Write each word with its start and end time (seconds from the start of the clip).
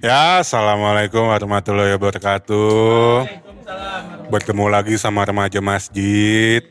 Ya, 0.00 0.40
assalamualaikum 0.40 1.28
warahmatullahi 1.28 2.00
wabarakatuh. 2.00 3.28
Bertemu 4.32 4.64
lagi 4.72 4.96
sama 4.96 5.20
remaja 5.28 5.60
masjid. 5.60 6.64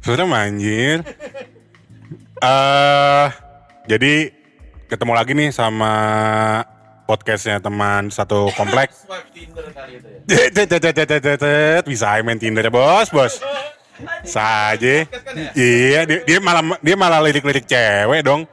Sudah 0.00 0.24
manjir. 0.24 1.04
Eh, 2.40 3.26
jadi 3.84 4.32
ketemu 4.88 5.12
lagi 5.12 5.32
nih 5.36 5.52
sama 5.52 5.92
podcastnya 7.04 7.60
teman 7.60 8.08
satu 8.08 8.48
komplek. 8.56 8.88
Tet. 11.36 11.84
Bisa 11.84 12.16
main 12.24 12.40
Tinder 12.40 12.72
bos, 12.72 13.12
bos. 13.12 13.44
Saja. 14.24 15.04
Iya, 15.52 16.00
dia, 16.08 16.18
dia 16.24 16.38
malah 16.40 16.80
dia 16.80 16.96
malah 16.96 17.20
lirik-lirik 17.20 17.68
cewek 17.68 18.24
dong. 18.24 18.48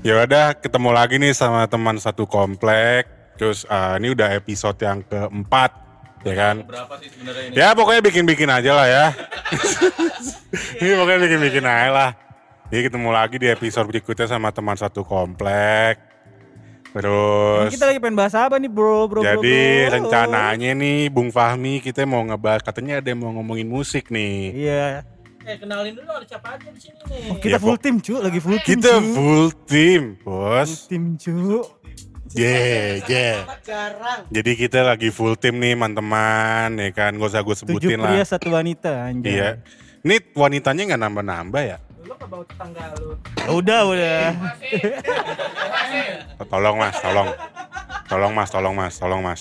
Ya 0.00 0.16
udah 0.24 0.56
ketemu 0.56 0.96
lagi 0.96 1.20
nih 1.20 1.36
sama 1.36 1.68
teman 1.68 2.00
satu 2.00 2.24
komplek. 2.24 3.04
Terus 3.36 3.68
eh, 3.68 4.00
ini 4.00 4.16
udah 4.16 4.32
episode 4.32 4.80
yang 4.80 5.04
keempat, 5.04 5.76
ya 6.24 6.34
kan? 6.36 6.64
Berapa 6.64 6.96
sih 7.04 7.12
sebenarnya 7.12 7.42
ini? 7.48 7.54
Ya 7.60 7.76
pokoknya 7.76 8.00
bikin-bikin 8.08 8.48
aja 8.48 8.72
lah 8.72 8.88
ya. 8.88 9.06
ini 10.80 10.96
pokoknya 10.96 11.20
bikin-bikin 11.28 11.64
aja 11.68 11.90
lah. 11.92 12.10
Jadi 12.72 12.80
ketemu 12.88 13.08
lagi 13.12 13.36
di 13.36 13.48
episode 13.52 13.92
berikutnya 13.92 14.24
sama 14.24 14.48
teman 14.48 14.80
satu 14.80 15.04
komplek. 15.04 16.00
Terus 16.96 17.68
Kita 17.68 17.92
lagi 17.92 18.00
pengen 18.00 18.16
bahas 18.16 18.34
apa 18.34 18.56
nih 18.56 18.72
bro, 18.72 19.04
bro, 19.04 19.20
bro, 19.20 19.22
jadi 19.22 19.60
bro? 19.86 19.92
rencananya 20.00 20.74
nih 20.74 21.12
Bung 21.12 21.28
Fahmi 21.30 21.78
kita 21.84 22.02
mau 22.08 22.24
ngebahas 22.24 22.64
katanya 22.66 23.04
ada 23.04 23.08
yang 23.12 23.20
mau 23.20 23.36
ngomongin 23.36 23.68
musik 23.68 24.08
nih. 24.08 24.64
Iya. 24.64 25.04
Eh 25.50 25.58
kenalin 25.58 25.92
dulu 25.92 26.06
ada 26.08 26.22
siapa 26.22 26.54
aja 26.54 26.70
di 26.70 26.78
sini 26.78 26.94
nih. 27.10 27.42
Kita 27.42 27.48
Iya, 27.48 27.58
full 27.58 27.74
tim 27.76 27.98
cu, 27.98 28.14
lagi 28.16 28.38
full 28.38 28.58
tim 28.58 28.78
Kita 28.78 28.92
cu. 28.94 29.10
full 29.10 29.46
team, 29.66 30.02
Full 30.22 30.30
bos. 30.54 30.70
tim 30.86 31.04
cu. 31.16 31.66
Yeah, 32.30 33.02
yeah. 33.10 33.42
Jadi 34.30 34.50
kita 34.54 34.86
lagi 34.86 35.10
full 35.10 35.34
team 35.34 35.58
nih 35.58 35.74
teman-teman, 35.74 36.78
ya 36.78 36.90
kan? 36.94 37.10
Gak 37.12 37.26
usah 37.26 37.42
gue 37.42 37.50
Tujuh 37.50 37.66
sebutin 37.66 37.98
pria 37.98 38.22
lah. 38.22 38.26
satu 38.28 38.54
wanita 38.54 39.10
anjay. 39.10 39.34
Iya. 39.34 39.50
Ini 40.00 40.16
wanitanya 40.32 40.82
nggak 40.86 41.00
nambah-nambah 41.02 41.62
ya? 41.66 41.78
Lu 42.00 42.14
ke 42.14 42.24
bau 42.24 42.46
tetangga 42.46 42.94
lu. 42.96 43.18
Udah, 43.50 43.80
udah. 43.84 44.22
Tolong 46.46 46.76
mas, 46.78 46.96
tolong. 46.98 47.28
Tolong 48.06 48.32
mas, 48.32 48.48
tolong 48.48 48.74
mas, 48.74 48.94
tolong 48.94 49.20
mas. 49.20 49.40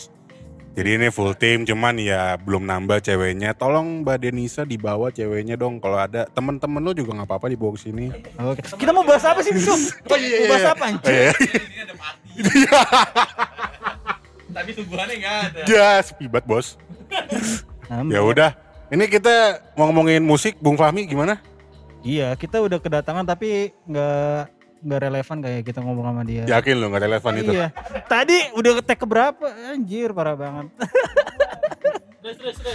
Jadi 0.80 0.96
ini 0.96 1.08
full 1.12 1.36
team, 1.36 1.68
cuman 1.68 2.00
ya 2.00 2.40
belum 2.40 2.64
nambah 2.64 3.04
ceweknya. 3.04 3.52
Tolong 3.52 4.00
Mbak 4.00 4.16
Denisa 4.24 4.64
dibawa 4.64 5.12
ceweknya 5.12 5.60
dong. 5.60 5.84
Kalau 5.84 6.00
ada 6.00 6.24
temen-temen 6.26 6.80
lu 6.80 6.96
juga 6.96 7.20
nggak 7.20 7.28
apa-apa 7.28 7.52
dibawa 7.52 7.76
ke 7.76 7.84
sini. 7.84 8.08
Oke. 8.40 8.64
Kita 8.80 8.96
mau 8.96 9.04
bahas 9.04 9.28
apa 9.28 9.44
sih, 9.44 9.52
Cu? 9.52 9.76
Mau 10.08 10.48
bahas 10.48 10.72
apa 10.72 10.80
Oh, 10.80 10.90
anjir? 10.96 11.12
iya. 11.12 11.32
Di 11.36 11.48
sini 11.52 11.78
ada 11.84 11.96
mati. 12.00 12.32
Tapi 14.50 14.70
suguhannya 14.72 15.16
enggak 15.20 15.36
ada. 15.52 15.62
Ya, 15.68 15.90
sepi 16.00 16.32
banget 16.32 16.46
bos. 16.48 16.68
Ya 18.08 18.22
udah. 18.24 18.52
Ini 18.88 19.04
kita 19.06 19.36
mau 19.76 19.92
ngomongin 19.92 20.24
musik, 20.24 20.58
Bung 20.58 20.80
Fahmi 20.80 21.06
gimana? 21.06 21.44
Iya, 22.02 22.32
kita 22.40 22.64
udah 22.64 22.80
kedatangan 22.80 23.28
tapi 23.28 23.76
nggak 23.84 24.59
nggak 24.80 25.00
relevan 25.04 25.38
kayak 25.40 25.62
kita 25.64 25.80
ngomong 25.84 26.06
sama 26.08 26.22
dia. 26.24 26.44
Yakin 26.48 26.76
lu 26.80 26.86
nggak 26.88 27.04
relevan 27.04 27.34
itu? 27.36 27.52
Iya. 27.52 27.68
Tadi 28.08 28.38
udah 28.56 28.72
ketek 28.80 28.98
keberapa? 29.00 29.46
Anjir, 29.72 30.10
parah 30.12 30.36
banget. 30.36 30.68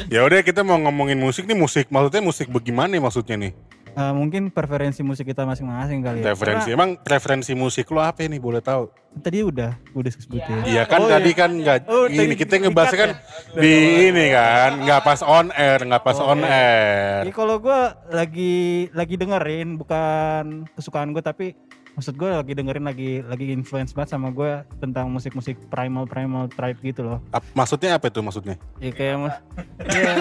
Ya 0.09 0.25
udah 0.25 0.41
kita 0.41 0.65
mau 0.65 0.81
ngomongin 0.81 1.21
musik 1.21 1.45
nih 1.45 1.57
musik. 1.57 1.87
Maksudnya 1.89 2.23
musik 2.25 2.47
bagaimana 2.49 2.97
maksudnya 2.97 3.37
nih? 3.39 3.53
Eh, 3.95 4.11
mungkin 4.11 4.51
preferensi 4.51 5.07
musik 5.07 5.23
kita 5.23 5.47
masing-masing 5.47 6.03
kali 6.03 6.19
ya. 6.19 6.35
Referensi. 6.35 6.75
Emang 6.75 6.99
preferensi 6.99 7.55
musik 7.55 7.87
lu 7.95 8.03
apa 8.03 8.27
nih 8.27 8.43
boleh 8.43 8.59
tahu? 8.59 8.91
Tadi 9.23 9.47
udah, 9.47 9.79
udah 9.95 10.11
sebutin. 10.11 10.67
Iya 10.67 10.83
kan 10.91 11.07
Oh, 11.07 11.07
tadi 11.07 11.31
iya. 11.31 11.39
kan 11.39 11.51
nggak 11.55 11.79
Oh, 11.87 12.11
ini 12.11 12.19
tadi 12.19 12.35
kita 12.35 12.55
ngebahas 12.59 12.91
di-cut 12.91 12.99
kan 12.99 13.11
ya? 13.15 13.61
di 13.63 13.75
ini 14.11 14.25
kan 14.35 14.71
nggak 14.83 15.01
pas 15.07 15.21
on 15.23 15.47
air 15.55 15.79
nggak 15.87 16.03
pas 16.03 16.19
Oh, 16.19 16.35
on 16.35 16.43
iya. 16.43 16.51
air. 16.51 17.19
Jadi 17.23 17.33
kalau 17.39 17.57
gue 17.63 17.81
lagi 18.11 18.55
lagi 18.91 19.15
dengerin 19.15 19.79
bukan 19.79 20.67
kesukaan 20.75 21.15
gue 21.15 21.23
tapi 21.23 21.55
maksud 21.95 22.15
gue 22.15 22.27
lagi 22.27 22.53
dengerin 22.53 22.83
lagi 22.83 23.11
lagi 23.21 23.47
influence 23.49 23.91
banget 23.91 24.11
sama 24.13 24.29
gue 24.29 24.51
tentang 24.77 25.07
musik-musik 25.07 25.55
primal 25.69 26.05
primal 26.05 26.47
tribe 26.49 26.79
gitu 26.83 27.03
loh. 27.03 27.19
Ap- 27.31 27.47
Maksudnya 27.53 27.95
apa 27.95 28.07
itu 28.07 28.19
maksudnya? 28.19 28.59
Ya 28.79 28.91
kayak 28.91 29.17
mas, 29.21 29.37
iya. 29.91 30.15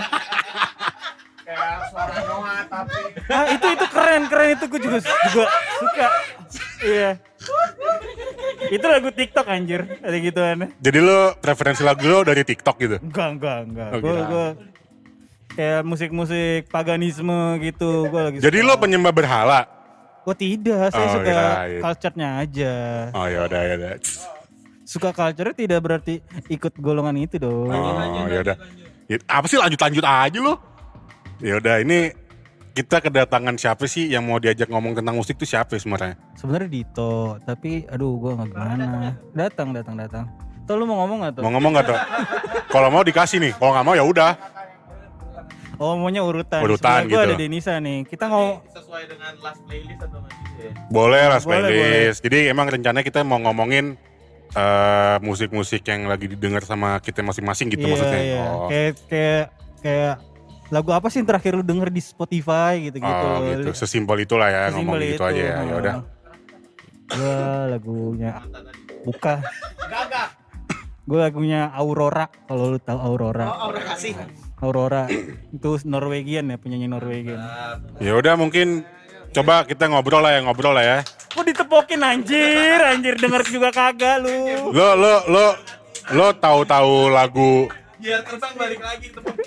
Ah 3.26 3.46
itu 3.50 3.66
itu 3.70 3.86
keren 3.88 4.24
keren 4.26 4.48
itu 4.54 4.66
gue 4.68 4.80
juga 4.82 4.98
juga 5.02 5.46
suka. 5.78 6.08
Iya. 6.80 7.10
itu 8.66 8.86
lagu 8.86 9.10
TikTok 9.10 9.46
anjir 9.46 9.82
ada 10.00 10.18
gituan. 10.18 10.58
Jadi 10.78 11.00
lo 11.00 11.36
preferensi 11.36 11.82
lagu 11.82 12.04
lo 12.04 12.24
dari 12.24 12.42
TikTok 12.42 12.76
gitu? 12.80 12.96
Enggak 13.00 13.30
enggak 13.34 13.58
enggak. 13.66 13.90
Oh, 13.90 14.00
gue 14.00 14.14
gitu. 14.14 14.24
gue 14.26 14.48
kayak 15.54 15.82
musik-musik 15.84 16.62
paganisme 16.70 17.38
gitu 17.62 18.08
gue 18.08 18.22
lagi. 18.24 18.38
Jadi 18.40 18.58
lo 18.62 18.74
penyembah 18.76 19.12
berhala? 19.12 19.60
Oh 20.24 20.32
tidak, 20.32 20.88
saya 20.90 21.04
Oh, 21.04 21.14
suka 21.14 21.26
kirain. 21.28 21.82
culture-nya 21.84 22.30
aja. 22.40 22.74
Oh 23.12 23.28
ya 23.28 23.40
udah 23.44 23.62
ya 23.62 23.74
udah. 23.76 23.92
Suka 24.84 25.10
culture 25.12 25.52
tidak 25.52 25.80
berarti 25.80 26.20
ikut 26.48 26.74
golongan 26.78 27.16
itu 27.18 27.36
dong. 27.36 27.68
Oh 27.68 28.28
ya 28.28 28.40
udah. 28.40 28.56
Ya, 29.06 29.20
Apa 29.28 29.46
sih 29.46 29.60
lanjut 29.60 29.76
lanjut 29.78 30.04
aja 30.04 30.40
lo? 30.40 30.56
Ya 31.44 31.60
udah 31.60 31.84
ini 31.84 32.16
kita 32.72 33.04
kedatangan 33.04 33.60
siapa 33.60 33.84
sih 33.84 34.08
yang 34.08 34.24
mau 34.24 34.40
diajak 34.40 34.66
ngomong 34.66 34.96
tentang 34.96 35.14
musik 35.14 35.36
tuh 35.36 35.46
siapa 35.46 35.76
sebenarnya? 35.76 36.16
Sebenarnya 36.34 36.70
Dito, 36.72 37.36
tapi 37.44 37.84
aduh 37.86 38.16
gua 38.16 38.32
nggak 38.40 38.50
gimana. 38.50 39.12
Datang 39.36 39.76
datang 39.76 39.96
datang. 40.00 40.26
Tuh 40.64 40.80
lu 40.80 40.88
mau 40.88 41.04
ngomong 41.04 41.28
gak 41.28 41.32
tuh? 41.36 41.42
Mau 41.44 41.52
ngomong 41.52 41.72
nggak 41.76 41.86
tuh? 41.86 42.00
Kalau 42.72 42.88
mau 42.88 43.04
dikasih 43.04 43.44
nih, 43.44 43.52
kalau 43.60 43.76
nggak 43.76 43.84
mau 43.84 43.96
ya 44.00 44.06
udah. 44.08 44.32
Oh 45.84 46.00
maunya 46.00 46.24
urutan. 46.24 46.64
Urutan 46.64 47.12
gitu. 47.12 47.20
ada 47.20 47.36
Denisa 47.36 47.76
nih. 47.84 48.08
Kita 48.08 48.32
ngomong 48.32 48.64
Sesuai 48.72 49.04
dengan 49.12 49.36
last 49.44 49.60
playlist 49.68 50.00
atau 50.00 50.24
gitu 50.24 50.62
ya? 50.64 50.72
Boleh 50.88 51.24
lah 51.28 51.40
Boleh, 51.44 51.60
playlist. 51.68 52.20
Jadi 52.24 52.48
emang 52.48 52.72
rencananya 52.72 53.04
kita 53.04 53.20
mau 53.28 53.36
ngomongin 53.44 54.00
eh, 54.56 55.16
musik-musik 55.20 55.84
yang 55.84 56.08
lagi 56.08 56.32
didengar 56.32 56.64
sama 56.64 57.04
kita 57.04 57.20
masing-masing 57.20 57.68
gitu 57.76 57.84
iya, 57.84 57.92
maksudnya. 57.92 58.22
Iya. 58.24 58.44
Oh. 58.48 58.68
Kayak 58.72 58.92
kayak 59.12 59.46
kayak 59.84 60.16
lagu 60.72 60.90
apa 60.96 61.08
sih 61.12 61.20
yang 61.20 61.28
terakhir 61.28 61.52
lu 61.60 61.66
denger 61.68 61.92
di 61.92 62.00
Spotify 62.00 62.80
gitu-gitu. 62.80 63.26
Oh, 63.28 63.44
gitu. 63.44 63.70
Sesimpel 63.76 64.24
itulah 64.24 64.48
ya 64.48 64.72
ngomong 64.72 64.96
Sesimpel 64.96 65.00
gitu 65.04 65.16
itu. 65.20 65.32
aja 65.36 65.44
ya. 65.44 65.58
Ya 65.68 65.76
udah. 65.84 65.96
Gue 67.12 67.40
lagunya 67.76 68.32
buka. 69.04 69.34
Gue 71.04 71.20
lagunya 71.20 71.68
Aurora 71.76 72.32
kalau 72.48 72.72
lu 72.72 72.80
tahu 72.80 72.96
Aurora. 73.04 73.52
Aura 73.52 73.84
kasih. 73.92 74.16
Aurora 74.64 75.12
itu 75.52 75.72
Norwegian 75.84 76.48
ya 76.48 76.56
penyanyi 76.56 76.88
Norwegian. 76.88 77.40
Ya 78.00 78.16
udah 78.16 78.40
mungkin 78.40 78.88
coba 79.36 79.68
kita 79.68 79.92
ngobrol 79.92 80.24
lah 80.24 80.40
ya 80.40 80.40
ngobrol 80.48 80.72
lah 80.72 80.86
ya. 80.88 80.98
Kok 81.36 81.44
ditepokin 81.44 82.00
anjir, 82.00 82.80
anjir 82.80 83.20
denger 83.20 83.44
juga 83.52 83.70
kagak 83.76 84.24
lu. 84.24 84.72
Lo 84.72 84.96
lo 84.96 85.14
lo 85.28 85.46
lo 86.16 86.28
tahu-tahu 86.36 87.12
lagu 87.12 87.68
Biar 88.04 88.20
terbang 88.28 88.54
balik 88.60 88.84
lagi 88.84 89.08
tempat 89.16 89.32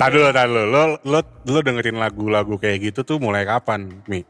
Tadi 0.00 0.16
dulu, 0.16 0.32
tadi. 0.32 0.48
Lo, 0.48 0.82
lo, 1.02 1.20
lo 1.24 1.58
dengerin 1.60 2.00
lagu-lagu 2.00 2.56
kayak 2.56 2.90
gitu 2.90 3.04
tuh 3.04 3.20
mulai 3.20 3.44
kapan, 3.44 4.00
Mi? 4.08 4.24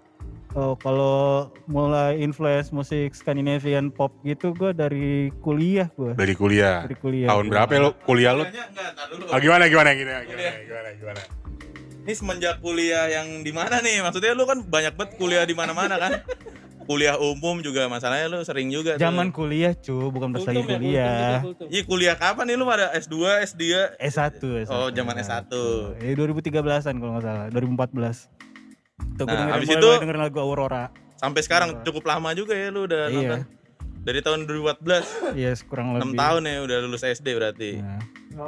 Oh, 0.58 0.74
kalau 0.74 1.46
mulai 1.70 2.18
influence 2.18 2.74
musik 2.74 3.14
Scandinavian 3.14 3.94
pop 3.94 4.10
gitu 4.26 4.50
gue 4.50 4.74
dari 4.74 5.30
kuliah 5.38 5.86
gue. 5.94 6.18
Dari 6.18 6.34
kuliah. 6.34 6.82
Dari 6.82 6.98
kuliah. 6.98 7.30
Tahun 7.30 7.46
berapa 7.46 7.70
ya 7.70 7.80
lo 7.86 7.90
kuliah 8.02 8.32
lo? 8.34 8.42
Enggak, 8.42 8.66
dulu. 9.14 9.24
Ah, 9.30 9.38
gimana, 9.38 9.70
gimana, 9.70 9.94
gimana, 9.94 10.20
gimana, 10.26 10.58
gimana, 10.66 10.88
gimana? 10.98 11.22
Ini 12.02 12.12
semenjak 12.18 12.58
kuliah 12.58 13.06
yang 13.06 13.46
di 13.46 13.52
mana 13.54 13.78
nih? 13.78 14.02
Maksudnya 14.02 14.34
lu 14.34 14.42
kan 14.42 14.58
banyak 14.66 14.98
banget 14.98 15.10
kuliah 15.22 15.46
di 15.46 15.54
mana-mana 15.54 15.94
kan? 16.02 16.12
kuliah 16.90 17.14
umum 17.22 17.62
juga 17.62 17.86
masalahnya 17.86 18.26
lu 18.26 18.42
sering 18.42 18.66
juga 18.74 18.98
tuh. 18.98 19.06
Zaman 19.06 19.30
kuliah 19.30 19.78
cu, 19.78 20.10
bukan 20.10 20.34
pas 20.34 20.42
lagi 20.42 20.58
ya, 20.58 20.66
kuliah. 20.66 21.38
Iya 21.70 21.82
kuliah 21.86 22.14
kapan 22.18 22.50
nih 22.50 22.56
lu 22.58 22.66
pada 22.66 22.90
S2, 22.98 23.46
S3? 23.46 23.62
S1, 24.02 24.66
S1. 24.66 24.74
Oh, 24.74 24.90
zaman 24.90 25.14
S1. 25.14 25.46
Eh 26.02 26.18
2013-an 26.18 26.98
kalau 26.98 27.14
nggak 27.14 27.22
salah, 27.22 27.46
2014. 27.54 28.39
Tuh 29.14 29.24
gue 29.24 29.28
Nah, 29.28 29.36
dengerin, 29.38 29.54
habis 29.54 29.68
mulai, 29.68 29.76
itu- 29.76 29.88
mulai 29.88 30.02
dengerin 30.02 30.22
lagu 30.22 30.38
Aurora. 30.38 30.84
Sampai 31.14 31.40
sekarang 31.40 31.68
cukup 31.82 32.04
lama 32.06 32.32
juga 32.32 32.52
ya 32.52 32.68
lu 32.68 32.84
udah 32.84 33.02
Iya. 33.06 33.12
nonton. 33.12 33.40
Dari 34.00 34.20
tahun 34.20 34.48
2014, 34.48 35.04
Iya, 35.36 35.52
kurang 35.62 35.92
6 35.92 36.00
lebih. 36.06 36.16
tahun 36.16 36.42
ya 36.42 36.58
udah 36.64 36.76
lulus 36.80 37.04
SD 37.04 37.36
berarti. 37.36 37.70
Nah. 37.78 38.00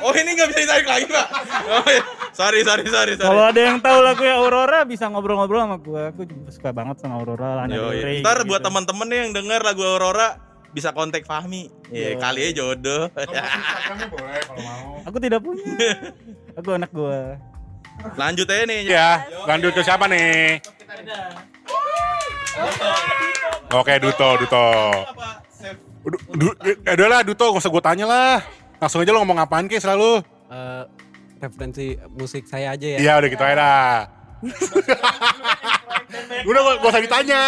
oh 0.00 0.12
ini 0.14 0.30
nggak 0.32 0.48
bisa 0.48 0.60
ditarik 0.62 0.86
lagi 0.86 1.04
pak? 1.04 1.26
Oh, 1.66 1.84
iya. 1.84 2.02
sorry 2.32 2.62
sorry 2.62 2.86
sorry 2.86 3.12
sorry. 3.14 3.28
Kalau 3.28 3.44
ada 3.44 3.60
yang 3.60 3.78
tahu 3.78 3.98
lagu 4.00 4.24
Aurora 4.24 4.84
bisa 4.84 5.04
ngobrol-ngobrol 5.06 5.60
sama 5.60 5.76
gue. 5.76 6.02
Juga 6.24 6.48
suka 6.48 6.70
banget 6.72 6.96
sama 6.98 7.18
Aurora, 7.18 7.60
Lana 7.60 7.74
Yo, 7.74 7.90
Rey. 7.90 8.22
Ntar 8.22 8.40
gitu. 8.40 8.48
buat 8.48 8.62
teman-teman 8.62 9.06
nih 9.06 9.18
yang 9.20 9.32
denger 9.34 9.60
lagu 9.60 9.82
Aurora 9.82 10.40
bisa 10.70 10.90
kontak 10.90 11.22
Fahmi. 11.22 11.68
Iya, 11.90 12.16
kali 12.16 12.48
aja 12.48 12.64
jodoh. 12.64 13.10
boleh 14.08 14.40
kalau 14.40 14.62
mau. 14.62 15.04
Aku 15.04 15.16
tidak 15.18 15.40
punya. 15.42 15.62
Aku 16.56 16.68
anak 16.72 16.90
gue. 16.90 17.20
Lanjut 18.14 18.46
aja 18.46 18.64
nih. 18.66 18.80
Ya, 18.86 19.08
lanjut 19.48 19.72
ke 19.74 19.82
siapa 19.82 20.06
nih? 20.10 20.60
Oke, 23.74 23.94
Duto, 23.98 24.28
Duto. 24.38 24.66
Du, 26.04 26.18
du, 26.36 26.46
eh, 26.68 26.94
udah 26.94 27.08
lah, 27.08 27.20
Duto, 27.24 27.50
gak 27.50 27.62
usah 27.64 27.72
gue 27.72 27.82
tanya 27.82 28.06
lah. 28.06 28.34
Langsung 28.76 29.00
aja 29.00 29.10
lo 29.10 29.24
ngomong 29.24 29.40
apaan 29.40 29.66
ke 29.66 29.80
selalu. 29.80 30.20
Eh, 30.52 30.82
referensi 31.40 31.96
musik 32.12 32.44
saya 32.44 32.76
aja 32.76 32.86
ya. 32.86 32.98
Iya, 33.00 33.12
udah 33.18 33.28
gitu 33.32 33.42
aja 33.42 33.56
dah. 33.56 33.96
udah, 36.48 36.60
gak, 36.60 36.76
usah 36.84 37.02
ditanya. 37.02 37.42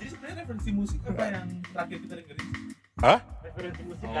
Jadi 0.00 0.08
sebenarnya 0.10 0.36
referensi 0.42 0.70
musik 0.72 0.98
apa 1.04 1.22
yang 1.28 1.46
terakhir 1.70 1.98
kita 2.02 2.14
dengerin? 2.18 2.46
Hah? 3.04 3.18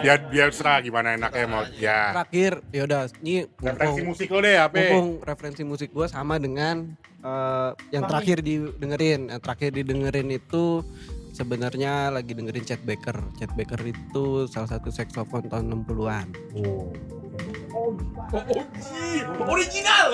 Ya, 0.02 0.14
biar 0.18 0.54
serah 0.54 0.78
gimana 0.78 1.18
enaknya 1.18 1.46
mau. 1.50 1.62
Ya. 1.74 2.14
Terakhir, 2.14 2.62
yaudah, 2.70 3.10
ini 3.22 3.50
Referensi 3.58 4.02
musik 4.06 4.28
lo 4.30 4.38
deh, 4.42 4.56
apa? 4.58 4.74
mumpung 4.78 5.08
referensi 5.22 5.62
musik 5.66 5.88
gue 5.90 6.06
sama 6.06 6.38
dengan 6.38 6.94
eh, 7.22 7.70
yang 7.90 8.04
terakhir 8.06 8.42
didengerin. 8.46 9.34
Yang 9.34 9.40
terakhir 9.42 9.70
didengerin 9.74 10.28
itu 10.30 10.86
sebenarnya 11.34 12.14
lagi 12.14 12.32
dengerin 12.32 12.62
Chet 12.62 12.80
Baker. 12.86 13.18
Chet 13.34 13.50
Baker 13.58 13.82
itu 13.82 14.46
salah 14.46 14.70
satu 14.70 14.94
saxophone 14.94 15.50
tahun 15.50 15.82
60-an. 15.82 16.26
Oh, 16.62 16.94
OG, 18.30 18.50
original. 19.50 20.08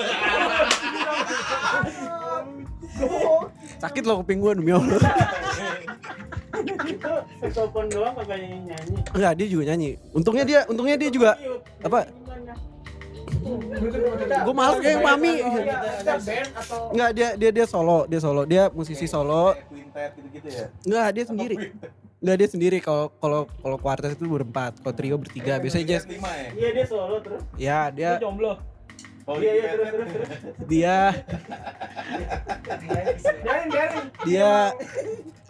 Sakit 3.77 4.03
loh 4.03 4.25
kuping 4.25 4.41
gue 4.41 4.51
demi 4.57 4.73
Allah. 4.73 4.97
Saxophone 7.45 7.87
doang 7.93 8.17
kagak 8.17 8.41
nyanyi. 8.41 8.73
Enggak, 9.13 9.33
dia 9.37 9.47
juga 9.47 9.63
nyanyi. 9.69 9.89
Untungnya 10.17 10.43
dia, 10.43 10.59
untungnya 10.65 10.97
dia 10.97 11.09
juga 11.13 11.37
apa? 11.85 12.09
Gue 13.41 14.53
malas 14.53 14.77
kayak 14.79 15.01
mami. 15.01 15.33
Enggak, 16.91 17.09
dia 17.13 17.29
dia 17.35 17.51
dia 17.51 17.65
solo, 17.65 18.05
dia 18.05 18.19
solo, 18.19 18.41
dia 18.45 18.63
musisi 18.69 19.05
solo. 19.05 19.57
Ya. 20.45 20.69
Enggak, 20.85 21.07
dia 21.13 21.25
sendiri. 21.25 21.55
Enggak 22.21 22.35
dia 22.37 22.49
sendiri 22.49 22.77
kalau 22.79 23.09
kalau 23.17 23.49
kalau 23.49 23.77
kuartet 23.77 24.13
itu 24.13 24.29
berempat, 24.29 24.77
kalau 24.79 24.93
trio 24.93 25.17
bertiga. 25.17 25.57
Biasanya 25.57 25.85
jazz 25.87 26.03
ya. 26.05 26.21
Iya 26.53 26.69
dia 26.71 26.85
solo 26.85 27.17
terus. 27.19 27.41
ya 27.57 27.79
dia 27.89 28.21
jomblo. 28.21 28.61
Oh, 29.29 29.37
Iya 29.37 29.53
iya 29.53 29.69
quintet. 29.77 29.93
terus 29.93 30.09
terus 30.09 30.29
terus. 30.41 30.57
dia 30.65 30.97
Biarin 33.41 33.67
biarin. 33.69 34.05
dia 34.25 34.51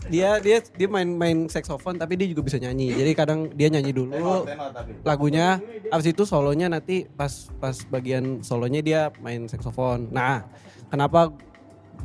dia 0.10 0.42
dia 0.42 0.58
dia 0.64 0.88
main 0.90 1.06
main 1.06 1.46
saxophone 1.46 2.02
tapi 2.02 2.18
dia 2.18 2.28
juga 2.32 2.42
bisa 2.48 2.58
nyanyi. 2.58 2.96
Jadi 2.98 3.12
kadang 3.14 3.40
dia 3.54 3.70
nyanyi 3.70 3.94
Tenor, 3.94 4.08
dulu 4.10 4.34
tenor 4.48 4.70
tapi. 4.74 4.92
lagunya 5.06 5.62
abis 5.94 6.08
itu 6.10 6.24
solonya 6.26 6.68
nanti 6.72 7.06
pas 7.06 7.52
pas 7.62 7.76
bagian 7.92 8.42
solonya 8.42 8.82
dia 8.82 9.02
main 9.22 9.46
saxophone. 9.46 10.10
Nah, 10.10 10.48
kenapa 10.90 11.30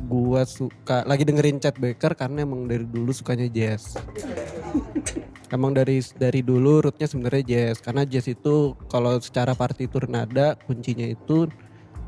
gua 0.05 0.45
suka 0.45 1.01
lagi 1.09 1.25
dengerin 1.25 1.57
Chet 1.57 1.81
Baker 1.81 2.13
karena 2.13 2.45
emang 2.45 2.69
dari 2.69 2.85
dulu 2.85 3.09
sukanya 3.09 3.49
jazz. 3.49 3.97
emang 5.55 5.71
dari 5.71 6.03
dari 6.19 6.43
dulu 6.43 6.83
rootnya 6.83 7.07
sebenarnya 7.07 7.43
jazz 7.47 7.79
karena 7.79 8.03
jazz 8.03 8.27
itu 8.27 8.75
kalau 8.91 9.15
secara 9.23 9.55
partitur 9.55 10.03
nada 10.11 10.59
kuncinya 10.67 11.07
itu 11.07 11.47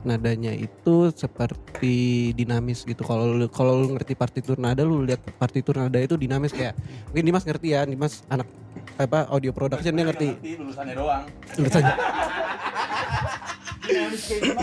nadanya 0.02 0.52
itu 0.52 1.12
seperti 1.12 1.96
dinamis 2.32 2.84
gitu. 2.84 3.04
Kalau 3.04 3.28
lu- 3.28 3.52
kalau 3.52 3.80
lu 3.80 3.96
ngerti 3.96 4.16
partitur 4.16 4.56
nada 4.56 4.84
lu 4.84 5.04
lihat 5.04 5.20
partitur 5.36 5.76
nada 5.76 6.00
itu 6.00 6.16
dinamis 6.16 6.52
kayak 6.52 6.76
mungkin 7.12 7.24
Dimas 7.26 7.44
ngerti 7.44 7.68
ya, 7.74 7.84
Dimas 7.84 8.24
anak 8.28 8.48
apa 8.96 9.28
audio 9.32 9.52
production 9.52 9.92
dia 9.92 10.06
ngerti. 10.06 10.30
lulusannya 10.60 10.94
doang. 10.96 11.24
Tulisannya. 11.56 11.96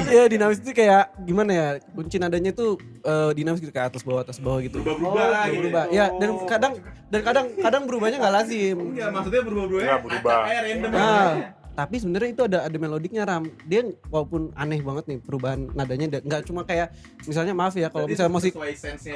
Iya 0.06 0.31
dinamis 0.31 0.62
itu 0.62 0.71
kayak 0.71 1.11
gimana 1.27 1.50
ya 1.50 1.69
kunci 1.91 2.17
nadanya 2.17 2.55
tuh 2.55 2.79
eh, 3.03 3.31
dinamis 3.35 3.59
gitu 3.59 3.75
kayak 3.75 3.91
atas 3.91 4.06
bawah 4.06 4.23
atas 4.23 4.39
bawah 4.39 4.62
gitu. 4.62 4.79
Berubah-berubah 4.79 5.25
lah 5.27 5.44
gitu. 5.50 5.59
Berubah. 5.67 5.85
Ya 5.91 6.06
dan 6.15 6.31
kadang 6.47 6.73
dan 7.11 7.21
kadang 7.27 7.47
kadang 7.59 7.82
berubahnya 7.85 8.17
nggak 8.23 8.35
lazim. 8.35 8.77
Enggak, 8.94 9.09
maksudnya 9.11 9.43
berubah-ubah. 9.43 9.81
Enggak, 9.82 10.00
berubah. 10.06 10.39
Kayak 10.47 10.62
random. 10.62 10.91
Nah, 10.94 11.31
tapi 11.76 12.00
sebenarnya 12.00 12.31
itu 12.32 12.43
ada 12.49 12.58
ada 12.64 12.76
melodiknya 12.81 13.28
ram. 13.28 13.44
Dia 13.69 13.84
walaupun 14.08 14.56
aneh 14.56 14.81
banget 14.81 15.05
nih 15.12 15.19
perubahan 15.20 15.69
nadanya 15.76 16.19
dan 16.19 16.20
nggak 16.25 16.49
cuma 16.49 16.64
kayak 16.64 16.96
misalnya 17.28 17.52
maaf 17.52 17.76
ya 17.76 17.93
kalau 17.93 18.08
misalnya 18.08 18.32
musik 18.32 18.56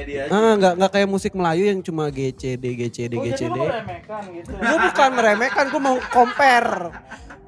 dia 0.05 0.29
ah 0.29 0.55
nggak 0.61 0.77
nggak 0.77 0.91
kayak 0.93 1.09
musik 1.09 1.33
Melayu 1.33 1.65
yang 1.73 1.81
cuma 1.81 2.13
G 2.13 2.37
C 2.37 2.61
D 2.61 2.77
G 2.77 2.83
C 2.93 3.09
D 3.09 3.17
Oh 3.17 3.25
G 3.25 3.33
C 3.33 3.49
jadi 3.49 3.57
lu 3.57 3.65
meremehkan 3.65 4.23
gitu. 4.37 4.51
Gue 4.53 4.77
bukan 4.77 5.11
meremehkan, 5.17 5.65
gue 5.73 5.83
mau 5.83 5.97
compare. 6.13 6.73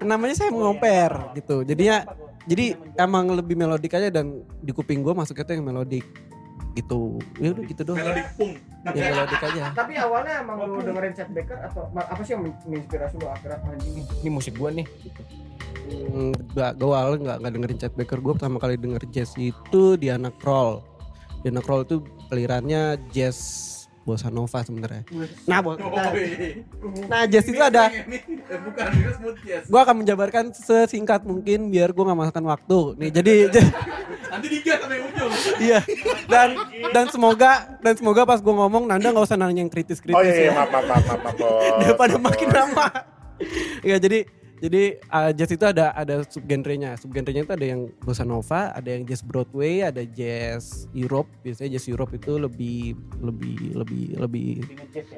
Namanya 0.01 0.35
saya 0.35 0.49
mau 0.49 0.73
compare 0.73 1.37
gitu. 1.37 1.63
Jadinya 1.63 2.09
jadi 2.49 2.75
emang 2.97 3.31
lebih 3.37 3.55
melodik 3.55 3.93
aja 3.95 4.09
dan 4.09 4.41
di 4.65 4.73
kuping 4.73 5.05
gue 5.05 5.13
masuknya 5.13 5.45
tuh 5.45 5.55
yang 5.61 5.67
melodik 5.69 6.03
gitu. 6.75 7.01
Ya 7.37 7.49
udah 7.51 7.65
gitu 7.65 7.83
doang. 7.83 7.99
Melodik 7.99 8.29
pung. 8.35 8.53
Ya 8.85 9.05
melodik 9.11 9.41
aja. 9.41 9.63
Tapi 9.73 9.93
awalnya 9.95 10.35
emang 10.41 10.57
lu 10.61 10.81
dengerin 10.81 11.13
Chet 11.13 11.31
Baker 11.31 11.59
atau 11.63 11.83
apa 11.89 12.21
sih 12.23 12.33
yang 12.33 12.43
men- 12.43 12.59
menginspirasi 12.65 13.15
lu 13.17 13.27
akhirnya 13.27 13.59
anjing 13.65 14.03
ini 14.03 14.29
musik 14.29 14.55
gua 14.55 14.71
nih 14.71 14.87
gitu. 15.01 15.23
Enggak, 15.93 16.73
gue 16.77 16.89
awalnya 16.89 17.19
nggak 17.23 17.37
nggak 17.39 17.53
dengerin 17.53 17.79
Chet 17.79 17.95
Baker. 17.95 18.19
Gue 18.19 18.33
pertama 18.35 18.57
kali 18.57 18.75
denger 18.75 19.03
jazz 19.09 19.35
itu 19.35 19.83
Diana 19.97 20.31
Kroll. 20.33 20.81
Diana 21.41 21.59
Kroll 21.59 21.83
itu 21.83 22.01
pelirannya 22.27 22.83
jazz 23.11 23.69
bossa 24.03 24.27
nova 24.29 24.59
sebenarnya. 24.61 25.07
Nah, 25.47 25.59
bo- 25.61 25.75
Oh, 25.75 25.91
nah, 25.91 26.11
iya. 26.11 26.59
nah 27.07 27.23
jazz 27.23 27.47
itu 27.47 27.59
ada. 27.59 27.87
Eh, 27.87 28.11
bukan, 28.59 28.87
ini 28.91 29.13
smooth 29.13 29.39
jazz. 29.43 29.65
Gue 29.67 29.79
akan 29.79 30.03
menjabarkan 30.03 30.51
sesingkat 30.51 31.23
mungkin 31.23 31.71
biar 31.71 31.91
gue 31.91 32.03
nggak 32.03 32.21
makan 32.21 32.45
waktu. 32.45 32.79
Nih 32.99 33.11
jadi 33.13 33.33
Nanti 34.33 34.47
digas 34.49 34.81
sampai 34.81 34.99
ujung. 35.05 35.31
Iya. 35.61 35.81
Dan 36.25 36.49
dan 36.91 37.05
semoga 37.13 37.53
dan 37.79 37.95
semoga 37.95 38.25
pas 38.25 38.41
gue 38.41 38.55
ngomong 38.55 38.89
Nanda 38.89 39.13
nggak 39.13 39.27
usah 39.29 39.37
nanya 39.37 39.61
yang 39.61 39.69
kritis-kritis 39.69 40.17
Oh 40.17 40.25
iya, 40.25 40.33
iya, 40.33 40.49
ya. 40.49 40.53
maaf, 40.57 40.71
maaf, 40.73 40.85
maaf, 40.89 41.05
maaf, 41.05 41.21
maaf. 41.21 41.37
Daripada 41.85 42.15
Maaf, 42.17 42.27
makin 42.33 42.49
lama. 42.49 42.87
Iya 43.83 43.99
jadi 43.99 44.19
jadi 44.63 45.03
uh, 45.11 45.35
jazz 45.35 45.51
itu 45.51 45.67
ada 45.67 45.91
ada 45.91 46.23
subgenrenya. 46.23 46.95
Subgenrenya 46.95 47.43
itu 47.43 47.51
ada 47.51 47.67
yang 47.67 47.91
bossa 47.99 48.23
nova, 48.23 48.71
ada 48.71 48.87
yang 48.87 49.03
jazz 49.03 49.19
Broadway, 49.19 49.83
ada 49.83 50.07
jazz 50.07 50.87
Europe. 50.95 51.27
Biasanya 51.43 51.75
jazz 51.75 51.91
Europe 51.91 52.15
itu 52.15 52.39
lebih 52.39 52.95
lebih 53.19 53.75
lebih 53.75 54.05
lebih 54.23 54.49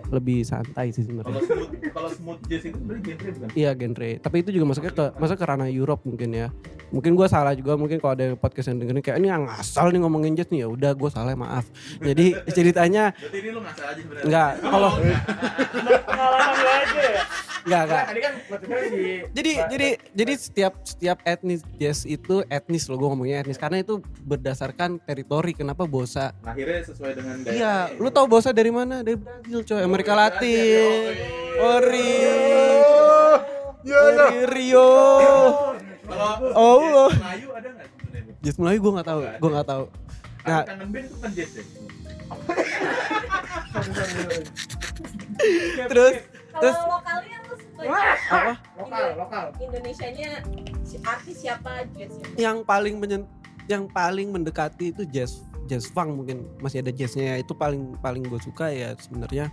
lebih 0.09 0.39
santai 0.43 0.97
sih 0.97 1.05
Kalau 1.05 1.21
sebenarnya. 1.21 1.45
smooth, 1.45 1.73
kalau 1.93 2.09
smooth 2.09 2.41
jazz 2.49 2.65
itu 2.65 2.73
sebenarnya 2.73 3.03
genre 3.05 3.31
bukan? 3.37 3.49
Iya 3.53 3.71
genre. 3.77 4.11
Tapi 4.17 4.37
itu 4.41 4.51
juga 4.51 4.65
masuknya 4.65 4.93
ke 4.97 5.05
masuk 5.21 5.37
ke 5.37 5.45
ranah 5.45 5.69
Europe 5.69 6.03
mungkin 6.09 6.31
ya. 6.33 6.49
Mungkin 6.93 7.13
gua 7.15 7.27
salah 7.31 7.53
juga 7.57 7.77
mungkin 7.79 7.97
kalau 8.03 8.13
ada 8.17 8.35
podcast 8.37 8.69
yang 8.73 8.83
dengerin 8.83 9.01
kayak 9.01 9.19
ini 9.21 9.29
yang 9.31 9.45
ngasal 9.49 9.89
nih 9.89 10.01
ngomongin 10.03 10.35
jazz 10.35 10.49
nih 10.51 10.65
ya 10.65 10.69
udah 10.69 10.93
gue 10.93 11.11
salah 11.11 11.33
maaf. 11.35 11.65
Jadi 12.01 12.37
ceritanya 12.57 13.13
Berarti 13.15 13.39
ini 13.41 13.51
lu 13.53 13.61
ngasal 13.63 13.85
aja 13.89 14.01
sebenarnya. 14.01 14.25
Enggak, 14.27 14.51
kalau 14.61 14.91
Pengalaman 16.09 16.53
gue 16.55 16.73
aja 16.75 17.01
ya. 17.01 17.25
enggak 17.65 17.83
enggak. 17.89 18.05
Tadi 18.05 18.21
kan 18.21 18.33
di 18.93 19.15
Jadi 19.33 19.53
jadi 19.73 19.89
jadi 20.13 20.33
setiap 20.37 20.73
setiap 20.85 21.19
etnis 21.25 21.61
jazz 21.81 22.05
itu 22.05 22.45
etnis 22.49 22.85
loh 22.93 22.97
gue 23.01 23.09
ngomongnya 23.09 23.41
etnis 23.41 23.57
karena 23.57 23.81
itu 23.81 24.05
berdasarkan 24.23 25.01
teritori. 25.03 25.57
Kenapa 25.57 25.89
bosa? 25.89 26.37
Akhirnya 26.45 26.85
sesuai 26.85 27.13
dengan. 27.17 27.37
Iya, 27.47 27.95
lu 27.97 28.13
tahu 28.13 28.27
bosa 28.29 28.53
dari 28.53 28.69
mana? 28.69 29.01
Dari 29.01 29.17
Brazil 29.17 29.65
coy, 29.65 29.81
Amerika 29.81 30.13
Latin. 30.13 31.15
Ori. 31.57 32.13
Ori 33.87 34.47
Rio. 34.47 34.89
Kalau 36.05 36.37
Oh, 36.53 36.81
jazz 36.81 36.87
Allah. 36.87 37.11
Melayu 37.15 37.49
ada 37.51 37.71
nggak 37.71 37.87
sebenarnya? 37.91 38.35
Jazz 38.41 38.57
Melayu 38.57 38.79
gue 38.79 38.93
nggak 38.93 39.07
tahu, 39.07 39.21
gue 39.35 39.51
nggak 39.51 39.67
tahu. 39.67 39.91
Nah. 40.45 40.63
Kangen 40.63 40.89
band 40.91 41.03
itu 41.03 41.17
kan 41.19 41.33
jazz 41.33 41.51
ya. 41.51 41.63
Terus 45.87 46.15
Kalau 46.47 46.63
terus 46.63 46.77
lokalnya 46.87 47.37
lu 47.43 47.55
suka 47.59 47.83
apa? 48.31 48.53
lokal 48.79 49.05
lokal. 49.19 49.45
Indonesianya 49.59 50.31
si 50.83 50.97
artis 51.03 51.37
siapa 51.41 51.85
jazz 51.93 52.15
ya? 52.15 52.27
Yang 52.51 52.57
paling 52.63 52.95
menyen- 52.97 53.29
yang 53.67 53.85
paling 53.89 54.31
mendekati 54.31 54.89
itu 54.89 55.05
jazz 55.05 55.43
jazz 55.65 55.89
funk 55.89 56.15
mungkin 56.15 56.45
masih 56.61 56.79
ada 56.79 56.93
jazznya 56.93 57.37
itu 57.37 57.53
paling 57.53 57.97
paling 57.99 58.23
gue 58.23 58.39
suka 58.39 58.69
ya 58.69 58.93
sebenarnya 58.95 59.51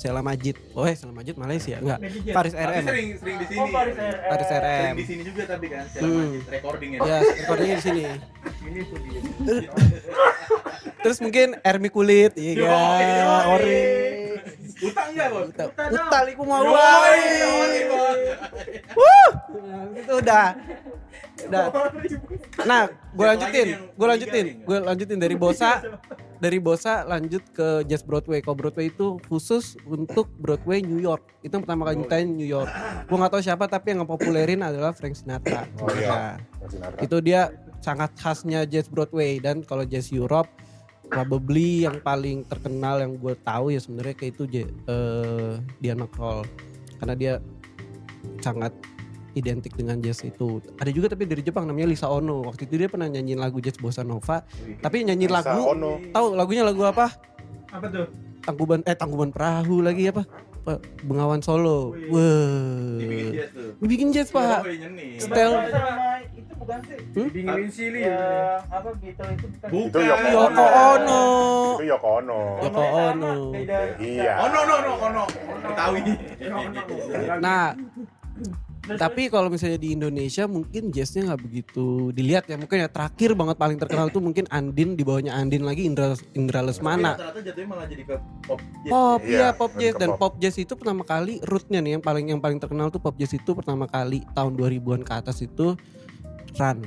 Sela 0.00 0.20
Majid. 0.20 0.56
Oh, 0.72 0.82
eh 0.82 0.96
Sela 0.96 1.12
Majid 1.12 1.36
Malaysia 1.36 1.76
enggak? 1.76 2.00
Paris 2.32 2.52
Tapi 2.52 2.64
RM. 2.72 2.84
sering 2.86 3.08
sering 3.14 3.36
di 3.36 3.46
sini. 3.46 3.58
Oh 3.60 3.68
Paris 3.68 3.94
ya. 3.94 4.08
RM. 4.08 4.24
Paris 4.24 4.46
Sering 4.48 4.64
RM. 4.64 4.94
di 4.96 5.04
sini 5.04 5.22
juga 5.22 5.42
tapi 5.44 5.66
kan, 5.68 5.84
Hmm. 5.92 6.08
hmm. 6.08 6.32
recording 6.48 6.90
ya. 6.90 6.98
Ya, 7.02 7.18
recordingnya 7.20 7.76
di 7.76 7.84
sini. 7.84 8.02
Ini 8.70 8.80
tuh 8.82 8.98
dia. 8.98 9.20
Terus 11.00 11.18
mungkin 11.18 11.56
Ermi 11.60 11.88
Kulit, 11.88 12.32
iya, 12.34 12.60
Yoi, 12.60 13.08
Ori. 13.50 13.84
Utang 14.80 15.08
enggak, 15.10 15.28
Bos? 15.28 15.48
Utaliku 15.90 16.42
mau 16.42 16.60
Yoi, 16.62 17.20
yoi, 17.36 17.80
Bos. 17.86 18.20
itu 19.94 20.12
udah. 20.14 20.46
Udah. 21.40 21.64
Nah, 22.62 22.82
gue 22.88 23.26
lanjutin, 23.26 23.68
gue 23.90 24.06
lanjutin, 24.06 24.46
gue 24.60 24.76
lanjutin 24.78 25.18
dari 25.18 25.34
Bosa, 25.34 25.80
dari 26.40 26.56
Bosa 26.56 27.04
lanjut 27.04 27.44
ke 27.52 27.84
Jazz 27.84 28.00
Broadway. 28.00 28.40
Kalau 28.40 28.56
Broadway 28.56 28.88
itu 28.88 29.20
khusus 29.28 29.76
untuk 29.84 30.26
Broadway 30.40 30.80
New 30.80 30.98
York. 30.98 31.22
Itu 31.44 31.60
yang 31.60 31.64
pertama 31.68 31.86
kali 31.86 32.00
nyiptain 32.02 32.28
New 32.32 32.48
York. 32.48 32.68
Gue 33.06 33.16
nggak 33.20 33.32
tahu 33.36 33.42
siapa 33.44 33.68
tapi 33.68 33.92
yang 33.92 34.02
ngepopulerin 34.02 34.64
adalah 34.64 34.96
Frank 34.96 35.20
Sinatra. 35.20 35.68
Oh 35.84 35.92
iya. 35.92 36.08
Nah, 36.08 36.34
itu 37.04 37.20
dia 37.20 37.52
sangat 37.84 38.16
khasnya 38.16 38.64
jazz 38.64 38.88
Broadway 38.88 39.36
dan 39.38 39.60
kalau 39.60 39.84
jazz 39.84 40.08
Europe 40.08 40.48
probably 41.12 41.84
yang 41.84 42.00
paling 42.00 42.46
terkenal 42.48 43.02
yang 43.02 43.18
gue 43.18 43.34
tahu 43.44 43.74
ya 43.74 43.80
sebenarnya 43.82 44.14
kayak 44.16 44.32
itu 44.38 44.44
Je- 44.48 44.72
eh, 44.86 45.52
Diana 45.82 46.06
Kroll 46.06 46.46
karena 47.02 47.14
dia 47.16 47.34
sangat 48.44 48.70
identik 49.34 49.76
dengan 49.78 49.98
jazz 50.02 50.22
itu. 50.26 50.58
Ada 50.80 50.90
juga 50.90 51.06
tapi 51.12 51.26
dari 51.26 51.42
Jepang 51.44 51.66
namanya 51.68 51.90
Lisa 51.90 52.10
Ono. 52.10 52.46
Waktu 52.46 52.66
itu 52.66 52.74
dia 52.80 52.88
pernah 52.90 53.06
nyanyiin 53.06 53.38
lagu 53.38 53.62
jazz 53.62 53.78
bossa 53.78 54.02
nova. 54.02 54.42
Tapi 54.82 55.06
nyanyiin 55.06 55.30
Lisa 55.30 55.38
lagu 55.42 55.74
Ono. 55.76 55.92
tahu 56.10 56.26
lagunya 56.34 56.62
lagu 56.66 56.82
apa? 56.86 57.10
Apa 57.70 57.86
tuh? 57.86 58.06
Tangkuban 58.40 58.80
eh 58.88 58.96
Tangkuban 58.96 59.30
Perahu 59.30 59.84
lagi 59.84 60.10
apa? 60.10 60.24
Apa? 60.60 60.76
Bengawan 61.06 61.40
Solo. 61.40 61.96
Wah. 62.12 62.98
Dibikin 63.00 63.32
jazz 63.32 63.50
tuh. 63.52 63.70
Dibikin 63.80 64.08
jazz, 64.12 64.28
Pak. 64.28 64.60
Oh, 64.60 64.68
nyanyi. 64.68 65.16
Style 65.16 65.54
sama 65.72 66.06
itu 66.36 66.52
bukan 66.60 66.78
sih? 66.84 66.98
Bingungin 67.32 67.70
Silly 67.72 68.00
Ya, 68.04 68.12
ya. 68.12 68.56
apa 68.68 68.92
Beatle 69.00 69.28
itu 69.40 69.46
bukan. 69.56 69.68
Bukan. 69.72 69.88
Itu 69.88 69.98
Yoko 70.04 70.64
Ono. 70.76 71.22
Itu 71.80 71.84
Yoko 71.88 72.08
Ono. 72.20 72.40
Yoko 72.60 72.82
Ono. 72.84 73.32
Iya. 73.96 74.32
Oh 74.36 74.48
no 74.52 74.60
no 74.68 74.76
no 74.84 74.92
oh 75.00 75.08
no. 75.08 75.24
Betawi. 75.64 76.00
Nah, 77.40 77.72
tapi 78.80 79.28
kalau 79.28 79.52
misalnya 79.52 79.76
di 79.76 79.92
Indonesia 79.92 80.48
mungkin 80.48 80.88
jazznya 80.88 81.30
nggak 81.30 81.42
begitu 81.44 82.10
dilihat 82.10 82.48
ya. 82.48 82.56
Mungkin 82.56 82.80
ya 82.80 82.88
terakhir 82.88 83.36
banget 83.36 83.56
paling 83.60 83.78
terkenal 83.78 84.08
tuh 84.08 84.24
mungkin 84.24 84.48
Andin 84.48 84.96
di 84.96 85.04
bawahnya 85.04 85.36
Andin 85.36 85.62
lagi 85.68 85.84
Indra 85.84 86.16
Indra 86.32 86.64
Lesmana. 86.64 87.14
Rata-rata 87.14 87.44
jatuhnya 87.44 87.68
malah 87.68 87.86
jadi 87.86 88.02
ke 88.08 88.16
pop 88.48 88.58
jazz. 88.58 88.90
Pop 88.90 89.20
Iya, 89.22 89.30
iya 89.30 89.48
pop 89.52 89.70
lebih 89.70 89.80
jazz 89.84 89.94
ke 89.94 90.00
dan 90.00 90.10
pop. 90.10 90.18
pop 90.18 90.32
jazz 90.40 90.56
itu 90.56 90.72
pertama 90.74 91.02
kali 91.04 91.34
rootnya 91.44 91.78
nih 91.84 91.92
yang 92.00 92.02
paling 92.02 92.26
yang 92.32 92.40
paling 92.40 92.58
terkenal 92.58 92.88
tuh 92.88 92.98
pop 93.04 93.14
jazz 93.20 93.36
itu 93.36 93.50
pertama 93.52 93.84
kali 93.84 94.24
tahun 94.32 94.52
2000-an 94.56 95.02
ke 95.04 95.12
atas 95.12 95.44
itu 95.44 95.76
Run. 96.56 96.78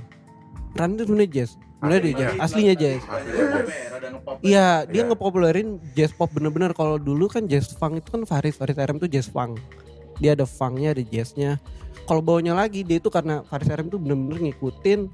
Run 0.75 0.89
itu 0.97 1.03
sebenarnya 1.07 1.31
jazz. 1.31 1.51
Sebenarnya 1.79 2.01
dia 2.03 2.15
jazz, 2.15 2.33
aslinya 2.39 2.75
jazz. 2.79 3.01
Iya, 4.43 4.87
dia 4.87 5.03
Iya. 5.03 5.07
ngepopulerin 5.11 5.79
jazz 5.93 6.11
pop 6.15 6.31
bener-bener. 6.31 6.71
Kalau 6.73 6.95
dulu 6.99 7.27
kan 7.27 7.45
jazz 7.45 7.71
funk 7.75 7.99
itu 7.99 8.07
kan 8.11 8.23
Faris, 8.23 8.55
Faris 8.55 8.75
RM 8.75 8.97
tuh 8.99 9.07
jazz 9.11 9.27
funk. 9.27 9.59
Dia 10.19 10.35
ada 10.37 10.45
funknya, 10.47 10.93
ada 10.95 11.03
jazznya. 11.03 11.59
Kalau 12.03 12.19
bawanya 12.19 12.51
lagi 12.53 12.83
dia 12.83 12.99
itu 12.99 13.07
karena 13.07 13.41
Faris 13.47 13.67
RM 13.67 13.87
tuh 13.87 13.99
bener-bener 13.99 14.51
ngikutin 14.51 15.07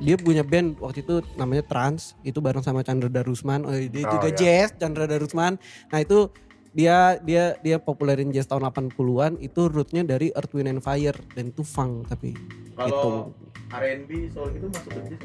dia 0.00 0.16
punya 0.16 0.40
band 0.40 0.80
waktu 0.80 1.04
itu 1.04 1.20
namanya 1.36 1.60
Trans 1.68 2.16
itu 2.24 2.40
bareng 2.40 2.64
sama 2.64 2.80
Chandra 2.80 3.12
Darusman 3.12 3.68
oh 3.68 3.72
dia 3.72 4.08
Oh, 4.08 4.16
juga 4.16 4.28
iya. 4.28 4.36
jazz 4.64 4.72
Chandra 4.76 5.04
Darusman 5.04 5.60
nah 5.88 6.00
itu 6.00 6.32
dia 6.72 7.20
dia 7.20 7.52
dia 7.60 7.76
populerin 7.76 8.32
jazz 8.32 8.48
tahun 8.48 8.64
80-an 8.72 9.36
itu 9.40 9.68
rootnya 9.68 10.00
dari 10.00 10.32
Earth 10.32 10.56
Wind 10.56 10.72
and 10.72 10.80
Fire 10.80 11.16
dan 11.36 11.52
itu 11.52 11.60
funk 11.60 12.08
tapi 12.08 12.32
Kalau 12.72 13.36
R&B 13.70 14.32
soul 14.32 14.56
itu 14.56 14.66
masuk 14.72 14.88
ke 14.88 15.00
jazz? 15.12 15.20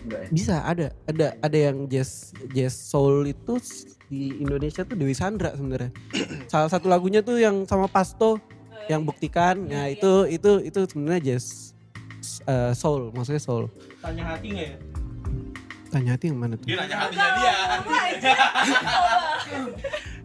Enggak 0.00 0.20
ya? 0.24 0.28
bisa 0.32 0.54
ada 0.64 0.86
ada 1.04 1.26
ada 1.44 1.58
yang 1.60 1.84
jazz 1.84 2.32
jazz 2.56 2.72
soul 2.72 3.28
itu 3.28 3.60
di 4.08 4.32
Indonesia 4.40 4.80
tuh 4.80 4.96
Dewi 4.96 5.12
Sandra 5.12 5.52
sebenarnya 5.52 5.92
salah 6.52 6.72
satu 6.72 6.88
lagunya 6.88 7.20
tuh 7.20 7.36
yang 7.36 7.68
sama 7.68 7.84
Pasto 7.84 8.40
yang 8.90 9.02
buktikan 9.02 9.54
nah 9.64 9.86
itu 9.86 10.26
itu 10.26 10.50
itu 10.60 10.80
sebenarnya 10.84 11.22
jazz 11.24 11.72
uh, 12.44 12.74
soul 12.74 13.14
maksudnya 13.14 13.38
soul 13.38 13.70
Tanya 14.00 14.24
hati 14.26 14.46
nggak 14.50 14.66
ya? 14.66 14.76
tanya 15.90 16.10
hati 16.14 16.24
yang 16.30 16.38
mana 16.38 16.54
tuh 16.54 16.66
Dia 16.66 16.76
nanya 16.78 16.96
hatinya 17.02 17.28
dia. 17.34 17.54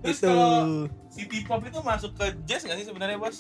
Terus 0.01 0.17
itu 0.22 0.29
kalau 0.29 0.86
city 1.10 1.39
pop 1.41 1.62
itu 1.63 1.79
masuk 1.81 2.12
ke 2.13 2.25
jazz 2.45 2.62
nggak 2.63 2.77
sih 2.77 2.86
sebenarnya 2.86 3.17
bos? 3.17 3.38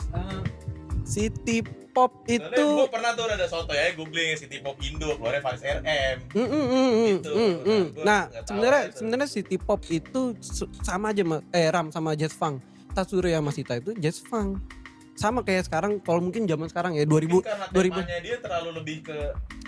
city 1.05 1.61
pop 1.93 2.25
Soalnya 2.25 2.49
itu 2.49 2.65
gue 2.65 2.89
pernah 2.89 3.11
tuh 3.13 3.29
ada 3.29 3.45
soto 3.45 3.71
ya 3.71 3.93
googling 3.93 4.33
city 4.35 4.57
pop 4.59 4.73
Indo 4.81 5.13
keluarnya 5.15 5.41
Faris 5.45 5.61
RM. 5.61 6.17
Mm, 6.33 6.41
mm, 6.41 6.49
mm, 6.49 6.65
mm, 6.65 7.05
Gitu. 7.21 7.29
mm, 7.31 7.55
mm. 7.61 7.83
Nah, 8.01 8.21
Nah, 8.25 8.41
sebenarnya 8.43 8.83
sebenarnya 8.91 9.29
city 9.29 9.55
pop 9.61 9.79
itu 9.87 10.21
sama 10.81 11.13
aja 11.13 11.21
eh 11.53 11.69
Ram 11.69 11.93
sama 11.93 12.17
jazz 12.17 12.33
funk. 12.33 12.59
Tatsuro 12.91 13.29
Yamashita 13.29 13.77
itu 13.77 13.93
jazz 13.95 14.17
funk. 14.19 14.57
Sama 15.15 15.41
kayak 15.41 15.63
sekarang 15.63 15.97
kalau 15.99 16.19
mungkin 16.19 16.43
zaman 16.43 16.67
sekarang 16.67 16.93
ya 16.93 17.03
2000 17.03 17.31
Mungkin 17.31 17.41
karena 17.41 17.65
2000 17.69 17.91
temanya 17.95 18.19
dia 18.19 18.35
terlalu 18.37 18.69
lebih 18.75 18.97
ke 19.01 19.17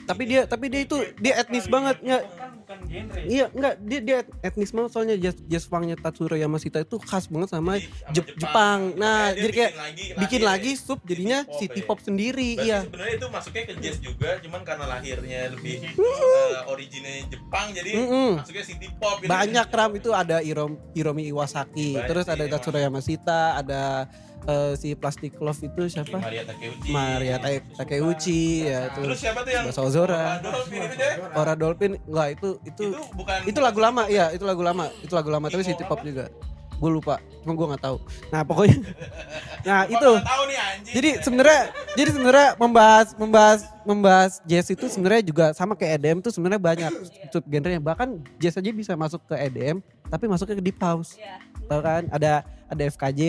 tapi 0.03 0.23
dia 0.23 0.47
tapi 0.47 0.65
dia 0.67 0.81
itu 0.81 0.97
dia 1.19 1.35
etnis 1.37 1.67
banget 1.67 1.99
ya 1.99 2.23
Kan 2.23 2.55
bukan 2.57 2.79
genre. 2.85 3.19
iya 3.27 3.45
enggak 3.49 3.73
dia 3.81 3.99
dia 3.99 4.17
etnis 4.39 4.71
banget 4.71 4.89
soalnya 4.89 5.15
jazz 5.17 5.35
jazz 5.43 5.67
funknya 5.67 5.95
Tatsuro 5.95 6.31
Yamashita 6.33 6.79
itu 6.79 6.95
khas 6.97 7.27
banget 7.27 7.51
sama 7.51 7.75
Jadi, 7.75 7.91
sama 7.91 8.11
Jep- 8.15 8.31
Jepang. 8.37 8.79
Nah, 8.95 9.35
jadi 9.35 9.51
kayak 9.53 9.71
bikin 10.17 10.41
lahir 10.41 10.51
lagi 10.63 10.71
sub 10.75 11.03
jadinya 11.03 11.43
City 11.53 11.79
pop 11.81 11.83
ya. 11.83 11.87
pop 11.89 11.99
sendiri 12.01 12.49
Berarti 12.49 12.63
iya 12.65 12.79
sebenarnya 12.81 13.13
itu 13.13 13.27
masuknya 13.27 13.63
ke 13.63 13.73
jazz 13.77 13.97
juga, 13.99 14.29
cuman 14.39 14.61
karena 14.63 14.85
lahirnya 14.87 15.39
lebih 15.51 15.75
uh, 15.99 16.71
originnya 16.71 17.13
Jepang 17.27 17.65
jadi 17.71 17.91
masuknya 18.33 18.63
city 18.63 18.87
pop. 18.95 19.19
gitu. 19.19 19.27
banyak 19.27 19.67
ram 19.67 19.91
itu 19.91 20.09
ada 20.11 20.39
Hiromi 20.39 21.23
Iwasaki 21.27 21.99
terus 22.05 22.23
ada. 22.25 22.47
Tatsuro 22.47 22.79
Yamashita 22.79 23.59
ada 23.59 24.07
eh, 24.43 24.73
si 24.73 24.93
Plastic 24.93 25.33
Love 25.37 25.61
itu 25.63 25.81
siapa 25.89 26.17
Maria 26.17 26.43
Takeuchi. 26.43 26.87
Maria 26.87 27.35
Ta- 27.37 27.65
Takeuchi 27.75 28.41
ya 28.63 28.87
itu 28.87 29.01
Terus 29.03 29.17
siapa 29.17 29.39
tuh 29.41 29.51
yang 29.51 29.65
Tsubasa 29.65 29.81
Ozora. 29.83 30.23
Dolphin 30.39 30.81
itu? 30.83 31.05
Ora 31.33 31.53
Dolphin 31.53 31.91
enggak 32.01 32.27
itu 32.33 32.49
itu 32.63 32.83
Itu 32.87 33.01
bukan 33.11 33.37
itu 33.43 33.59
lagu 33.59 33.79
lama 33.79 34.03
iya 34.05 34.29
itu 34.29 34.43
lagu 34.43 34.61
lama 34.61 34.85
itu 34.99 35.11
lagu 35.11 35.27
lama 35.27 35.47
tapi 35.47 35.63
city 35.63 35.83
pop 35.83 35.99
juga 35.99 36.29
gue 36.77 36.91
lupa. 36.93 37.17
Cuma 37.41 37.53
gue 37.57 37.67
nggak 37.73 37.83
tahu. 37.83 37.97
Nah 38.29 38.41
pokoknya 38.45 38.77
nah 39.67 39.83
itu. 39.89 40.11
tahu 40.21 40.41
nih 40.47 40.57
anjing. 40.57 40.93
jadi 40.93 41.09
sebenarnya 41.25 41.61
jadi 41.97 42.09
sebenarnya 42.13 42.49
membahas 42.55 43.07
membahas 43.17 43.59
membahas 43.83 44.31
jazz 44.45 44.67
itu 44.69 44.85
sebenarnya 44.87 45.21
juga 45.25 45.45
sama 45.57 45.73
kayak 45.73 45.99
EDM 45.99 46.17
tuh 46.21 46.31
sebenarnya 46.31 46.61
banyak 46.61 46.91
sub 47.33 47.43
genrenya. 47.49 47.81
Bahkan 47.81 48.21
jazz 48.37 48.55
aja 48.55 48.71
bisa 48.71 48.93
masuk 48.93 49.25
ke 49.25 49.35
EDM 49.35 49.81
tapi 50.07 50.25
masuknya 50.29 50.55
ke 50.59 50.63
deep 50.63 50.79
house. 50.79 51.17
Iya. 51.17 51.41
tahu 51.67 51.81
kan? 51.83 52.03
Ada 52.13 52.45
ada 52.67 52.81
FKJ 52.93 53.21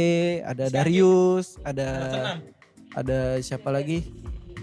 ada 0.46 0.64
Darius 0.70 1.58
ada 1.64 1.88
ada 2.94 3.18
siapa 3.42 3.72
lagi? 3.72 4.06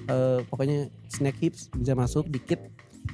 Eh, 0.05 0.39
pokoknya 0.45 0.93
snack 1.09 1.37
hips 1.41 1.73
bisa 1.73 1.97
masuk 1.97 2.29
dikit. 2.29 2.61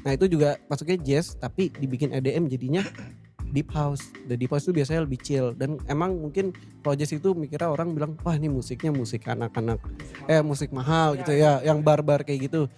Nah 0.03 0.11
itu 0.11 0.27
juga 0.27 0.59
masuknya 0.67 0.99
jazz 0.99 1.39
tapi 1.39 1.71
dibikin 1.71 2.11
EDM 2.11 2.51
jadinya 2.51 2.83
deep 3.51 3.70
house. 3.75 4.10
The 4.25 4.36
deep 4.39 4.51
house 4.51 4.65
itu 4.65 4.74
biasanya 4.74 5.03
lebih 5.05 5.20
chill. 5.22 5.53
Dan 5.53 5.77
emang 5.86 6.17
mungkin 6.17 6.55
jazz 6.98 7.12
itu 7.13 7.36
mikirnya 7.36 7.70
orang 7.70 7.93
bilang 7.93 8.12
wah 8.24 8.34
ini 8.34 8.48
musiknya 8.48 8.89
musik 8.89 9.27
anak-anak. 9.27 9.77
Eh 10.25 10.41
musik 10.41 10.72
mahal 10.74 11.20
gitu 11.20 11.36
ya 11.36 11.62
yang 11.62 11.84
barbar 11.84 12.24
kayak 12.25 12.50
gitu. 12.50 12.72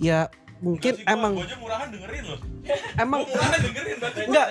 Ya 0.00 0.26
mungkin 0.60 0.92
Enggak 0.92 1.00
sih, 1.00 1.04
gua- 1.04 1.14
emang 1.16 1.32
gua 1.34 1.44
aja 1.44 1.56
murahan 1.56 1.88
dengerin 1.88 2.24
loh. 2.24 2.40
emang 3.04 3.20
murahan 3.22 3.58
dengerin 3.60 3.96
berarti. 3.98 4.20
Enggak. 4.24 4.46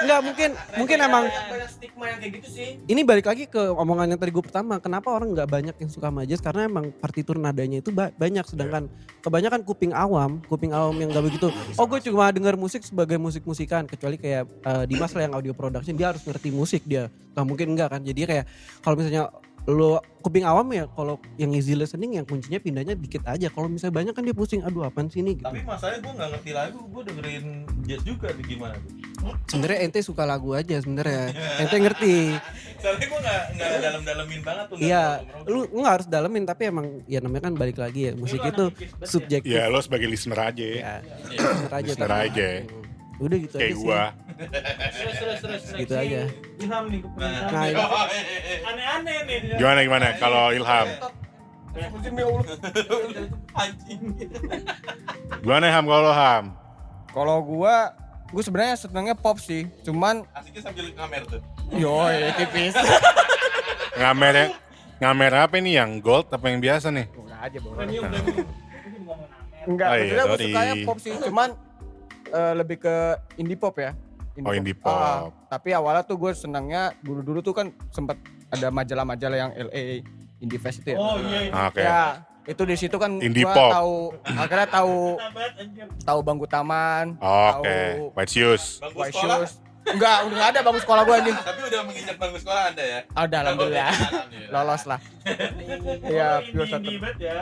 Enggak 0.00 0.20
mungkin 0.22 0.50
mungkin 0.76 0.98
emang 0.98 1.24
banyak 1.28 1.70
stigma 1.70 2.04
yang 2.06 2.18
kayak 2.18 2.32
gitu 2.36 2.48
sih. 2.50 2.68
ini 2.84 3.00
balik 3.02 3.26
lagi 3.26 3.44
ke 3.44 3.62
omongan 3.70 4.06
yang 4.08 4.18
tadi 4.18 4.30
gue 4.30 4.40
pertama 4.40 4.74
kenapa 4.76 5.08
orang 5.08 5.28
nggak 5.30 5.48
banyak 5.48 5.76
yang 5.76 5.90
suka 5.90 6.08
sama 6.08 6.24
jazz 6.24 6.40
karena 6.40 6.66
emang 6.66 6.88
partitur 6.94 7.36
nadanya 7.36 7.78
itu 7.78 7.90
ba- 7.90 8.10
banyak 8.10 8.44
sedangkan 8.44 8.88
kebanyakan 9.20 9.60
kuping 9.60 9.92
awam 9.92 10.40
kuping 10.46 10.72
awam 10.72 10.96
yang 10.96 11.08
nggak 11.08 11.22
begitu 11.22 11.48
oh 11.74 11.86
gue 11.86 12.00
cuma 12.02 12.28
dengar 12.30 12.56
musik 12.56 12.80
sebagai 12.80 13.16
musik 13.16 13.44
musikan 13.44 13.84
kecuali 13.84 14.16
kayak 14.16 14.44
eh, 14.48 14.84
Dimas 14.86 15.12
lah 15.12 15.22
yang 15.22 15.34
audio 15.34 15.52
production 15.52 15.92
dia 15.92 16.10
harus 16.10 16.22
ngerti 16.22 16.48
musik 16.50 16.82
dia 16.82 17.06
nggak 17.30 17.46
mungkin 17.46 17.66
enggak 17.70 17.88
kan 17.90 18.00
jadi 18.00 18.20
kayak 18.24 18.44
kalau 18.80 18.96
misalnya 18.96 19.28
lo 19.68 20.00
kuping 20.20 20.44
awam 20.44 20.68
ya 20.72 20.84
kalau 20.92 21.20
yang 21.36 21.52
easy 21.52 21.76
listening 21.76 22.16
yang 22.16 22.24
kuncinya 22.24 22.60
pindahnya 22.60 22.96
dikit 22.96 23.24
aja 23.28 23.48
kalau 23.52 23.68
misalnya 23.68 23.96
banyak 24.00 24.12
kan 24.16 24.24
dia 24.24 24.36
pusing 24.36 24.60
aduh 24.64 24.88
apaan 24.88 25.08
sih 25.12 25.20
ini 25.20 25.36
gitu 25.36 25.48
Tapi 25.48 25.64
masalahnya 25.64 26.00
gue 26.00 26.12
nggak 26.16 26.28
ngerti 26.36 26.50
lagu, 26.52 26.80
gue 26.88 27.02
dengerin 27.08 27.44
jazz 27.84 28.02
juga 28.04 28.28
tuh 28.32 28.44
gimana 28.44 28.74
tuh. 28.76 28.92
sebenarnya 29.52 29.78
ente 29.84 30.00
suka 30.00 30.24
lagu 30.24 30.56
aja 30.56 30.76
sebenarnya 30.80 31.32
ente 31.64 31.76
ngerti 31.76 32.16
Soalnya 32.80 33.06
gue 33.12 33.20
nggak 33.20 33.42
nggak 33.60 33.70
dalam-dalamin 33.84 34.40
banget 34.40 34.64
tuh. 34.72 34.76
Iya, 34.80 35.04
lu 35.44 35.68
nggak 35.68 35.94
harus 36.00 36.06
dalemin 36.08 36.44
tapi 36.48 36.62
emang 36.72 37.04
ya 37.04 37.20
namanya 37.20 37.52
kan 37.52 37.54
balik 37.54 37.76
lagi 37.76 38.08
ya 38.08 38.12
musik 38.16 38.40
itu 38.40 38.72
subjektif. 39.04 39.52
Ya 39.52 39.68
lo 39.68 39.84
sebagai 39.84 40.08
listener 40.08 40.40
aja. 40.40 40.64
Ya, 40.64 40.94
listener 41.28 41.68
aja. 41.68 41.84
Listener 41.84 42.12
aja. 42.24 42.48
Udah 43.20 43.36
gitu 43.36 43.54
Kayak 43.54 43.68
aja 43.68 43.76
sih. 43.76 43.84
gua. 43.84 44.02
Terus 44.90 45.14
terus 45.14 45.38
terus. 45.38 45.62
Gitu 45.76 45.92
aja. 45.94 46.20
Ilham 46.56 46.84
nih 46.88 46.98
gue 46.98 47.12
Nah, 47.14 47.30
Nah, 47.46 47.66
Aneh-aneh 48.66 49.16
nih. 49.28 49.38
Gimana 49.54 49.80
gimana 49.82 50.06
kalau 50.16 50.44
Ilham? 50.50 50.86
Anjing. 53.52 54.00
Gimana 55.38 55.66
Ham 55.68 55.84
kalau 55.86 56.10
Ham? 56.10 56.44
Kalau 57.10 57.36
gua 57.42 57.92
gua 58.30 58.42
sebenarnya 58.42 58.76
senengnya 58.78 59.14
pop 59.14 59.36
sih. 59.36 59.68
Cuman 59.82 60.24
Asiknya 60.32 60.62
sambil 60.62 60.86
ngamer 60.90 61.22
tuh. 61.26 61.40
yoi 61.72 62.32
tipis. 62.36 62.74
Ngamer 63.92 64.34
ya? 64.34 64.46
Ngamer 64.98 65.32
apa 65.38 65.54
ini 65.56 65.74
yang 65.74 65.98
gold 65.98 66.28
apa 66.28 66.46
yang 66.46 66.58
biasa 66.58 66.88
nih? 66.88 67.06
Buka 67.10 67.36
aja 67.38 67.58
bro. 67.58 67.72
Enggak, 69.60 69.88
Oh 69.88 69.96
iya, 69.96 70.24
sorry. 70.24 70.44
sukanya 70.48 70.74
pop 70.82 70.98
sih. 70.98 71.12
Cuman 71.20 71.48
eh, 72.30 72.54
lebih 72.54 72.78
ke 72.78 72.94
indie 73.36 73.54
pop 73.54 73.74
ya. 73.74 73.92
Oh, 74.40 74.50
indie 74.50 74.72
pop. 74.72 74.88
Ah, 74.88 75.28
tapi 75.48 75.70
awalnya 75.70 76.00
tuh 76.00 76.16
gue 76.16 76.32
senangnya 76.32 76.94
dulu-dulu 76.98 77.40
tuh 77.40 77.52
kan 77.52 77.66
sempat 77.90 78.16
ada 78.48 78.70
majalah-majalah 78.70 79.36
yang 79.38 79.52
LA 79.52 80.00
Indie 80.38 80.56
Fest 80.56 80.80
itu 80.80 80.94
ya. 80.94 80.98
Oh 80.98 81.20
iya. 81.20 81.52
Oke. 81.68 81.82
Ya, 81.82 82.02
itu 82.46 82.62
di 82.64 82.74
situ 82.74 82.96
kan 82.96 83.20
Indie 83.20 83.44
gua 83.44 83.52
pop. 83.52 83.70
tahu 83.70 83.94
akhirnya 84.24 84.66
tahu 84.66 84.96
tahu 86.08 86.18
Bangku 86.20 86.46
Taman 86.46 87.20
Oke, 87.20 87.68
tahu 87.68 88.16
White 88.16 88.32
Shoes. 88.32 88.64
Bangku 88.80 88.98
White 88.98 89.12
sekolah. 89.12 89.36
Shoes 89.38 89.52
enggak 89.80 90.16
udah 90.24 90.44
ada 90.46 90.58
bangku 90.60 90.80
sekolah 90.80 91.02
gua 91.02 91.16
anjing 91.18 91.36
Tapi 91.36 91.60
udah 91.62 91.80
menginjak 91.84 92.16
bangku 92.16 92.38
sekolah 92.38 92.62
Anda 92.68 92.84
ya? 92.84 93.00
ada 93.12 93.36
alhamdulillah 93.42 93.90
Alhamdulillah. 93.90 94.50
lolos 94.56 94.82
lah 94.86 95.00
iya 96.06 96.28
pure 96.46 96.66
satu 96.66 96.88
ya. 97.18 97.38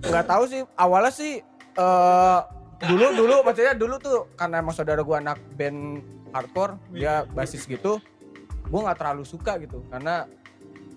nggak 0.00 0.24
tahu 0.24 0.42
sih 0.46 0.60
awalnya 0.74 1.10
sih 1.10 1.32
eh 1.74 2.38
dulu 2.80 3.06
dulu 3.12 3.36
maksudnya 3.44 3.74
dulu 3.76 4.00
tuh 4.00 4.18
karena 4.36 4.64
emang 4.64 4.72
saudara 4.72 5.04
gua 5.04 5.20
anak 5.20 5.36
band 5.56 6.00
hardcore 6.32 6.80
dia 6.94 7.28
basis 7.28 7.68
gitu 7.68 8.00
gua 8.72 8.80
nggak 8.88 8.98
terlalu 9.02 9.24
suka 9.26 9.58
gitu. 9.60 9.84
Karena 9.90 10.24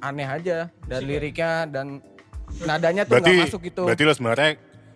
aneh 0.04 0.28
aja 0.28 0.68
dan 0.88 1.02
liriknya 1.08 1.68
dan 1.68 2.04
nadanya 2.68 3.08
tuh 3.08 3.18
nggak 3.18 3.50
masuk 3.50 3.62
gitu. 3.66 3.88
berarti 3.88 4.04
lo 4.04 4.14
sebenarnya 4.14 4.50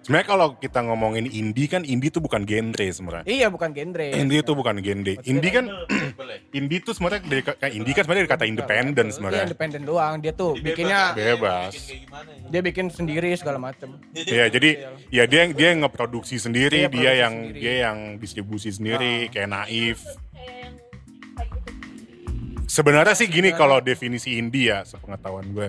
sebenarnya 0.08 0.24
kalau 0.26 0.48
kita 0.56 0.80
ngomongin 0.82 1.28
indie 1.28 1.68
kan 1.68 1.84
indie 1.84 2.08
itu 2.08 2.18
bukan 2.18 2.42
genre 2.42 2.80
sebenarnya. 2.88 3.28
iya 3.28 3.48
bukan 3.48 3.70
genre 3.70 4.08
Indie 4.08 4.40
itu 4.40 4.52
bukan 4.54 4.80
genre. 4.80 5.14
Indie 5.22 5.52
kan 5.52 5.66
indie 6.58 6.80
itu 6.80 6.92
sebenarnya 6.92 7.22
dari 7.22 7.42
kayak 7.44 7.74
indie 7.74 7.92
kan 7.92 8.02
sebenarnya 8.02 8.24
dari 8.24 8.32
kata 8.32 8.46
independen 8.46 9.06
Iya 9.06 9.14
sebenarnya. 9.14 9.44
independen 9.46 9.82
doang 9.84 10.14
dia 10.18 10.32
tuh 10.32 10.56
bikinnya 10.56 11.12
Bebas. 11.12 11.76
Bikin 11.76 11.84
kayak 11.84 12.00
gimana 12.02 12.30
ya? 12.32 12.48
dia 12.48 12.62
bikin 12.64 12.86
sendiri 12.88 13.30
segala 13.36 13.60
macem 13.60 13.90
Iya, 14.16 14.46
jadi 14.48 14.70
ya 15.10 15.24
dia 15.26 15.40
yang 15.44 15.52
dia 15.52 15.68
yang 15.70 15.80
ngeproduksi 15.84 16.36
sendiri, 16.38 16.80
Iya, 16.80 16.88
dia 16.88 16.96
produksi 17.04 17.20
yang 17.20 17.34
sendiri. 17.36 17.60
dia 17.60 17.74
yang 17.84 17.98
distribusi 18.18 18.70
sendiri, 18.72 19.14
Ah. 19.20 19.30
kayak 19.30 19.50
naif. 19.50 20.00
Gitu. 20.00 20.26
Sebenarnya 22.68 23.12
sih 23.14 23.28
gini 23.28 23.52
kalau 23.52 23.80
definisi 23.80 24.36
indie 24.36 24.70
ya, 24.70 24.84
sepengetahuan 24.84 25.48
gue. 25.50 25.68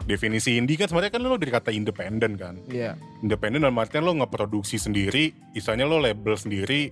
Definisi 0.00 0.56
indie 0.56 0.74
kan 0.74 0.86
sebenarnya 0.86 1.12
kan 1.12 1.20
lo 1.20 1.36
dari 1.36 1.50
kata 1.50 1.70
independen 1.70 2.34
kan. 2.34 2.56
iya 2.66 2.96
Independen 3.20 3.62
dalam 3.62 3.76
artian 3.76 4.02
lo 4.02 4.12
ngeproduksi 4.12 4.76
sendiri, 4.76 5.30
misalnya 5.52 5.84
lo 5.84 5.96
label 5.96 6.34
sendiri, 6.34 6.90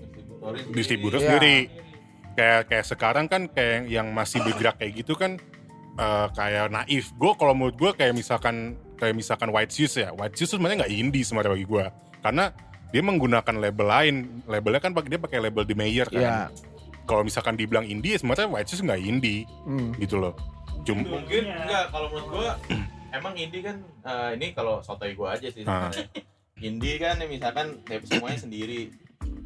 distributor 0.71 1.19
Iya. 1.19 1.27
sendiri. 1.27 1.57
Kayak 2.35 2.61
kayak 2.69 2.87
sekarang 2.87 3.27
kan 3.27 3.43
kayak 3.49 3.91
yang 3.91 4.13
masih 4.13 4.39
bergerak 4.41 4.79
kayak 4.79 4.93
gitu 4.97 5.13
kan 5.13 5.41
eh, 5.97 6.27
kayak 6.31 6.71
naif. 6.71 7.11
Gue 7.17 7.35
kalau 7.35 7.51
menurut 7.53 7.75
gue 7.75 7.91
kayak 7.93 8.15
misalkan 8.15 8.79
kayak 8.95 9.15
misalkan 9.15 9.51
White 9.51 9.73
Shoes 9.73 9.99
ya. 9.99 10.15
White 10.15 10.37
Shoes 10.37 10.55
sebenarnya 10.55 10.87
nggak 10.87 10.93
indie 10.93 11.23
sebenarnya 11.23 11.59
bagi 11.59 11.67
gue. 11.67 11.85
Karena 12.21 12.45
dia 12.89 13.03
menggunakan 13.03 13.55
label 13.59 13.87
lain. 13.87 14.15
Labelnya 14.47 14.79
kan 14.79 14.95
dia 14.95 15.19
pakai 15.19 15.39
label 15.41 15.67
The 15.67 15.75
Mayor 15.75 16.07
kan. 16.07 16.23
Iya. 16.23 16.37
Kalau 17.03 17.27
misalkan 17.27 17.57
dibilang 17.57 17.83
indie 17.83 18.15
sebenarnya 18.15 18.47
White 18.47 18.69
Shoes 18.71 18.87
nggak 18.87 19.01
indie 19.01 19.43
Hmm. 19.67 19.91
gitu 19.99 20.23
loh. 20.23 20.39
Cuma 20.87 21.03
Mungkin 21.03 21.43
enggak 21.43 21.91
kalau 21.91 22.07
menurut 22.09 22.29
gua 22.31 22.49
emang 23.13 23.35
indie 23.37 23.65
kan 23.65 23.77
eh, 24.05 24.31
ini 24.37 24.53
kalau 24.53 24.81
sotoy 24.85 25.15
gua 25.17 25.37
aja 25.37 25.49
sih 25.49 25.65
sebenarnya. 25.65 26.09
Indie 26.59 26.99
kan 26.99 27.23
misalkan 27.31 27.83
ya 27.87 28.03
semuanya 28.03 28.41
sendiri. 28.43 28.91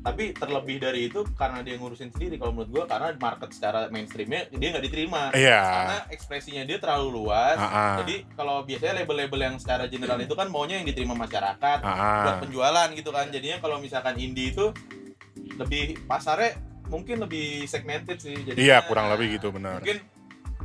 Tapi 0.03 0.35
terlebih 0.35 0.83
dari 0.83 1.07
itu 1.07 1.23
karena 1.39 1.63
dia 1.63 1.79
ngurusin 1.79 2.11
sendiri 2.11 2.35
kalau 2.35 2.51
menurut 2.51 2.71
gua 2.75 2.85
karena 2.91 3.15
market 3.23 3.55
secara 3.55 3.87
mainstreamnya 3.93 4.51
dia 4.51 4.69
nggak 4.75 4.85
diterima. 4.89 5.31
Iya. 5.31 5.61
Karena 5.63 5.99
ekspresinya 6.11 6.63
dia 6.67 6.83
terlalu 6.83 7.23
luas. 7.23 7.55
Ah, 7.55 7.71
ah. 7.71 7.95
Jadi 8.03 8.27
kalau 8.35 8.67
biasanya 8.67 9.05
label-label 9.05 9.41
yang 9.41 9.57
secara 9.63 9.87
general 9.87 10.19
itu 10.19 10.35
kan 10.35 10.51
maunya 10.51 10.83
yang 10.83 10.89
diterima 10.89 11.15
masyarakat 11.15 11.79
Ah, 11.87 12.27
buat 12.27 12.37
penjualan 12.49 12.89
gitu 12.99 13.11
kan. 13.15 13.31
Jadinya 13.31 13.63
kalau 13.63 13.79
misalkan 13.79 14.19
indie 14.19 14.51
itu 14.51 14.75
lebih 15.55 16.03
pasarnya 16.11 16.59
mungkin 16.91 17.23
lebih 17.23 17.65
segmented 17.71 18.19
sih. 18.19 18.35
Jadinya, 18.43 18.59
iya 18.59 18.77
kurang 18.85 19.07
lebih 19.15 19.39
gitu 19.39 19.55
benar. 19.55 19.81
Mungkin 19.81 20.03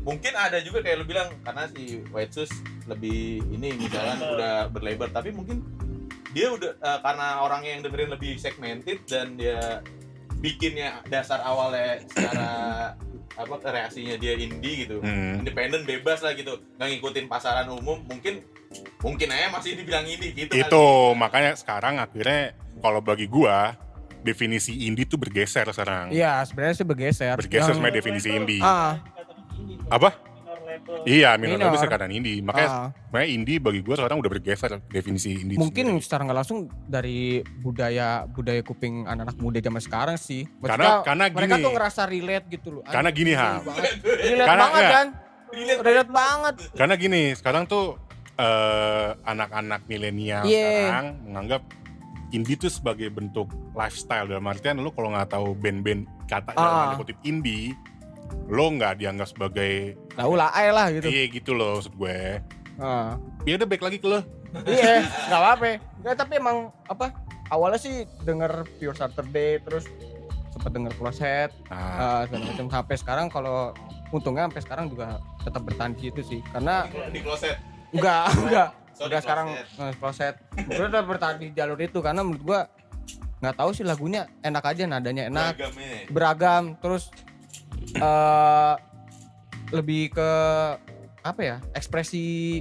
mungkin 0.08 0.34
ada 0.34 0.64
juga 0.64 0.80
kayak 0.80 0.98
lu 0.98 1.06
bilang 1.06 1.28
karena 1.44 1.68
si 1.68 2.00
White 2.08 2.32
Shoes 2.32 2.52
lebih 2.88 3.44
ini 3.46 3.76
misalkan 3.76 4.24
udah 4.24 4.72
berlebar 4.72 5.12
tapi 5.12 5.30
mungkin 5.30 5.60
dia 6.32 6.48
udah 6.50 6.72
eh, 6.74 7.00
karena 7.02 7.28
orangnya 7.42 7.70
yang 7.70 7.82
dengerin 7.84 8.10
lebih 8.10 8.40
segmented 8.40 9.04
dan 9.04 9.36
dia 9.36 9.84
bikinnya 10.38 11.04
dasar 11.06 11.44
awalnya 11.44 12.00
secara 12.08 12.50
apa 13.38 13.54
reaksinya 13.62 14.16
dia 14.16 14.34
indie 14.34 14.88
gitu 14.88 14.98
Hmm. 14.98 15.44
independen 15.44 15.84
bebas 15.84 16.24
lah 16.24 16.34
gitu 16.34 16.58
nggak 16.74 16.88
ngikutin 16.90 17.26
pasaran 17.28 17.68
umum 17.68 18.02
mungkin 18.02 18.42
mungkin 19.00 19.28
aja 19.30 19.48
masih 19.50 19.76
dibilang 19.76 20.04
indie 20.04 20.32
gitu 20.34 20.52
kali. 20.52 20.64
Itu 20.64 20.86
makanya 21.14 21.54
sekarang 21.54 22.00
akhirnya 22.00 22.52
kalau 22.80 23.00
bagi 23.00 23.28
gua 23.28 23.76
definisi 24.20 24.84
indie 24.84 25.06
tuh 25.06 25.16
bergeser 25.16 25.68
sekarang. 25.68 26.10
iya 26.10 26.42
sebenarnya 26.42 26.76
sih 26.76 26.84
bergeser 26.84 27.36
Bergeser 27.38 27.72
Yang- 27.72 27.78
sama 27.78 27.92
definisi 27.92 28.30
indie. 28.30 28.60
ah 28.60 28.98
Apa? 29.88 30.10
Iya, 31.04 31.34
minor 31.36 31.58
Minor. 31.58 31.74
label 31.74 31.80
sekarang 31.80 32.12
indie. 32.12 32.38
Makanya 32.40 32.70
ah. 32.70 32.90
makanya 33.10 33.30
indie 33.32 33.58
bagi 33.58 33.82
gua 33.82 33.96
sekarang 33.96 34.20
udah 34.20 34.30
bergeser 34.30 34.72
definisi 34.86 35.34
indie. 35.34 35.56
itu 35.56 35.64
mungkin 35.64 35.86
sendiri. 35.90 36.04
secara 36.04 36.22
nggak 36.24 36.38
langsung 36.38 36.60
dari 36.86 37.20
budaya 37.58 38.08
budaya 38.26 38.62
kuping 38.62 39.04
anak-anak 39.04 39.38
muda 39.38 39.60
zaman 39.60 39.82
sekarang 39.82 40.18
sih. 40.18 40.46
Karena- 40.60 40.62
Maksudnya 40.62 40.92
karena 41.04 41.24
mereka 41.32 41.56
gini. 41.56 41.64
tuh 41.64 41.72
ngerasa 41.74 42.02
relate 42.06 42.46
gitu 42.52 42.68
loh. 42.72 42.84
Karena 42.84 43.10
gini, 43.10 43.32
Ham. 43.34 43.62
relate 44.28 44.46
Karena- 44.46 44.64
banget 44.64 44.82
ya. 44.82 44.92
kan? 44.92 45.08
Relate 45.80 46.12
banget. 46.12 46.56
Karena 46.76 46.94
gini, 46.96 47.22
sekarang 47.34 47.64
tuh 47.66 47.86
eh, 48.36 49.10
anak-anak 49.26 49.82
milenial 49.88 50.46
Iya. 50.46 50.94
sekarang 50.94 51.08
menganggap 51.26 51.62
indie 52.30 52.54
tuh 52.54 52.70
sebagai 52.70 53.10
bentuk 53.10 53.50
lifestyle 53.74 54.28
dalam 54.28 54.46
artian 54.46 54.78
lu 54.78 54.92
kalau 54.92 55.10
nggak 55.10 55.32
tahu 55.32 55.56
band-band 55.56 56.06
kata 56.28 56.54
dalam 56.54 56.94
Ah. 56.94 56.96
kutip 56.96 57.18
indie, 57.24 57.74
lo 58.48 58.66
nggak 58.70 58.98
dianggap 58.98 59.28
sebagai 59.28 59.96
Tahu 60.14 60.34
lah, 60.34 60.50
ay 60.52 60.70
lah 60.70 60.88
gitu. 60.90 61.08
iya 61.08 61.24
gitu 61.28 61.52
loh 61.52 61.78
maksud 61.78 61.94
gue. 61.94 62.40
Ya 63.44 63.54
udah 63.56 63.68
back 63.68 63.82
lagi 63.82 63.98
ke 63.98 64.08
lo. 64.08 64.22
iya, 64.66 65.04
nggak 65.28 65.40
apa-apa. 65.40 65.66
Nggak, 66.00 66.16
tapi 66.16 66.34
emang 66.36 66.58
apa? 66.86 67.12
Awalnya 67.48 67.78
sih 67.78 67.96
denger 68.22 68.66
Pure 68.78 68.96
Saturday, 68.96 69.60
terus 69.60 69.86
sempet 70.50 70.72
denger 70.72 70.94
Closet, 70.96 71.50
Nah, 71.68 71.78
ah, 71.78 72.22
segala 72.24 72.44
macam. 72.46 72.66
Sampai 72.68 72.96
sekarang 72.96 73.28
kalau 73.28 73.72
untungnya 74.10 74.48
sampai 74.48 74.62
sekarang 74.62 74.86
juga 74.88 75.20
tetap 75.42 75.62
bertahan 75.62 75.94
di 75.94 76.08
situ 76.08 76.22
sih. 76.24 76.40
Karena 76.48 76.88
di 77.08 77.20
closet 77.20 77.56
enggak, 77.90 78.26
enggak. 78.34 78.70
Sorry, 78.92 79.08
udah 79.08 79.20
sekarang 79.22 79.48
closet. 79.96 80.36
eh. 80.56 80.66
Gue 80.66 80.86
udah 80.88 81.04
bertahan 81.04 81.38
di 81.38 81.48
jalur 81.52 81.78
itu 81.78 82.00
karena 82.00 82.22
menurut 82.22 82.44
gua 82.44 82.62
nggak 83.38 83.54
tahu 83.56 83.70
sih 83.70 83.86
lagunya 83.86 84.26
enak 84.42 84.66
aja 84.66 84.84
nadanya 84.84 85.30
enak 85.30 85.54
Beragamnya. 85.54 86.10
beragam 86.10 86.64
terus 86.80 87.14
eh 87.94 88.74
lebih 89.70 90.12
ke 90.12 90.30
apa 91.22 91.42
ya 91.42 91.58
ekspresi 91.72 92.60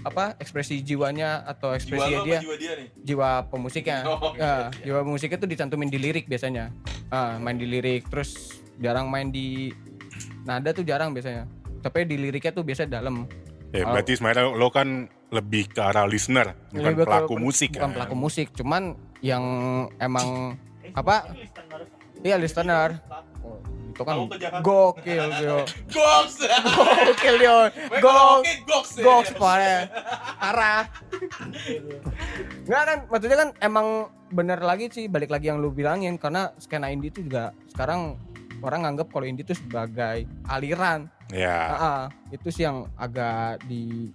apa 0.00 0.34
ekspresi 0.36 0.80
jiwanya 0.80 1.44
atau 1.44 1.70
jiwa 1.70 1.76
ekspresi 1.76 2.10
apa 2.10 2.24
dia. 2.24 2.40
jiwa 2.40 2.56
dia 2.56 2.72
nih? 2.74 2.88
Jiwa 3.04 3.30
pemusiknya. 3.46 3.98
Oh, 4.08 4.32
ya, 4.32 4.72
jiwa 4.80 5.04
pemusiknya 5.04 5.36
tuh 5.36 5.46
dicantumin 5.46 5.86
di 5.86 6.00
lirik 6.00 6.24
biasanya. 6.24 6.72
Ah, 7.08 7.36
main 7.36 7.54
di 7.54 7.68
lirik 7.68 8.08
terus 8.08 8.56
jarang 8.80 9.06
main 9.06 9.28
di 9.28 9.68
nada 10.42 10.72
tuh 10.72 10.82
jarang 10.82 11.12
biasanya. 11.12 11.44
Tapi 11.80 12.04
di 12.04 12.16
liriknya 12.16 12.50
tuh 12.50 12.64
biasa 12.64 12.88
dalam. 12.88 13.28
Ya 13.70 13.84
berarti 13.84 14.16
sebenarnya 14.16 14.50
lo 14.50 14.68
kan 14.68 15.06
lebih 15.30 15.70
ke 15.70 15.78
arah 15.78 16.02
listener, 16.04 16.56
bukan 16.70 16.80
Lebih 16.90 16.96
ke- 16.96 17.06
pelaku 17.06 17.34
musik 17.36 17.68
bukan 17.70 17.80
kan. 17.82 17.90
pelaku 17.94 18.14
musik 18.16 18.46
cuman 18.50 18.82
yang 19.20 19.44
emang 19.96 20.56
apa? 20.90 21.28
Iya 22.20 22.36
listener 22.36 22.98
itu 23.90 24.02
kan 24.06 24.16
gokil 24.62 25.26
dia 25.36 25.62
goks. 25.94 26.34
Gokil 26.46 27.34
dia 27.42 27.68
Gue 27.74 27.98
kalau 28.00 28.40
gok 28.40 28.46
oke 28.46 28.52
goks 28.66 28.90
ya. 28.96 29.02
goks 29.04 29.30
parah. 29.36 29.80
Arah 30.38 30.82
nggak 32.66 32.82
kan 32.86 32.98
maksudnya 33.10 33.38
kan 33.46 33.50
emang 33.60 34.08
bener 34.30 34.62
lagi 34.62 34.86
sih 34.94 35.10
balik 35.10 35.30
lagi 35.34 35.50
yang 35.50 35.58
lu 35.58 35.74
bilangin 35.74 36.14
karena 36.14 36.54
skena 36.62 36.86
indie 36.86 37.10
itu 37.10 37.26
juga 37.26 37.50
sekarang 37.74 38.14
orang 38.62 38.86
nganggap 38.86 39.10
kalau 39.10 39.26
indie 39.26 39.42
itu 39.42 39.58
sebagai 39.58 40.28
aliran. 40.46 41.10
Ya. 41.30 41.58
Ah, 41.74 41.74
ah. 41.78 42.02
itu 42.34 42.50
sih 42.50 42.66
yang 42.66 42.90
agak 42.98 43.62
di 43.66 44.10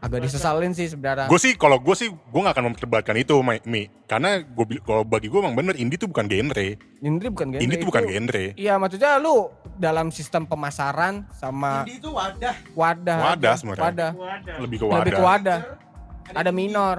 agak 0.00 0.24
disesalin 0.24 0.72
sih 0.72 0.88
sebenarnya 0.88 1.28
Gue 1.28 1.36
sih 1.36 1.52
kalau 1.54 1.76
gue 1.76 1.92
sih 1.92 2.08
gue 2.08 2.40
gak 2.40 2.56
akan 2.56 2.72
memperdebatkan 2.72 3.16
itu 3.16 3.36
Mi, 3.40 3.60
Mi. 3.64 3.82
karena 4.04 4.40
gue 4.40 4.80
kalau 4.80 5.04
bagi 5.04 5.28
gue 5.28 5.36
emang 5.36 5.52
bener 5.52 5.76
indie 5.76 6.00
tuh 6.00 6.08
bukan 6.08 6.24
genre. 6.24 6.68
indie 6.98 7.28
bukan 7.28 7.52
genre 7.52 7.60
Indie 7.60 7.76
tuh 7.76 7.88
bukan 7.88 8.04
genre. 8.04 8.44
Iya 8.56 8.74
maksudnya 8.76 9.20
lu 9.20 9.52
dalam 9.76 10.08
sistem 10.08 10.44
pemasaran 10.44 11.28
sama 11.30 11.84
Indie 11.84 12.00
itu 12.00 12.08
wadah. 12.10 12.54
wadah 12.72 13.18
Wadah 13.30 13.54
sebenarnya. 13.54 13.84
wadah 13.84 14.10
Lebih 14.58 14.76
ke 14.80 14.84
lebih 14.88 15.12
ke 15.12 15.22
wadah. 15.22 15.60
wadah 15.60 16.32
ada 16.32 16.50
minor 16.50 16.96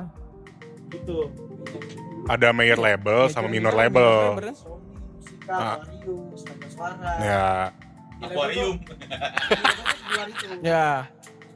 Gitu. 0.91 1.17
Ada 2.27 2.51
major 2.51 2.77
label 2.77 3.31
sama 3.31 3.47
minor 3.47 3.71
label. 3.71 4.37
Ah. 5.49 5.79
Aquarium, 5.79 6.35
Suara. 6.69 7.11
Ya. 7.17 7.45
Aquarium. 8.21 8.75
Ya 10.61 11.07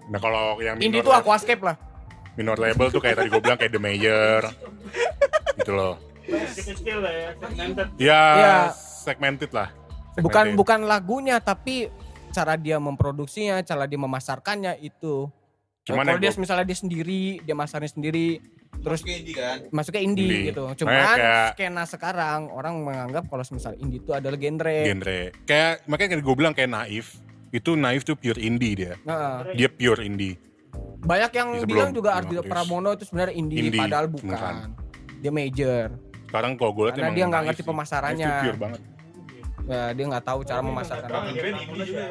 Nah 0.05 0.19
kalau 0.19 0.59
yang 0.59 0.77
indie 0.77 0.99
minor, 0.99 1.05
tuh 1.05 1.15
aquascape 1.15 1.61
lah 1.61 1.75
minor 2.33 2.57
label 2.57 2.87
tuh 2.89 2.99
kayak 2.99 3.15
tadi 3.17 3.27
gue 3.27 3.39
bilang 3.39 3.55
kayak 3.55 3.71
The 3.71 3.79
Mayor. 3.79 4.41
gitu 5.55 5.71
loh. 5.71 5.95
Kecil 6.51 6.99
lah 6.99 7.13
ya, 7.13 7.29
segmented. 7.37 7.87
Ya, 7.95 8.23
Iya. 8.33 8.55
segmented 8.75 9.51
lah. 9.51 9.69
bukan 10.15 10.23
Segmented. 10.47 10.55
bukan 10.55 10.79
lagunya 10.83 11.37
tapi 11.37 11.91
cara 12.29 12.55
dia 12.55 12.75
memproduksinya 12.77 13.59
cara 13.61 13.83
dia 13.83 13.95
memasarkannya 13.97 14.79
itu 14.79 15.27
Cuman 15.83 16.01
kalau 16.03 16.17
dia 16.17 16.29
gua- 16.29 16.41
misalnya 16.41 16.65
dia 16.65 16.75
sendiri, 16.75 17.23
dia 17.39 17.53
masarnya 17.53 17.87
sendiri, 17.87 18.41
terus 18.75 18.99
Terus 18.99 19.11
indie 19.13 19.31
kan. 19.33 19.57
masuknya 19.69 20.01
indie, 20.01 20.23
Indie. 20.25 20.43
gitu. 20.49 20.63
Kayak- 20.65 20.77
Cuman 20.77 20.95
kayak- 21.13 21.49
skena 21.53 21.83
sekarang 21.85 22.39
orang 22.49 22.73
menganggap 22.81 23.23
kalau 23.25 23.43
misalnya 23.45 23.79
indie 23.79 23.99
itu 23.99 24.11
adalah 24.11 24.35
genre. 24.35 24.77
genre. 24.83 25.19
Kayak 25.43 25.71
makanya 25.85 26.09
kan 26.09 26.19
gue 26.21 26.35
bilang 26.35 26.53
kayak 26.53 26.69
naif. 26.69 27.07
Itu 27.55 27.79
naif 27.79 28.03
tuh 28.03 28.19
pure 28.19 28.35
indie 28.37 28.75
dia. 28.75 28.93
Nah, 29.07 29.47
Dia 29.49 29.71
pure 29.71 30.03
indie. 30.03 30.35
banyak 30.99 31.31
yang 31.31 31.49
Sebelum 31.55 31.69
bilang 31.69 31.91
juga 31.95 32.11
Chris. 32.19 32.51
Pramono 32.51 32.89
itu 32.91 33.03
sebenarnya 33.05 33.35
indie, 33.37 33.57
Indie, 33.61 33.79
padahal 33.79 34.07
bukan. 34.09 34.27
bukan. 34.27 34.55
Dia 35.21 35.31
major. 35.31 35.87
Sekarang 36.27 36.51
kalau 36.57 36.71
gue 36.73 36.83
lihat 36.83 36.95
Karena 36.97 37.05
emang 37.05 37.15
dia 37.15 37.25
nggak 37.25 37.43
ngerti 37.47 37.61
sih. 37.61 37.69
pemasarannya. 37.69 38.27
Naif 38.27 38.43
pure 38.43 38.59
banget. 38.59 38.81
Ya, 39.65 39.83
dia 39.93 40.05
nggak 40.05 40.25
tahu 40.25 40.39
cara 40.43 40.59
memasarkan. 40.59 41.09
Kangen 41.09 41.33
band 41.33 41.57
indie 41.63 41.85
juga. 41.85 42.03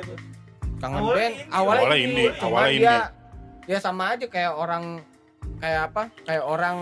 Kangen 0.74 0.96
Awalnya 0.96 1.12
band 1.12 1.34
indie. 1.34 1.52
awalnya, 1.52 1.82
Awalnya 1.82 1.98
indie, 2.00 2.28
awalnya 2.40 2.72
dia 2.72 2.96
ya 3.66 3.78
sama 3.78 4.04
aja 4.10 4.26
kayak 4.26 4.52
orang 4.54 4.84
kayak 5.58 5.80
apa? 5.86 6.02
Kayak 6.24 6.44
orang 6.44 6.76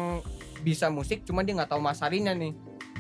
bisa 0.60 0.86
musik 0.88 1.18
cuma 1.24 1.42
dia 1.42 1.52
nggak 1.52 1.68
tahu 1.68 1.80
masarinnya 1.80 2.32
nih. 2.32 2.52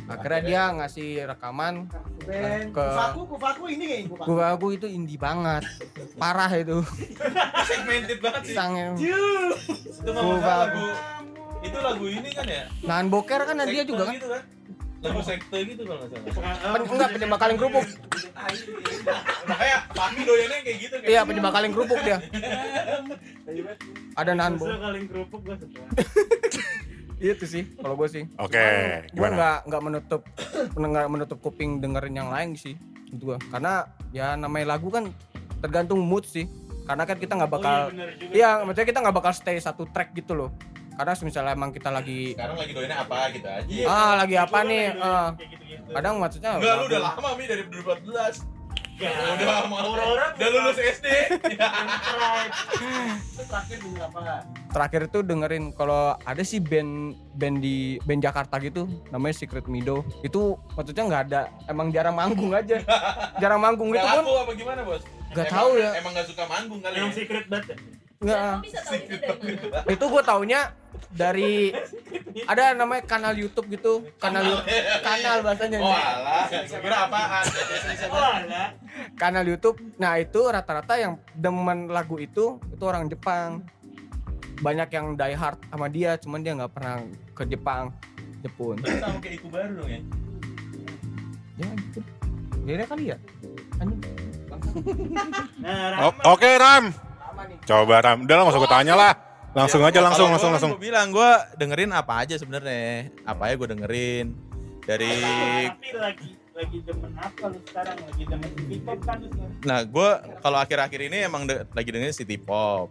Akhirnya 0.04 0.40
dia 0.40 0.62
ngasih 0.72 1.08
rekaman 1.26 1.74
Ben, 2.22 2.68
Ke- 2.68 2.82
kufaku, 2.84 3.20
kufaku 3.28 3.64
ini 3.68 3.84
kayak 3.84 4.02
kufaku. 4.08 4.26
gua 4.28 4.46
aku 4.52 4.66
itu 4.72 4.86
indie 4.86 5.16
banget. 5.16 5.62
Parah 6.14 6.50
itu. 6.52 6.78
Segmented 7.68 8.18
banget 8.18 8.42
sih. 8.46 8.54
Sang 8.54 8.74
Itu 8.94 9.10
Gua- 10.04 10.38
lagu 10.38 10.86
itu 11.62 11.78
lagu 11.78 12.06
ini 12.06 12.28
kan 12.30 12.46
ya? 12.46 12.66
Nahan 12.82 13.06
boker 13.06 13.40
kan 13.42 13.58
dia 13.64 13.82
juga 13.82 14.06
kan. 14.06 14.14
Gitu 14.14 14.28
kan? 14.28 14.42
Lagu 15.02 15.18
sekte 15.18 15.58
gitu 15.66 15.82
kalau 15.82 16.06
nggak 16.06 16.30
salah. 16.30 16.70
Pen, 16.72 16.82
enggak 16.84 17.10
penyembah 17.10 17.38
kaleng 17.38 17.58
kerupuk. 17.58 17.86
Makanya 19.42 19.76
Fahmi 19.90 20.20
doyannya 20.22 20.58
kayak 20.62 20.78
gitu 20.78 20.94
kayak. 20.96 21.10
Iya, 21.10 21.20
penyembah 21.22 21.52
kaleng 21.52 21.72
kerupuk 21.74 21.98
dia. 22.02 22.18
Ada 24.20 24.32
nahan 24.32 24.54
boker. 24.54 24.78
kaleng 24.78 25.06
kerupuk 25.06 25.40
gue 25.42 25.56
suka. 25.58 25.80
Itu 27.22 27.46
sih 27.46 27.62
kalau 27.78 27.94
gue 27.94 28.08
sih. 28.10 28.26
Oke, 28.36 28.58
gue 29.06 29.14
gimana? 29.14 29.34
nggak 29.38 29.58
nggak 29.70 29.82
menutup 29.82 30.22
nggak 30.74 31.06
menutup 31.06 31.38
kuping 31.38 31.78
dengerin 31.78 32.18
yang 32.18 32.28
lain 32.28 32.58
sih 32.58 32.74
itu 33.12 33.28
gua 33.28 33.38
karena 33.52 33.84
ya 34.10 34.34
namanya 34.40 34.74
lagu 34.74 34.88
kan 34.88 35.12
tergantung 35.60 36.00
mood 36.00 36.24
sih 36.24 36.48
karena 36.88 37.04
kan 37.04 37.20
kita 37.20 37.36
nggak 37.36 37.52
bakal 37.52 37.92
iya 38.32 38.64
maksudnya 38.64 38.88
kita 38.88 38.98
nggak 39.04 39.16
bakal 39.20 39.32
stay 39.36 39.60
satu 39.60 39.84
track 39.92 40.16
gitu 40.16 40.32
loh 40.32 40.50
karena 40.92 41.12
misalnya 41.20 41.52
emang 41.56 41.72
kita 41.72 41.88
lagi 41.88 42.36
Sekarang 42.36 42.56
lagi 42.56 42.72
doyannya 42.76 42.98
apa 43.00 43.18
gitu 43.32 43.48
aja. 43.48 43.84
ah 43.88 44.12
lagi 44.20 44.36
apa 44.36 44.58
nih 44.64 44.84
eh, 44.92 45.28
kadang 45.92 46.14
maksudnya 46.20 46.50
Enggak, 46.56 46.74
lu 46.76 46.84
udah 46.88 47.00
lama 47.00 47.28
Mi 47.36 47.44
dari 47.48 47.62
2014. 47.64 48.51
Ya, 49.02 49.10
Udah 49.34 49.48
lama. 49.60 49.76
orang-orang 49.84 50.30
Udah 50.32 50.48
lulus 50.48 50.78
SD. 50.78 51.06
Terakhir 53.34 53.78
di 53.82 53.98
apa? 54.06 54.20
terakhir 54.72 55.00
itu 55.04 55.18
dengerin 55.20 55.64
kalau 55.70 56.16
ada 56.18 56.40
sih 56.40 56.56
band 56.56 57.12
band 57.34 57.58
di 57.58 57.76
band 58.00 58.22
Jakarta 58.22 58.56
gitu 58.56 58.88
namanya 59.10 59.34
Secret 59.34 59.66
Mido 59.66 60.00
itu 60.22 60.56
maksudnya 60.72 61.04
nggak 61.04 61.22
ada 61.26 61.40
emang 61.66 61.90
jarang 61.90 62.14
manggung 62.14 62.52
aja 62.52 62.80
jarang 63.42 63.60
manggung 63.60 63.90
gitu 63.90 64.00
Gak 64.00 64.14
pun 64.14 64.24
laku 64.24 64.32
apa 64.38 64.52
gimana, 64.54 64.80
Bos? 64.82 65.02
Nggak 65.28 65.44
Emang- 65.44 65.58
tahu 65.58 65.70
ya. 65.76 65.90
Emang 65.94 66.12
gak 66.12 66.28
suka 66.28 66.44
manggung 66.46 66.80
kali 66.80 66.94
Yang 66.94 67.04
ya? 67.04 67.16
secret 67.18 67.46
banget. 67.48 67.76
Nggak. 68.22 68.54
Itu 69.88 70.04
gue 70.06 70.22
taunya 70.22 70.60
dari 71.12 71.74
ada 72.46 72.72
namanya 72.72 73.02
kanal 73.04 73.34
YouTube 73.34 73.68
gitu. 73.68 74.06
Kanal 74.16 74.46
Yu- 74.46 74.64
kanal 75.02 75.44
bahasanya 75.44 75.78
Oh 75.78 75.92
alah, 75.92 76.46
kira 76.48 76.96
apaan? 77.04 77.44
Wala. 78.08 78.64
kanal 79.18 79.44
YouTube. 79.44 79.76
Nah 79.98 80.16
itu 80.16 80.40
rata-rata 80.40 80.96
yang 80.96 81.20
demen 81.34 81.90
lagu 81.90 82.16
itu 82.16 82.56
itu 82.62 82.82
orang 82.82 83.10
Jepang. 83.10 83.60
Banyak 84.62 84.88
yang 84.88 85.18
die 85.18 85.34
hard 85.34 85.58
sama 85.68 85.90
dia 85.90 86.14
cuman 86.16 86.40
dia 86.40 86.54
nggak 86.54 86.72
pernah 86.72 87.02
ke 87.34 87.42
Jepang 87.44 87.90
Jepun. 88.40 88.78
Sama 88.80 89.18
kayak 89.18 89.42
Iku 89.42 89.48
baru 89.50 89.74
dong 89.76 89.90
ya? 89.90 90.00
ya 91.58 91.68
gitu. 91.68 91.98
Dia 92.62 92.86
kali 92.86 93.04
ya? 93.10 93.18
Anjing. 93.82 94.00
Nah, 95.58 96.14
Oke 96.24 96.46
Ram, 96.54 96.94
Nih. 97.48 97.58
coba 97.66 97.94
Ram. 98.02 98.18
Udah 98.24 98.34
lah, 98.38 98.44
usah 98.48 98.60
gue 98.60 98.72
tanya 98.72 98.94
lah. 98.94 99.12
Langsung 99.52 99.84
aja, 99.84 100.00
langsung, 100.00 100.32
langsung, 100.32 100.50
langsung. 100.56 100.70
Gue 100.80 100.88
bilang 100.88 101.12
gue 101.12 101.30
dengerin 101.60 101.92
apa 101.92 102.24
aja 102.24 102.40
sebenarnya. 102.40 103.12
Apa 103.28 103.52
ya 103.52 103.54
gue 103.60 103.68
dengerin 103.68 104.26
dari. 104.88 105.12
tapi 105.68 105.88
lagi 106.00 106.30
lagi 106.52 106.78
demen 106.84 107.12
apa 107.20 107.44
lu 107.52 107.60
sekarang? 107.68 107.96
Lagi 108.00 108.24
demen 108.24 108.50
hip 108.72 108.82
hop 108.88 109.00
kan 109.04 109.16
lu 109.20 109.28
sekarang? 109.28 109.54
Nah 109.68 109.80
gue 109.84 110.10
kalau 110.40 110.58
akhir-akhir 110.60 111.00
ini 111.12 111.18
emang 111.28 111.44
de- 111.44 111.68
lagi 111.76 111.88
dengerin 111.92 112.16
city 112.16 112.40
pop. 112.40 112.88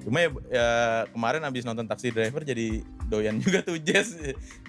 Cuma 0.00 0.24
ya, 0.24 0.28
ya 0.48 0.68
kemarin 1.12 1.44
abis 1.44 1.68
nonton 1.68 1.84
Taxi 1.84 2.08
Driver 2.08 2.40
jadi 2.40 2.80
doyan 3.12 3.36
juga 3.44 3.60
tuh 3.60 3.76
jazz 3.76 4.16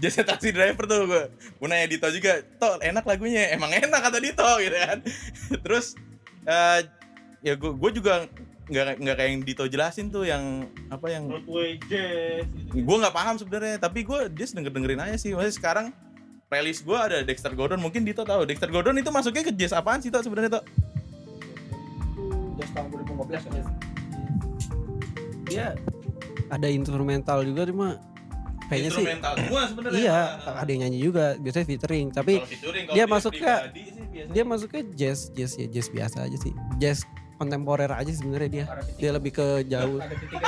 jazznya 0.03 0.35
Taxi 0.35 0.51
Driver 0.51 0.83
tuh 0.83 1.07
gue. 1.07 1.23
Gue 1.31 1.67
nanya 1.71 1.87
Dito 1.87 2.11
juga, 2.11 2.43
Toh 2.59 2.75
enak 2.83 3.07
lagunya, 3.07 3.55
emang 3.55 3.71
enak 3.71 3.99
kata 4.03 4.19
Dito 4.19 4.49
gitu 4.59 4.75
kan. 4.75 4.99
Terus 5.63 5.95
eh, 6.43 6.79
ya 7.39 7.53
gue 7.55 7.91
juga 7.95 8.27
nggak 8.71 9.03
nggak 9.03 9.15
kayak 9.19 9.29
yang 9.35 9.41
Dito 9.43 9.63
jelasin 9.67 10.07
tuh 10.07 10.23
yang 10.23 10.63
apa 10.87 11.11
yang 11.11 11.27
jazz 11.91 12.47
gitu. 12.47 12.79
gue 12.79 12.97
nggak 13.03 13.11
paham 13.11 13.35
sebenarnya 13.35 13.75
tapi 13.83 14.07
gue 14.07 14.31
just 14.31 14.55
denger 14.55 14.71
dengerin 14.71 15.03
aja 15.03 15.19
sih. 15.19 15.35
Maksudnya 15.35 15.55
sekarang 15.59 15.85
playlist 16.47 16.87
gue 16.87 16.95
ada 16.95 17.19
Dexter 17.27 17.51
Gordon 17.51 17.83
mungkin 17.83 18.07
Dito 18.07 18.23
tahu. 18.23 18.47
Dexter 18.47 18.71
Gordon 18.71 18.95
itu 18.95 19.11
masuknya 19.11 19.43
ke 19.43 19.51
jazz 19.51 19.75
apaan 19.75 19.99
sih 19.99 20.07
tuh 20.07 20.23
sebenarnya 20.23 20.59
tuh 20.59 20.63
Just 22.55 22.71
tahun 22.77 22.87
2015 22.95 23.59
ya. 23.59 23.63
Dia 25.51 25.67
ada 26.47 26.67
instrumental 26.71 27.43
juga 27.43 27.67
cuma 27.67 27.99
kayaknya 28.71 28.91
sih 28.95 29.03
instrumental 29.03 29.33
semua 29.35 29.61
sebenarnya. 29.67 29.99
iya 29.99 30.19
ada 30.47 30.69
yang 30.71 30.81
nyanyi 30.87 30.99
juga 31.03 31.25
biasanya 31.43 31.67
featuring. 31.67 32.07
Tapi 32.15 32.33
featuring, 32.47 32.85
dia 32.95 33.03
dia 33.03 33.07
sih 33.11 34.05
biasanya. 34.07 34.31
dia 34.31 34.43
masuknya 34.47 34.83
jazz 34.95 35.19
jazz 35.35 35.51
ya 35.59 35.67
jazz 35.67 35.87
biasa 35.91 36.17
aja 36.23 36.37
sih. 36.39 36.53
Jazz 36.79 37.03
kontemporer 37.41 37.89
aja 37.89 38.11
sebenarnya 38.13 38.49
dia. 38.53 38.65
Dia 39.01 39.11
lebih 39.17 39.33
ke 39.33 39.65
jauh. 39.65 39.97
Titiknya. 39.97 40.41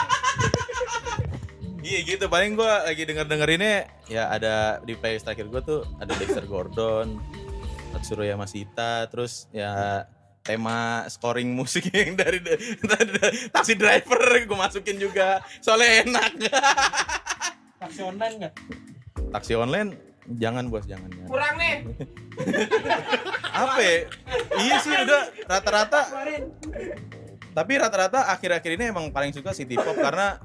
iya 1.81 1.99
gitu. 2.05 2.29
Paling 2.29 2.53
gue 2.53 2.73
lagi 2.85 3.03
denger 3.09 3.25
dengerinnya 3.25 3.89
ya 4.05 4.29
ada 4.29 4.77
di 4.85 4.93
playlist 4.93 5.25
terakhir 5.25 5.49
gue 5.49 5.61
tuh 5.65 5.79
ada 5.97 6.13
Dexter 6.13 6.45
Gordon 6.45 7.17
Tatsuro 7.91 8.21
Yamashita 8.21 9.09
terus 9.09 9.49
ya 9.49 10.05
tema 10.45 11.07
scoring 11.09 11.49
musik 11.49 11.89
yang 11.95 12.13
dari, 12.13 12.37
dari 12.39 12.77
taksi 13.49 13.73
driver 13.73 14.21
gue 14.45 14.57
masukin 14.57 15.01
juga. 15.01 15.41
Soalnya 15.65 16.05
enak. 16.05 16.31
Taksi 17.81 18.01
online 18.05 18.35
nggak? 18.37 18.55
taksi 19.33 19.57
online 19.57 20.12
jangan 20.27 20.71
bos 20.71 20.85
jangan, 20.87 21.09
jangan. 21.11 21.29
Kurang 21.29 21.55
nih. 21.59 21.75
apa 23.63 23.79
ya? 23.79 23.97
iya 24.63 24.75
sih 24.81 24.93
udah 24.93 25.21
rata-rata 25.45 26.01
tapi 27.53 27.73
rata-rata 27.77 28.33
akhir-akhir 28.33 28.71
ini 28.81 28.83
emang 28.89 29.13
paling 29.13 29.29
suka 29.29 29.53
city 29.53 29.77
pop 29.77 29.93
karena 29.93 30.41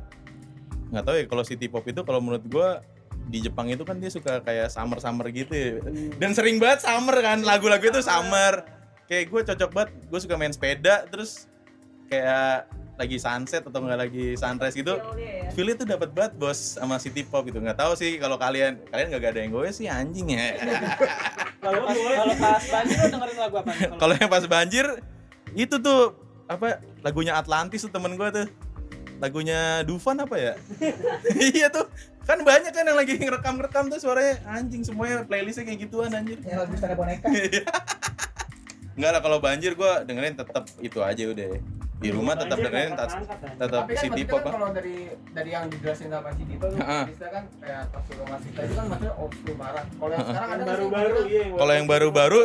nggak 0.92 1.04
tahu 1.04 1.16
ya 1.16 1.24
kalau 1.24 1.44
city 1.44 1.66
pop 1.68 1.84
itu 1.88 2.04
kalau 2.04 2.20
menurut 2.20 2.44
gua 2.48 2.84
di 3.28 3.44
Jepang 3.44 3.68
itu 3.68 3.84
kan 3.84 4.00
dia 4.00 4.08
suka 4.08 4.40
kayak 4.40 4.72
summer 4.72 5.00
summer 5.00 5.28
gitu 5.28 5.52
ya. 5.52 5.72
dan 6.16 6.32
sering 6.32 6.56
banget 6.56 6.84
summer 6.84 7.16
kan 7.20 7.44
lagu-lagu 7.44 7.84
itu 7.84 8.00
summer 8.00 8.64
kayak 9.04 9.28
gue 9.28 9.40
cocok 9.52 9.70
banget 9.72 9.90
gue 10.08 10.20
suka 10.20 10.34
main 10.36 10.52
sepeda 10.52 11.04
terus 11.08 11.48
kayak 12.08 12.68
lagi 12.98 13.16
sunset 13.22 13.62
atau 13.62 13.78
nggak 13.78 14.10
lagi 14.10 14.34
sunrise 14.34 14.74
gitu 14.74 14.98
ya. 15.14 15.46
feel 15.54 15.70
itu 15.70 15.86
dapat 15.86 16.10
banget 16.10 16.34
bos 16.34 16.74
sama 16.74 16.98
city 16.98 17.22
pop 17.22 17.46
gitu. 17.46 17.62
Nggak 17.62 17.78
tahu 17.78 17.94
sih 17.94 18.18
kalau 18.18 18.34
kalian 18.34 18.82
kalian 18.90 19.06
nggak 19.14 19.32
ada 19.38 19.40
yang 19.46 19.54
gue 19.54 19.70
sih 19.70 19.86
anjing 19.86 20.34
ya. 20.34 20.58
Kalau 21.58 21.82
pas, 21.82 21.98
kalau 21.98 22.34
pas 22.38 22.64
banjir 22.70 22.96
lo 23.02 23.06
dengerin 23.10 23.38
lagu 23.42 23.56
apa? 23.58 23.70
kalau 23.98 24.14
yang 24.14 24.30
pas 24.30 24.44
banjir 24.46 24.86
itu 25.58 25.74
tuh 25.82 26.14
apa 26.46 26.78
lagunya 27.02 27.34
Atlantis 27.34 27.82
tuh 27.82 27.90
temen 27.90 28.14
gue 28.14 28.28
tuh. 28.30 28.46
Lagunya 29.18 29.82
Dufan 29.82 30.22
apa 30.22 30.38
ya? 30.38 30.54
Iya 31.58 31.66
tuh 31.74 31.90
kan 32.22 32.38
banyak 32.46 32.70
kan 32.70 32.86
yang 32.86 32.94
lagi 32.94 33.18
ngerekam 33.18 33.58
ngerekam 33.58 33.90
tuh 33.90 33.98
suaranya. 33.98 34.38
Anjing 34.46 34.86
semuanya 34.86 35.26
playlistnya 35.26 35.66
kayak 35.66 35.90
gituan 35.90 36.14
anjir. 36.14 36.38
Yang 36.46 36.58
lagu 36.62 36.94
Boneka. 36.94 37.26
Enggak 38.98 39.10
lah 39.14 39.22
kalau 39.22 39.38
banjir 39.42 39.74
gue 39.74 39.92
dengerin 40.06 40.38
tetap 40.38 40.66
itu 40.78 41.02
aja 41.02 41.22
udah 41.26 41.58
di 41.98 42.08
rumah 42.14 42.34
tetap 42.38 42.58
dengerin 42.62 42.94
tet- 42.94 43.26
tetap 43.58 43.82
Tapi 43.82 43.94
kan 43.94 44.02
city 44.06 44.22
maksudnya 44.22 44.30
pop 44.30 44.40
kan 44.46 44.52
kalau 44.54 44.70
dari 44.70 44.96
dari 45.34 45.50
yang 45.50 45.64
dijelasin 45.66 46.08
sama 46.14 46.30
si 46.30 46.42
Heeh. 46.46 47.04
bisa 47.10 47.26
kan 47.26 47.44
kayak 47.58 47.82
Tatsuro 47.90 48.24
Masita 48.30 48.60
itu 48.62 48.74
kan 48.78 48.86
maksudnya 48.86 49.14
old 49.18 49.32
school 49.34 49.56
parah. 49.58 49.84
Kalau 49.90 50.12
yang 50.14 50.26
sekarang 50.30 50.50
ada 50.54 50.62
sih 50.62 50.70
baru-baru 50.70 51.18
iya. 51.26 51.44
kalau 51.58 51.72
yang 51.74 51.88
baru-baru. 51.90 52.40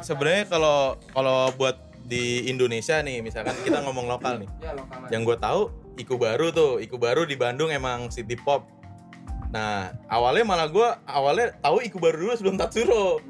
sebenarnya 0.00 0.44
kalau 0.48 0.78
kalau 1.12 1.38
buat 1.60 1.76
di 2.04 2.48
Indonesia 2.48 3.00
nih 3.00 3.20
misalkan 3.20 3.56
kita 3.60 3.84
ngomong 3.84 4.08
lokal 4.08 4.40
nih. 4.40 4.48
Ya 4.64 4.72
lokal 4.72 4.98
yang 5.12 5.22
gue 5.28 5.36
tahu 5.36 5.60
Iku 6.00 6.16
Baru 6.16 6.48
tuh. 6.48 6.80
Iku 6.80 6.96
Baru 6.96 7.28
di 7.28 7.36
Bandung 7.36 7.68
emang 7.68 8.08
city 8.08 8.40
pop 8.40 8.64
nah 9.54 9.94
awalnya 10.10 10.42
malah 10.42 10.66
gue 10.66 10.88
awalnya 11.06 11.54
tahu 11.62 11.78
Iku 11.84 12.00
Baru 12.00 12.24
dulu 12.24 12.32
sebelum 12.40 12.56
Tatsuro. 12.56 13.20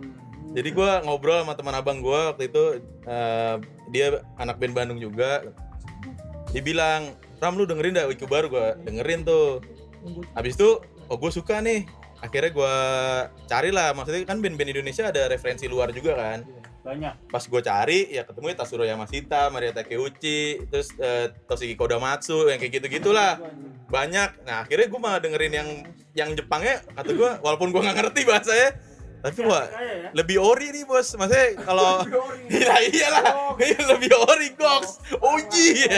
Jadi 0.54 0.70
gue 0.70 0.90
ngobrol 1.02 1.42
sama 1.42 1.58
teman 1.58 1.74
abang 1.74 1.98
gue 1.98 2.20
waktu 2.30 2.46
itu 2.46 2.78
eh, 3.10 3.58
dia 3.90 4.24
anak 4.40 4.56
band 4.60 4.74
Bandung 4.76 5.00
juga. 5.00 5.44
Dia 6.54 6.62
bilang 6.62 7.12
Ram 7.42 7.58
lu 7.58 7.66
dengerin 7.68 7.98
dah 7.98 8.06
Wiku 8.08 8.24
baru 8.24 8.48
gue 8.48 8.68
dengerin 8.88 9.26
tuh. 9.26 9.60
Habis 10.32 10.56
itu 10.56 10.80
oh 11.10 11.16
gue 11.18 11.30
suka 11.32 11.60
nih. 11.60 11.84
Akhirnya 12.24 12.50
gue 12.56 12.74
carilah 13.44 13.92
maksudnya 13.92 14.24
kan 14.24 14.40
band-band 14.40 14.72
Indonesia 14.72 15.12
ada 15.12 15.28
referensi 15.28 15.68
luar 15.68 15.92
juga 15.92 16.16
kan. 16.16 16.40
Banyak. 16.84 17.32
pas 17.32 17.40
gue 17.40 17.62
cari 17.64 18.12
ya 18.12 18.28
ketemu 18.28 18.52
ya 18.52 18.56
Tatsuro 18.60 18.84
Yamashita, 18.84 19.48
Maria 19.48 19.72
Takeuchi, 19.72 20.68
terus 20.68 20.92
eh, 21.00 21.32
Toshiki 21.48 21.80
Kodamatsu 21.80 22.52
yang 22.52 22.60
kayak 22.60 22.76
gitu 22.76 22.86
gitulah 22.92 23.40
banyak. 23.88 24.44
Nah 24.44 24.68
akhirnya 24.68 24.92
gue 24.92 25.00
malah 25.00 25.16
dengerin 25.16 25.52
yang 25.56 25.68
yang 26.12 26.30
Jepangnya 26.36 26.84
kata 26.92 27.16
gue 27.16 27.30
walaupun 27.40 27.72
gue 27.72 27.80
nggak 27.80 27.96
ngerti 28.04 28.20
bahasanya 28.28 28.68
tapi 29.24 29.40
wah 29.48 29.64
lebih 30.12 30.36
ori 30.36 30.68
nih 30.68 30.84
bos. 30.84 31.16
Maksudnya 31.16 31.56
kalau 31.64 32.04
iya 32.52 32.76
iyalah 32.92 33.56
Iya, 33.56 33.80
lebih 33.96 34.12
ori 34.12 34.52
goks 34.52 35.00
oji 35.16 35.88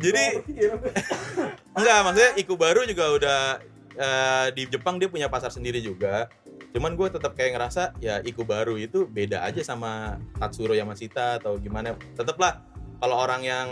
jadi 0.00 0.24
enggak 1.78 1.98
maksudnya 2.04 2.32
Iku 2.36 2.54
baru 2.60 2.84
juga 2.84 3.04
udah 3.16 3.40
eh, 3.96 4.46
di 4.52 4.68
Jepang 4.68 5.00
dia 5.00 5.08
punya 5.08 5.32
pasar 5.32 5.48
sendiri 5.52 5.80
juga. 5.80 6.28
Cuman 6.70 6.94
gue 6.94 7.08
tetap 7.10 7.34
kayak 7.34 7.58
ngerasa 7.58 7.96
ya 7.98 8.22
Iku 8.22 8.44
baru 8.46 8.76
itu 8.78 9.08
beda 9.08 9.42
aja 9.42 9.64
sama 9.64 10.20
Tatsuro 10.38 10.76
Yamashita 10.76 11.40
atau 11.42 11.56
gimana. 11.56 11.96
Tetaplah 12.14 12.62
kalau 13.00 13.16
orang 13.16 13.42
yang 13.42 13.68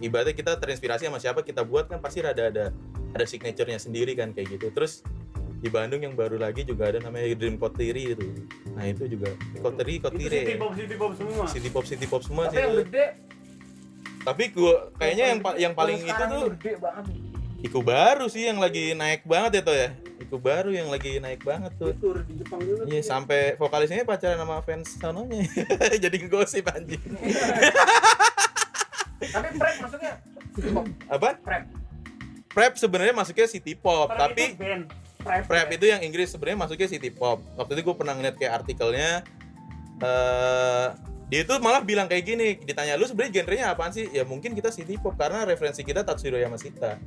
ibaratnya 0.00 0.32
kita 0.32 0.56
terinspirasi 0.56 1.06
sama 1.06 1.20
siapa 1.20 1.44
kita 1.44 1.60
buat 1.60 1.92
kan 1.92 2.00
pasti 2.00 2.24
ada 2.24 2.48
ada 2.48 2.72
ada 3.10 3.24
signaturenya 3.26 3.78
sendiri 3.78 4.16
kan 4.16 4.32
kayak 4.32 4.58
gitu. 4.58 4.72
Terus 4.72 5.04
di 5.60 5.68
Bandung 5.68 6.00
yang 6.00 6.12
baru 6.12 6.36
lagi 6.36 6.64
juga 6.64 6.88
ada 6.88 6.98
namanya 6.98 7.30
Dream 7.30 7.54
Kotiri 7.54 8.14
itu 8.14 8.26
nah 8.72 8.82
itu 8.82 9.04
juga 9.06 9.28
Kotiri 9.58 9.94
Kotire 9.98 10.40
City 10.40 10.56
pop, 10.56 10.72
city 10.72 10.94
pop 10.94 11.12
semua. 11.12 11.44
City 11.46 11.68
pop 11.68 11.84
City 11.84 12.06
pop 12.06 12.22
semua 12.22 12.44
Tapi 12.44 12.50
sih 12.50 12.58
yang 12.58 12.72
itu. 12.72 12.80
gede, 12.82 13.06
tapi 14.20 14.42
gua 14.50 14.74
kayaknya 14.94 15.24
yang 15.26 15.40
pa- 15.40 15.58
yang 15.58 15.72
paling 15.72 15.98
itu 15.98 16.12
tuh 16.26 16.44
gede 16.54 16.72
banget. 16.78 17.04
Iku 17.60 17.78
baru 17.78 18.24
sih 18.26 18.42
yang 18.42 18.56
lagi 18.56 18.92
naik 18.94 19.20
banget 19.22 19.60
ya 19.60 19.62
tuh 19.62 19.76
ya 19.76 19.88
Iku 20.18 20.36
baru 20.38 20.70
yang 20.70 20.88
lagi 20.88 21.16
naik 21.18 21.40
banget 21.42 21.68
tuh 21.76 21.92
Tur 21.94 22.24
di 22.24 22.32
Jepang 22.34 22.56
dulu. 22.58 22.84
Iya 22.84 23.00
sampai 23.02 23.52
vokalisnya 23.54 24.00
pacaran 24.02 24.36
sama 24.38 24.60
fans 24.60 24.96
sononya 24.96 25.44
jadi 26.04 26.16
gosip 26.24 26.64
anjing 26.66 26.96
Tapi 29.20 29.48
prep 29.54 29.76
maksudnya 29.78 30.12
city 30.50 30.70
pop. 30.70 30.84
apa 31.06 31.28
Prep. 31.38 31.64
prep 32.48 32.72
sebenarnya 32.74 33.12
masuknya 33.12 33.46
city 33.46 33.72
pop 33.74 34.08
tapi 34.08 34.42
itu 34.48 34.58
band. 34.58 34.84
Prep. 35.20 35.44
Prep 35.46 35.68
itu 35.76 35.84
yang 35.86 36.00
Inggris 36.00 36.32
sebenarnya 36.32 36.66
masuknya 36.66 36.88
city 36.88 37.12
pop. 37.12 37.44
Waktu 37.54 37.78
itu 37.78 37.92
gue 37.92 37.96
pernah 37.96 38.16
ngeliat 38.16 38.36
kayak 38.40 38.64
artikelnya 38.64 39.22
eh 40.00 40.88
dia 41.30 41.46
itu 41.46 41.54
malah 41.62 41.78
bilang 41.86 42.10
kayak 42.10 42.26
gini, 42.26 42.58
ditanya 42.58 42.98
lu 42.98 43.06
sebenarnya 43.06 43.38
genrenya 43.38 43.66
apaan 43.70 43.94
sih? 43.94 44.10
Ya 44.10 44.26
mungkin 44.26 44.50
kita 44.50 44.74
city 44.74 44.98
pop 44.98 45.14
karena 45.14 45.46
referensi 45.46 45.86
kita 45.86 46.02
Tatsuro 46.02 46.34
Yamashita. 46.34 46.98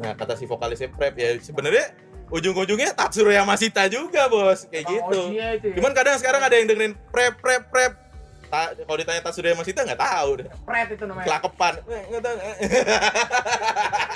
Nah, 0.00 0.16
kata 0.16 0.40
si 0.40 0.48
vokalisnya 0.48 0.88
Prep 0.88 1.20
ya 1.20 1.36
sebenarnya 1.36 1.92
ujung-ujungnya 2.32 2.96
Tatsuro 2.96 3.28
Yamashita 3.28 3.92
juga, 3.92 4.24
Bos. 4.32 4.64
Kayak 4.72 4.88
Emang 4.88 4.96
gitu. 4.96 5.20
Ya. 5.36 5.48
Cuman 5.76 5.92
kadang 5.92 6.16
sekarang 6.16 6.40
ada 6.40 6.56
yang 6.56 6.64
dengerin 6.64 6.96
Prep 7.12 7.36
Prep 7.44 7.68
Prep. 7.68 8.07
Ta- 8.48 8.72
kalau 8.74 8.98
ditanya 8.98 9.20
Tatsuro 9.20 9.46
Yamashita 9.52 9.84
nggak 9.84 10.00
tahu 10.00 10.30
deh. 10.40 10.46
Prep 10.64 10.88
itu 10.96 11.04
namanya. 11.04 11.26
Kelakepan. 11.28 11.74
Eh, 11.84 12.02
nggak 12.08 12.22
tahu. 12.24 12.36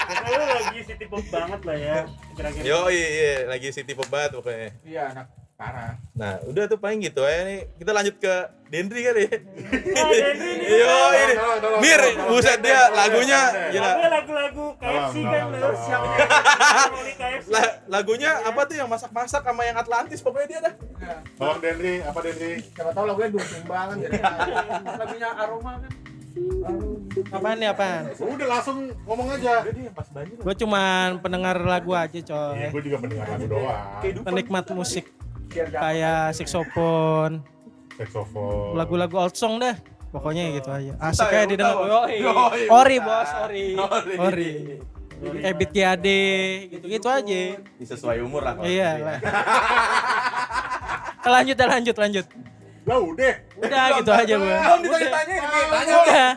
Pokoknya 0.08 0.36
lu 0.36 0.46
lagi 0.56 0.80
city 0.88 1.06
pop 1.06 1.24
banget 1.28 1.60
lah 1.68 1.76
ya. 1.76 1.96
Kira-kira. 2.32 2.64
Yo, 2.64 2.78
iya, 2.88 3.08
iya, 3.12 3.32
lagi 3.44 3.68
city 3.70 3.92
pop 3.92 4.08
banget 4.08 4.30
pokoknya. 4.40 4.70
Iya, 4.88 5.02
anak 5.12 5.26
parah. 5.62 5.94
Nah, 6.18 6.42
udah 6.50 6.66
tuh 6.66 6.78
paling 6.82 6.98
gitu 7.06 7.22
aja 7.22 7.46
nih. 7.46 7.70
Kita 7.78 7.94
lanjut 7.94 8.18
ke 8.18 8.34
Dendri 8.66 9.06
kali 9.06 9.30
ya. 9.30 9.38
Dendri 9.70 10.18
nih. 10.34 10.54
Yo, 10.82 10.98
ini. 11.14 11.34
Mir, 11.78 12.00
buset 12.26 12.58
dia 12.58 12.90
lagunya 12.90 13.40
gila. 13.70 13.90
Lagu 14.10 14.32
lagu 14.34 14.66
KFC 14.82 15.16
kan 15.22 15.46
lu. 15.54 15.62
Lagunya 17.94 18.30
apa 18.42 18.60
tuh 18.66 18.74
yang 18.74 18.90
masak-masak 18.90 19.46
sama 19.46 19.62
yang 19.62 19.78
Atlantis 19.78 20.18
pokoknya 20.18 20.46
dia 20.50 20.60
dah. 20.66 20.74
Tolong 21.38 21.62
Dendri, 21.62 22.02
apa 22.02 22.18
Dendri? 22.18 22.58
Siapa 22.74 22.90
tahu 22.90 23.04
lagunya 23.06 23.30
dukung 23.30 23.64
banget 23.68 23.96
jadi 24.10 24.18
lagunya 24.98 25.28
aroma 25.30 25.72
kan. 25.78 25.92
Apaan 27.28 27.60
nih 27.60 27.68
apaan? 27.68 28.08
Udah 28.16 28.48
langsung 28.48 28.88
ngomong 29.04 29.36
aja. 29.36 29.68
Gue 30.40 30.54
cuman 30.56 31.20
pendengar 31.20 31.60
lagu 31.60 31.92
aja 31.92 32.08
Iya, 32.08 32.24
coy. 32.24 32.72
gue 32.72 32.82
juga 32.88 32.96
pendengar 33.04 33.36
lagu 33.36 33.46
doang. 33.52 34.24
Penikmat 34.24 34.64
musik. 34.72 35.12
Kayak 35.52 36.32
saxophone, 36.34 37.44
Saxophone. 37.96 38.74
lagu-lagu 38.76 39.16
old 39.16 39.36
song 39.36 39.60
dah. 39.60 39.76
Pokoknya 40.12 40.52
gitu 40.52 40.68
aja. 40.68 40.92
Asik 41.00 41.24
kayak 41.32 41.48
ya, 41.48 41.50
didengar. 41.56 41.76
Yoi. 41.88 42.20
Yoi, 42.20 42.62
Ori 42.68 42.96
bos, 43.00 43.30
ori. 43.48 43.66
Ori. 43.80 44.14
Ori. 44.20 44.52
Ebit 45.40 45.70
GAD 45.72 46.06
gitu-gitu 46.68 47.08
aja. 47.08 47.40
Sesuai 47.80 48.20
umur 48.20 48.44
lah. 48.44 48.60
Iya 48.60 48.88
gitu 49.00 49.08
ya. 49.08 49.16
lah. 49.16 49.18
Lanjut 51.22 51.56
lanjut 51.56 51.96
lanjut. 51.96 52.26
Lah 52.84 52.98
udah. 53.00 53.34
Udah 53.56 53.84
gitu 54.02 54.10
aja 54.12 54.34
gue. 54.36 54.56
Belum 54.60 54.80
ditanya-tanya, 54.84 55.36
ditanya. 55.40 55.94
Udah. 56.02 56.30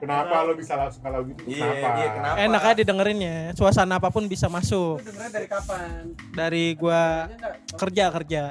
Kenapa 0.00 0.34
lo 0.48 0.52
bisa 0.56 0.74
langsung 0.80 1.04
kalau 1.04 1.20
gitu? 1.28 1.44
Iya, 1.44 1.60
Kenapa? 1.60 1.88
iya, 2.00 2.08
kenapa? 2.16 2.36
Enak 2.40 2.62
aja 2.72 2.82
dengerinnya. 2.88 3.36
Suasana 3.52 4.00
apa 4.00 4.08
pun 4.08 4.24
bisa 4.24 4.48
masuk. 4.48 5.04
Dengernya 5.04 5.28
dari 5.28 5.46
kapan? 5.46 6.16
Dari 6.32 6.64
gua 6.72 7.28
kerja 7.76 8.04
kerja. 8.08 8.42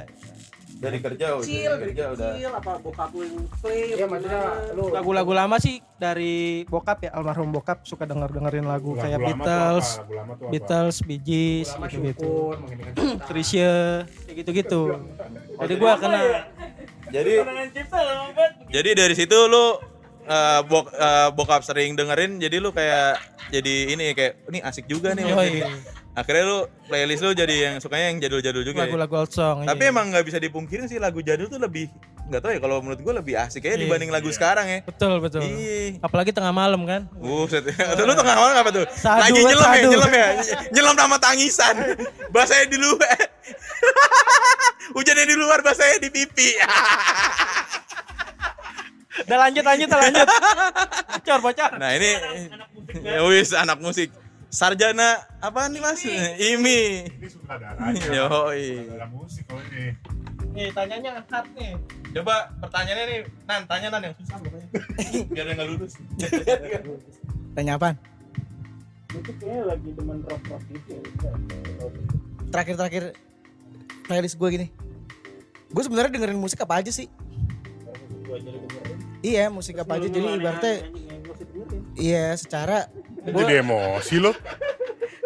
Dari 0.79 0.95
kerja 1.03 1.25
udah. 1.35 1.43
Kecil, 1.43 1.71
dari 1.75 1.91
kerja 1.91 2.05
udah. 2.15 2.31
Kecil 2.37 2.51
apa 2.55 2.71
bokap 2.79 3.11
lu 3.11 3.27
klip. 3.59 3.97
Iya, 3.99 4.05
maksudnya 4.07 4.41
lu 4.77 4.83
Lagu-lagu 4.95 5.33
lama 5.35 5.57
sih 5.59 5.83
dari 5.99 6.63
bokap 6.69 7.03
ya 7.03 7.11
almarhum 7.17 7.51
bokap 7.51 7.83
suka 7.83 8.07
denger 8.07 8.31
dengerin 8.31 8.63
lagu 8.63 8.95
Lagu 8.95 9.01
kayak 9.03 9.19
lama 9.19 9.27
tuh 9.27 9.35
Beatles, 9.35 9.87
apa? 9.89 9.99
Lagu 9.99 10.13
lama 10.15 10.33
tuh 10.37 10.45
apa? 10.45 10.51
Beatles, 10.55 10.95
Bee 11.03 11.19
Gees, 11.19 11.69
lama 11.75 11.85
gitu-gitu. 11.91 12.33
Trisha, 13.27 13.73
kayak 14.23 14.35
gitu-gitu. 14.45 14.81
Jadi 15.59 15.73
gua 15.75 15.93
kena 15.99 16.21
Jadi 17.09 17.33
jadi 18.69 18.89
dari 18.93 19.15
situ 19.17 19.37
lu 19.49 19.81
eh, 20.29 20.59
bok, 20.69 20.85
eh, 20.93 21.29
bokap 21.33 21.61
sering 21.65 21.97
dengerin 21.97 22.37
jadi 22.37 22.61
lu 22.61 22.69
kayak 22.69 23.17
jadi 23.49 23.75
ini 23.97 24.13
kayak 24.13 24.45
ini 24.53 24.59
asik 24.61 24.85
juga 24.85 25.17
nih. 25.17 25.25
Yoi. 25.33 25.65
Akhirnya 26.13 26.43
lu 26.45 26.59
playlist 26.85 27.21
lu 27.23 27.31
jadi 27.33 27.55
yang 27.69 27.75
sukanya 27.81 28.11
yang 28.13 28.19
jadul-jadul 28.21 28.61
juga. 28.61 28.83
ya? 28.83 28.91
lagu-lagu 28.91 29.13
old 29.25 29.31
song. 29.31 29.65
Tapi 29.65 29.83
iya. 29.87 29.91
emang 29.93 30.11
nggak 30.13 30.25
bisa 30.27 30.37
dipungkirin 30.37 30.85
sih 30.85 30.99
lagu 31.01 31.23
jadul 31.23 31.49
tuh 31.49 31.57
lebih 31.57 31.89
nggak 32.29 32.41
tahu 32.45 32.51
ya 32.53 32.59
kalau 32.61 32.77
menurut 32.85 33.01
gua 33.01 33.13
lebih 33.17 33.33
asik 33.41 33.65
ya 33.65 33.73
Iya. 33.73 33.89
dibanding 33.89 34.13
lagu 34.13 34.29
sekarang 34.29 34.69
ya. 34.69 34.79
betul 34.85 35.17
betul. 35.17 35.41
Iya. 35.41 35.97
Apalagi 36.03 36.29
tengah 36.29 36.53
malam 36.53 36.85
kan. 36.85 37.09
Buset. 37.17 37.65
lu 38.05 38.13
tengah 38.13 38.35
malam 38.37 38.53
apa 38.53 38.69
tuh? 38.69 38.85
Sadu, 38.93 39.21
Lagi 39.25 39.41
nyelam 39.41 39.71
ya, 39.73 39.81
nyelam 39.89 40.13
ya. 40.13 40.29
Nyelam 40.77 40.95
sama 40.99 41.17
tangisan. 41.17 41.75
Bahasanya 42.33 42.65
di 42.69 42.77
luar. 42.77 43.17
Hujannya 44.93 45.25
di 45.25 45.35
luar, 45.37 45.61
bahasanya 45.61 46.01
di 46.01 46.09
pipi. 46.09 46.57
Udah 49.25 49.37
lanjut 49.47 49.63
lanjut 49.65 49.89
lanjut. 49.89 50.27
Bocor 51.19 51.39
bocor. 51.43 51.71
Nah, 51.79 51.91
ini 51.95 52.11
ya 53.03 53.21
wis 53.27 53.51
anak 53.55 53.79
musik. 53.81 54.09
Sarjana 54.49 55.29
apa 55.45 55.69
nih 55.69 55.77
Mas? 55.77 56.01
Imi. 56.41 57.05
Ini 57.05 57.27
sutradaranya. 57.29 58.01
Yoi. 58.01 58.81
Sutradara 58.81 59.07
musik 59.13 59.43
kalau 59.45 59.61
ini. 59.69 59.93
Nih 60.57 60.67
tanyanya 60.73 61.21
hard 61.29 61.47
nih. 61.53 61.77
Coba 62.09 62.49
pertanyaannya 62.57 63.05
nih, 63.05 63.19
Nan, 63.45 63.61
tanya 63.69 63.87
Nan 63.93 64.01
yang 64.09 64.15
susah 64.17 64.41
pokoknya. 64.41 64.67
Biar 65.37 65.45
dia 65.45 65.53
nggak 65.53 65.67
lulus. 65.69 65.93
Tanya 67.53 67.77
apaan? 67.77 67.95
Itu 69.13 69.31
kayaknya 69.37 69.61
lagi 69.69 69.89
demen 69.93 70.17
rock-rock 70.25 70.63
gitu. 70.73 70.97
ya. 70.97 71.33
Terakhir-terakhir 72.49 73.03
playlist 74.09 74.41
gue 74.41 74.49
gini. 74.49 74.67
Gue 75.69 75.83
sebenarnya 75.85 76.17
dengerin 76.17 76.41
musik 76.41 76.65
apa 76.65 76.81
aja 76.81 76.89
sih? 76.89 77.05
Gua 78.25 78.41
jadi 78.41 78.57
dengerin. 78.57 78.98
Iya 79.19 79.51
musik 79.51 79.79
apa 79.79 79.99
aja. 79.99 80.07
Jadi 80.07 80.27
ibaratnya 80.39 80.75
gua 81.23 81.35
iya 81.99 82.31
secara 82.39 82.87
gue 83.19 83.41
Jadi 83.43 83.59
emosi 83.59 84.15
lo. 84.19 84.31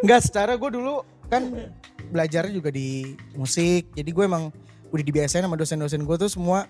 nggak 0.03 0.21
secara 0.25 0.60
gue 0.60 0.69
dulu 0.73 1.06
kan 1.29 1.71
belajar 2.10 2.49
juga 2.49 2.73
di 2.73 3.13
musik. 3.38 3.93
Jadi 3.93 4.10
gue 4.10 4.23
emang 4.25 4.49
udah 4.93 5.03
dibiasain 5.03 5.45
sama 5.45 5.58
dosen-dosen 5.58 6.06
gue 6.06 6.17
tuh 6.17 6.29
semua 6.29 6.69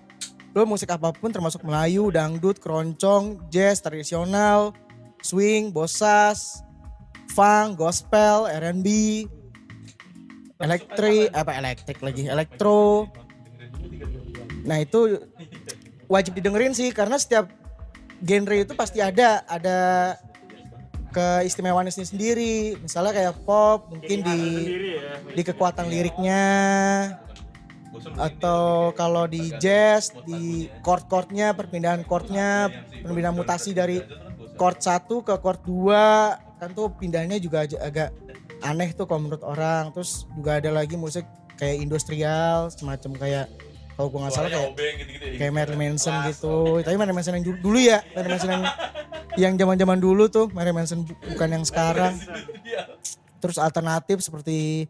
lo 0.54 0.62
musik 0.64 0.86
apa 0.94 1.10
pun 1.10 1.34
termasuk 1.34 1.66
Melayu, 1.66 2.14
dangdut, 2.14 2.62
keroncong, 2.62 3.42
jazz, 3.50 3.82
tradisional, 3.82 4.70
swing, 5.18 5.74
bosas, 5.74 6.62
funk, 7.34 7.74
gospel, 7.74 8.46
R&B, 8.46 8.86
elektrik, 10.62 11.34
apa 11.34 11.58
elektrik 11.58 11.98
lagi, 11.98 12.30
elektro. 12.30 13.10
Nah 14.62 14.78
itu 14.78 15.18
wajib 16.08 16.36
didengerin 16.36 16.76
sih 16.76 16.90
karena 16.92 17.16
setiap 17.16 17.48
genre 18.24 18.56
itu 18.56 18.72
pasti 18.76 18.98
ada 19.04 19.44
ada 19.48 19.78
keistimewaannya 21.14 21.94
sendiri. 21.94 22.74
Misalnya 22.82 23.12
kayak 23.14 23.34
pop 23.46 23.88
mungkin 23.94 24.18
di 24.26 24.40
di 25.32 25.42
kekuatan 25.42 25.86
liriknya. 25.88 26.44
atau 28.18 28.90
kalau 28.98 29.30
di 29.30 29.54
jazz 29.62 30.10
di 30.26 30.66
chord-chordnya 30.82 31.54
perpindahan 31.54 32.02
chordnya 32.02 32.66
perpindahan 33.06 33.38
mutasi 33.38 33.70
dari 33.70 34.02
chord 34.58 34.82
1 34.82 35.06
ke 35.22 35.34
chord 35.38 35.62
2 35.62 36.58
kan 36.58 36.74
tuh 36.74 36.90
pindahnya 36.98 37.38
juga 37.38 37.62
agak 37.62 38.10
aneh 38.66 38.90
tuh 38.98 39.06
kalau 39.06 39.30
menurut 39.30 39.46
orang. 39.46 39.94
Terus 39.94 40.26
juga 40.34 40.58
ada 40.58 40.74
lagi 40.74 40.98
musik 40.98 41.22
kayak 41.54 41.86
industrial 41.86 42.66
semacam 42.74 43.14
kayak 43.14 43.46
kalau 43.94 44.08
gua 44.10 44.20
nggak 44.26 44.34
salah 44.34 44.50
kayak 44.50 44.70
obeng 44.70 44.94
ya. 44.98 45.06
kayak 45.38 45.52
Marilyn 45.54 45.78
Manson 45.78 46.14
gitu 46.28 46.82
tapi 46.82 46.94
Marilyn 46.94 47.16
Manson 47.16 47.34
yang 47.38 47.46
dulu, 47.46 47.78
ya 47.78 47.98
Marilyn 48.12 48.32
Manson 48.34 48.50
yang 48.50 48.64
yang 49.42 49.52
zaman-zaman 49.54 49.98
dulu 49.98 50.24
tuh 50.26 50.46
Marilyn 50.50 50.76
Manson 50.76 50.98
bu- 51.02 51.18
bukan 51.30 51.48
yang 51.50 51.64
sekarang 51.64 52.18
terus 53.38 53.56
alternatif 53.56 54.18
seperti 54.18 54.88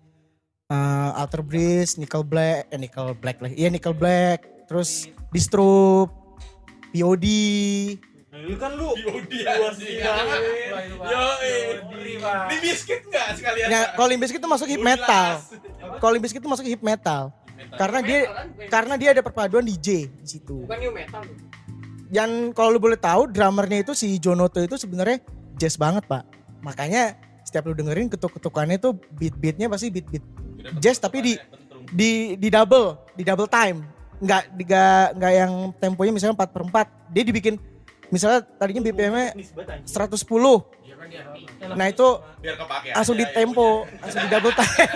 uh, 0.68 1.10
Alter 1.16 1.42
Bridge, 1.42 1.98
Nickel 1.98 2.22
Black, 2.22 2.70
eh 2.70 2.78
Nickel 2.78 3.12
Black 3.18 3.42
lah, 3.42 3.50
iya 3.50 3.68
Nickel 3.68 3.92
Black, 3.92 4.46
terus 4.64 5.10
Disturb, 5.34 6.08
POD, 6.94 7.26
Lu 8.34 8.54
kan 8.58 8.74
lu. 8.74 8.92
Yodi 8.98 9.40
anjing. 9.46 9.98
Yo, 11.00 11.22
Di 12.50 12.56
biskuit 12.60 13.00
enggak 13.06 13.28
sekalian? 13.38 13.68
Nah, 13.70 13.82
kalau 13.94 14.06
Limp 14.10 14.20
Bizkit 14.20 14.42
itu 14.42 14.50
masuk 14.50 14.68
hip 14.68 14.82
metal. 14.82 15.40
Kalau 16.02 16.12
Limp 16.12 16.24
Bizkit 16.26 16.42
itu 16.42 16.50
masuk 16.50 16.66
hip 16.66 16.82
metal. 16.82 17.30
Karena 17.74 17.98
dia 18.02 18.20
karena 18.70 18.94
dia 18.94 19.08
ada 19.14 19.22
perpaduan 19.22 19.66
DJ 19.66 20.08
di 20.10 20.28
situ. 20.28 20.66
Bukan 20.66 20.78
new 20.78 20.92
metal. 20.94 21.22
Dan 22.10 22.54
kalau 22.54 22.76
lu 22.76 22.80
boleh 22.82 22.98
tahu 23.00 23.26
drummernya 23.26 23.82
itu 23.82 23.92
si 23.96 24.20
Jonoto 24.22 24.62
itu 24.62 24.78
sebenarnya 24.78 25.18
jazz 25.58 25.74
banget, 25.74 26.06
Pak. 26.06 26.22
Makanya 26.62 27.18
setiap 27.42 27.66
lu 27.66 27.74
dengerin 27.74 28.06
ketuk-ketukannya 28.06 28.78
tuh 28.78 28.94
beat-beatnya 29.18 29.66
pasti 29.66 29.90
beat-beat 29.90 30.24
jazz 30.78 30.96
tapi 31.02 31.20
di 31.20 31.32
di 31.90 32.38
di 32.38 32.48
double, 32.48 33.14
di 33.18 33.22
double 33.26 33.50
time. 33.50 33.82
Nggak 34.22 34.42
di 34.54 34.62
nggak 34.64 35.06
nggak 35.18 35.32
yang 35.34 35.52
temponya 35.82 36.12
misalnya 36.14 36.38
4 36.38 36.54
per 36.54 36.62
4. 36.70 37.14
Dia 37.14 37.22
dibikin 37.26 37.54
misalnya 38.14 38.46
tadinya 38.46 38.82
BPM-nya 38.84 39.34
110. 39.82 40.22
Nah 41.74 41.86
itu 41.88 42.08
biar 42.40 42.54
kepake 42.56 42.88
langsung 42.94 43.16
di 43.16 43.26
aja 43.26 43.34
tempo, 43.34 43.68
langsung 44.00 44.20
di 44.24 44.28
double 44.30 44.54
time. 44.54 44.88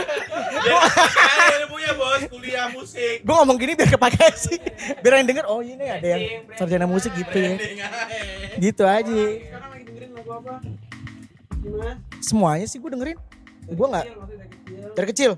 ilmunya 1.63 1.93
bos, 1.95 2.23
kuliah 2.29 2.67
musik. 2.73 3.17
gue 3.23 3.35
ngomong 3.35 3.57
gini 3.57 3.73
biar 3.79 3.89
kepake 3.89 4.27
sih 4.35 4.59
biar 5.01 5.23
yang 5.23 5.29
denger 5.29 5.45
oh 5.47 5.61
ini 5.63 5.87
ada 5.87 6.07
yang 6.19 6.23
sarjana 6.59 6.87
musik 6.89 7.13
gitu 7.15 7.37
ya 7.39 7.55
gitu 8.59 8.83
aja 8.85 9.07
Sekarang 9.07 9.71
lagi 9.73 9.85
dengerin 9.87 10.11
lagu 10.17 10.31
apa? 10.35 10.55
Gimana? 11.59 11.93
semuanya 12.19 12.67
sih 12.67 12.79
gue 12.83 12.91
dengerin 12.91 13.19
gue 13.69 13.87
nggak 13.89 14.07
dari 14.95 15.07
kecil 15.07 15.33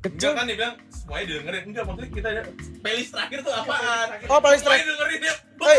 kecil 0.00 0.30
Enggak 0.30 0.32
kan 0.36 0.44
dia 0.46 0.56
bilang 0.56 0.74
semuanya 0.88 1.24
didengerin. 1.26 1.62
Enggak 1.68 1.84
maksudnya 1.84 2.10
kita 2.10 2.28
ada 2.30 2.42
playlist 2.80 3.10
terakhir 3.12 3.38
tuh 3.42 3.52
apaan? 3.52 4.06
oh 4.26 4.38
playlist 4.38 4.62
Semuanya 4.62 4.84
terakhir 4.84 4.96
dengerin 4.96 5.20
ya. 5.20 5.34
Hey. 5.60 5.78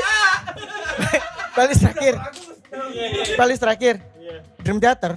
playlist 1.55 1.81
terakhir 1.81 2.13
playlist 3.35 3.61
terakhir 3.61 3.95
Iya. 4.21 4.37
Dream 4.61 4.77
Theater 4.77 5.11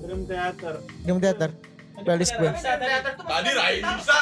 Dream 0.00 0.22
Theater. 0.24 0.74
Dream 1.04 1.18
Theater 1.20 1.50
playlist 2.00 2.32
gue 2.34 2.48
Tadi 2.48 3.50
Raisa. 3.52 4.16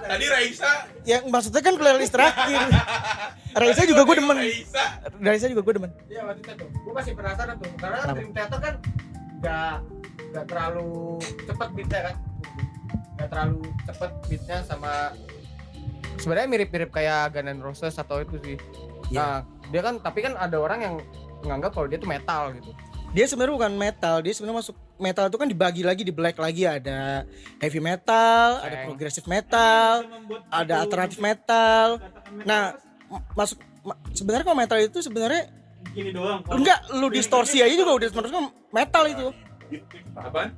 Tadi 0.00 0.26
Raisa. 0.26 0.70
yang 1.04 1.28
maksudnya 1.28 1.60
kan 1.60 1.74
playlist 1.76 2.12
terakhir 2.16 2.64
Raisa 3.60 3.82
juga 3.84 4.02
gue 4.02 4.16
demen 4.16 4.36
Raisa. 4.40 4.84
Raisa 5.20 5.46
juga 5.46 5.60
gue 5.60 5.74
demen 5.76 5.90
Iya 6.08 6.22
waktu 6.24 6.40
itu 6.40 6.52
tuh. 6.56 6.68
Gue 6.80 6.92
masih 6.96 7.12
penasaran 7.12 7.54
tuh. 7.60 7.70
Karena 7.76 7.96
kan? 8.00 8.14
Dream 8.16 8.32
Theater 8.32 8.58
kan 8.58 8.74
gak 9.40 9.76
gak 10.30 10.46
terlalu 10.46 11.18
cepet 11.44 11.68
beatnya 11.72 12.00
kan. 12.06 12.16
Gak 13.16 13.28
terlalu 13.28 13.58
cepet 13.84 14.10
beatnya 14.26 14.58
sama 14.62 14.92
sebenarnya 16.16 16.48
mirip-mirip 16.48 16.90
kayak 16.90 17.32
Guns 17.32 17.48
N' 17.48 17.60
Roses 17.60 17.94
atau 17.94 18.20
itu 18.20 18.36
sih. 18.40 18.56
Iya. 19.08 19.18
Nah, 19.18 19.36
dia 19.68 19.80
kan 19.80 19.94
tapi 19.98 20.20
kan 20.20 20.34
ada 20.34 20.56
orang 20.56 20.80
yang 20.80 20.94
menganggap 21.40 21.70
kalau 21.72 21.86
dia 21.86 21.96
tuh 21.96 22.10
metal 22.10 22.52
gitu. 22.52 22.70
dia 23.10 23.26
sebenarnya 23.26 23.54
bukan 23.58 23.72
metal 23.74 24.22
dia 24.22 24.30
sebenarnya 24.30 24.62
masuk 24.62 24.76
metal 24.94 25.26
itu 25.26 25.34
kan 25.34 25.48
dibagi 25.50 25.82
lagi 25.82 26.06
di 26.06 26.14
black 26.14 26.38
lagi 26.38 26.62
ada 26.62 27.26
heavy 27.58 27.82
metal 27.82 28.62
ada 28.62 28.70
Bang. 28.70 28.86
progressive 28.86 29.26
metal 29.26 30.06
ada 30.46 30.74
alternatif 30.78 31.18
metal 31.18 31.98
nah 32.46 32.78
masuk 33.34 33.58
ma- 33.82 33.98
sebenarnya 34.14 34.46
kalau 34.46 34.58
metal 34.58 34.78
itu 34.78 35.02
sebenarnya 35.02 35.50
Gini 35.90 36.14
doang. 36.14 36.38
enggak 36.54 36.86
lu 36.94 37.10
distorsi 37.10 37.58
aja 37.58 37.74
juga 37.74 37.98
udah 37.98 38.08
termasuk 38.14 38.36
metal 38.70 39.04
itu 39.10 39.26
Apaan? 40.16 40.50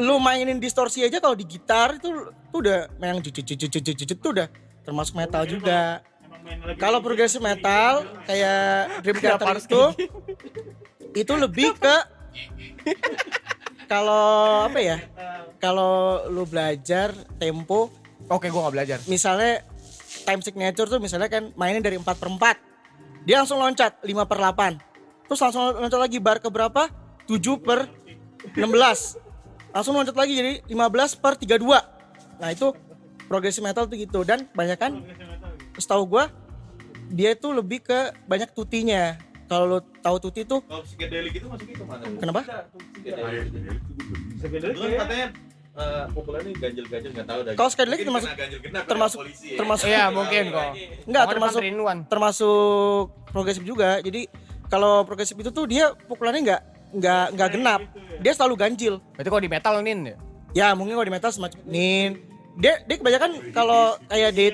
lu 0.00 0.16
mainin 0.18 0.58
distorsi 0.58 1.04
aja 1.04 1.20
kalau 1.20 1.36
di 1.36 1.44
gitar 1.44 1.96
itu 1.96 2.08
tuh 2.50 2.58
udah 2.60 2.88
yang 3.00 3.20
jujut 3.20 3.44
jujut 3.44 3.68
jujut 3.68 3.94
jujut 3.94 4.18
tuh 4.18 4.30
udah 4.34 4.48
termasuk 4.84 5.16
metal 5.16 5.44
juga. 5.48 6.00
kalau 6.76 7.00
progressive 7.00 7.40
metal 7.40 8.04
kayak 8.28 9.00
Dream 9.00 9.16
Theater 9.16 9.56
itu 9.56 9.82
itu 11.14 11.32
lebih 11.36 11.72
ke 11.80 11.96
kalau 13.88 14.64
apa 14.68 14.78
ya? 14.80 14.98
Kalau 15.60 16.24
lu 16.28 16.44
belajar 16.44 17.16
tempo 17.40 17.88
Oke, 18.28 18.48
gua 18.48 18.68
gak 18.68 18.74
belajar. 18.76 18.98
misalnya 19.08 19.64
time 20.24 20.40
signature 20.40 20.88
tuh 20.88 21.00
misalnya 21.00 21.28
kan 21.28 21.52
mainnya 21.56 21.84
dari 21.84 21.96
4 21.96 22.04
per 22.04 22.28
4 22.28 23.24
dia 23.24 23.40
langsung 23.40 23.60
loncat 23.60 24.00
5 24.04 24.08
per 24.28 24.38
8 24.40 25.28
terus 25.28 25.40
langsung 25.40 25.72
loncat 25.80 26.00
lagi 26.00 26.18
bar 26.20 26.40
ke 26.40 26.48
berapa? 26.52 26.88
7 27.24 27.40
per 27.60 27.88
16 28.52 29.16
langsung 29.70 29.92
loncat 29.92 30.14
lagi 30.14 30.32
jadi 30.32 30.52
15 30.64 30.76
per 31.16 31.32
32 31.34 31.58
nah 32.34 32.48
itu 32.48 32.74
progressive 33.24 33.62
metal 33.62 33.84
tuh 33.84 33.96
gitu. 33.96 34.20
Dan 34.20 34.44
banyak 34.50 34.76
kan 34.76 35.00
setahu 35.74 36.04
gua 36.06 36.28
dia 37.06 37.32
itu 37.32 37.48
lebih 37.48 37.80
ke 37.80 37.98
banyak 38.24 38.50
tutinya. 38.50 39.16
Kalau 39.44 39.64
lo 39.66 39.78
tahu 40.00 40.16
tuti 40.20 40.40
tuh 40.42 40.60
Kalau 40.62 40.80
psychedelic 40.82 41.32
itu 41.32 41.46
masuknya 41.46 41.76
ke 41.76 41.84
mana? 41.84 42.04
kenapa? 42.16 42.40
Itu 43.04 43.12
kan 44.72 44.92
katanya 44.98 45.26
eh, 45.74 46.04
populernya 46.10 46.52
ganjil-ganjil 46.54 47.10
nggak 47.12 47.26
tahu 47.26 47.40
dah. 47.42 47.52
Kalau 47.54 47.68
psychedelic 47.68 47.98
Mungkin 47.98 48.08
termasuk- 48.08 48.30
kena 48.30 48.40
ganjil 48.40 48.58
genap 48.62 48.74
ya, 48.76 48.88
termasuk- 48.88 49.20
polisi. 49.20 49.46
ya. 49.46 49.56
termasuk- 49.58 49.88
Iya, 49.88 50.04
mungkin 50.08 50.44
kok. 50.48 50.70
enggak 51.04 51.24
termasuk 51.28 51.62
termasuk 52.06 53.04
progresif 53.30 53.62
juga. 53.62 53.90
Jadi 53.98 54.20
kalau 54.66 55.02
progresif 55.02 55.34
itu 55.34 55.50
tuh 55.50 55.66
dia 55.66 55.90
pukulannya 56.06 56.40
nggak 56.42 56.62
nggak 56.94 57.24
nggak 57.34 57.48
genap 57.50 57.80
dia 58.18 58.32
selalu 58.32 58.54
ganjil 58.56 58.94
Berarti 59.12 59.28
kalau 59.28 59.42
di 59.42 59.50
metal 59.50 59.74
nin 59.80 59.98
ya? 60.04 60.16
ya 60.54 60.66
mungkin 60.72 60.94
kalau 60.94 61.06
di 61.06 61.14
metal 61.14 61.30
semacam 61.30 61.58
nin 61.64 62.10
dia 62.54 62.78
dia 62.82 62.96
kebanyakan 62.96 63.30
kalau 63.50 63.98
kayak 64.06 64.30
di 64.30 64.46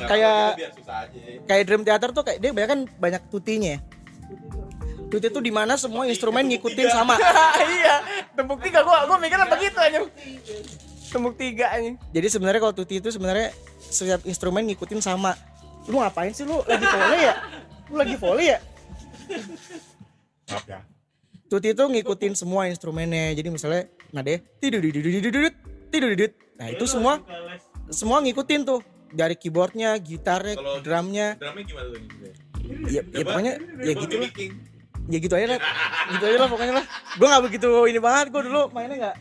kayak- 0.00 0.54
biar 0.54 0.70
susah 0.72 0.96
aja. 1.02 1.18
kayak 1.44 1.62
drum 1.66 1.82
theater 1.82 2.08
tuh 2.10 2.22
kayak 2.22 2.38
dia 2.38 2.50
kebanyakan 2.50 2.78
banyak 2.96 3.22
tutinya 3.26 3.74
tuti 5.06 5.26
itu 5.26 5.40
di 5.40 5.50
mana 5.50 5.74
semua 5.74 6.02
instrumen 6.04 6.46
ngikutin 6.46 6.86
sama 6.88 7.14
iya, 7.78 8.02
tembuk 8.32 8.58
tiga 8.58 8.82
gua 8.82 9.06
gua 9.06 9.18
mikirnya 9.18 9.46
begitu 9.46 9.78
aja. 9.78 10.02
Tembuk 11.06 11.38
tiga 11.38 11.70
aja. 11.70 11.94
jadi 12.10 12.26
sebenarnya 12.26 12.58
kalau 12.58 12.74
tuti 12.74 12.98
itu 12.98 13.10
sebenarnya 13.10 13.54
setiap 13.78 14.22
instrumen 14.22 14.66
ngikutin 14.66 14.98
sama 14.98 15.38
lu 15.86 15.98
ngapain 15.98 16.30
sih 16.30 16.42
lu 16.42 16.58
lagi 16.62 16.82
volley 16.84 17.20
ya 17.22 17.34
lu 17.86 17.94
lagi 17.94 18.14
volley 18.18 18.46
ya 18.50 18.58
Maaf 20.46 20.62
ya. 20.64 20.78
Tuti 21.46 21.70
itu 21.70 21.84
ngikutin 21.86 22.32
semua 22.34 22.66
instrumennya. 22.66 23.30
Jadi 23.34 23.48
misalnya 23.54 23.86
nade 24.10 24.42
tidududududududud, 24.58 25.54
tidududud. 25.94 26.32
Nah, 26.58 26.66
itu 26.72 26.84
semua 26.90 27.22
semua 27.90 28.18
ngikutin 28.22 28.66
tuh 28.66 28.82
dari 29.14 29.38
keyboardnya, 29.38 29.94
gitarnya, 30.02 30.58
drumnya. 30.82 31.38
Drumnya 31.38 31.64
gimana 31.64 31.86
tuh? 31.94 32.00
Ya, 32.90 33.02
ya 33.14 33.22
pokoknya 33.22 33.52
ya 33.78 33.92
gitu 33.94 34.14
lah. 34.18 34.30
Ya 35.06 35.18
gitu 35.22 35.34
aja 35.38 35.46
lah. 35.54 35.60
Gitu 36.18 36.24
aja 36.26 36.38
lah 36.42 36.48
pokoknya 36.50 36.74
lah. 36.82 36.84
Gue 37.14 37.26
gak 37.30 37.44
begitu 37.46 37.68
ini 37.86 38.00
banget. 38.02 38.26
Gue 38.34 38.42
dulu 38.42 38.62
mainnya 38.74 38.98
gak 39.12 39.16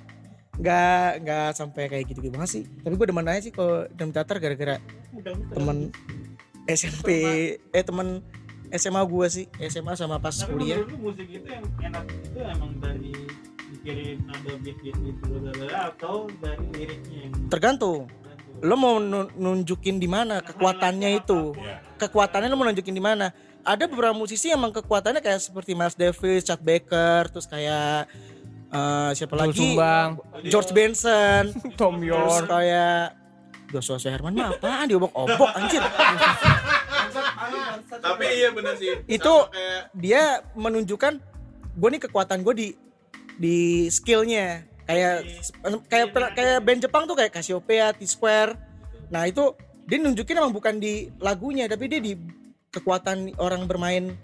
nggak 0.55 1.09
nggak 1.27 1.49
sampai 1.51 1.83
kayak 1.91 2.05
gitu 2.09 2.25
gitu 2.25 2.33
banget 2.33 2.49
sih. 2.49 2.63
Tapi 2.81 2.95
gue 2.97 3.05
demen 3.05 3.27
aja 3.27 3.41
sih 3.43 3.53
kalau 3.53 3.85
drum 3.93 4.09
theater 4.09 4.39
gara-gara 4.41 4.75
temen 5.53 5.93
SMP 6.65 7.07
eh 7.59 7.83
temen 7.85 8.25
SMA 8.71 9.01
gue 9.01 9.27
sih 9.27 9.45
SMA 9.63 9.93
sama 9.93 10.17
pas 10.17 10.33
Tapi 10.33 10.49
kuliah. 10.49 10.79
lu 10.79 10.97
musik 11.03 11.27
itu 11.27 11.45
yang 11.45 11.65
enak 11.81 12.03
itu 12.09 12.39
emang 12.39 12.71
dari 12.77 13.13
mikirin 13.67 14.17
ada 14.25 14.51
beat-beat 14.57 14.97
itu 14.99 15.29
lalala, 15.35 15.91
atau 15.91 16.25
dari 16.37 16.65
liriknya 16.71 17.19
yang 17.23 17.33
Tergantung. 17.47 18.09
lo 18.57 18.75
mau 18.75 18.97
nu- 18.97 19.29
nunjukin 19.31 19.95
di 19.95 20.07
mana 20.07 20.39
kekuatannya 20.39 21.09
itu? 21.17 21.51
kekuatannya 21.95 22.47
lo 22.47 22.55
mau 22.55 22.65
nunjukin 22.65 22.91
di 22.91 23.03
mana? 23.03 23.29
Ada 23.61 23.85
beberapa 23.85 24.13
musisi 24.13 24.47
emang 24.47 24.69
kekuatannya 24.71 25.19
kayak 25.19 25.41
seperti 25.41 25.73
Miles 25.73 25.93
Davis, 25.93 26.41
Chad 26.41 26.59
Baker, 26.59 27.27
terus 27.27 27.45
kayak 27.45 28.07
eh, 28.69 29.11
siapa 29.11 29.35
lagi? 29.35 29.57
Sumbang. 29.75 30.21
George 30.43 30.71
Benson, 30.71 31.51
Tom 31.79 31.97
terus 31.97 32.09
York. 32.09 32.47
kayak 32.47 33.17
Joshua 33.67 33.97
Herman 33.99 34.31
mah 34.31 34.53
apaan? 34.53 34.85
Diobok-obok 34.85 35.49
anjir 35.51 35.81
Tapi 37.83 38.25
iya 38.31 38.49
bener 38.53 38.73
sih. 38.77 38.91
Itu- 39.09 39.49
kayak 39.51 39.83
dia 39.95 40.23
menunjukkan 40.53 41.13
gue 41.75 41.89
nih 41.91 42.01
kekuatan 42.07 42.39
gue 42.45 42.53
di 42.55 42.67
di 43.35 43.57
skillnya 43.91 44.63
kayak 44.87 45.27
kayak 45.91 46.07
kayak 46.37 46.59
band 46.63 46.79
Jepang 46.79 47.03
tuh 47.09 47.17
kayak 47.17 47.35
Cassiopeia, 47.35 47.91
T 47.91 48.07
Square. 48.07 48.55
Nah 49.11 49.27
itu 49.27 49.51
dia 49.85 49.97
nunjukin 50.01 50.39
emang 50.39 50.55
bukan 50.55 50.79
di 50.79 51.11
lagunya 51.19 51.67
tapi 51.67 51.91
dia 51.91 51.99
di 52.01 52.15
kekuatan 52.71 53.35
orang 53.37 53.67
bermain 53.67 54.15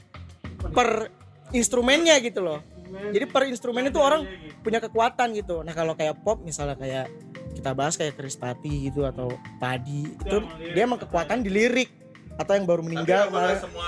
per 0.71 1.11
instrumennya 1.51 2.17
gitu 2.23 2.41
loh. 2.41 2.59
Jadi 2.91 3.25
per 3.27 3.47
instrumen 3.47 3.87
itu 3.87 3.99
orang 3.99 4.27
punya 4.63 4.83
kekuatan 4.83 5.31
gitu. 5.35 5.63
Nah 5.63 5.71
kalau 5.71 5.95
kayak 5.95 6.23
pop 6.23 6.43
misalnya 6.43 6.75
kayak 6.75 7.07
kita 7.55 7.71
bahas 7.75 7.95
kayak 7.99 8.15
Krispati 8.15 8.91
gitu 8.91 9.03
atau 9.03 9.31
Padi 9.59 10.07
itu 10.07 10.37
dia 10.71 10.83
emang 10.87 10.99
kekuatan 10.99 11.43
di 11.43 11.51
lirik 11.51 12.00
atau 12.41 12.53
yang 12.57 12.65
baru 12.65 12.81
Tapi 12.81 12.87
meninggal 12.89 13.21
apakah 13.23 13.37
kemarin. 13.37 13.59
semua 13.61 13.87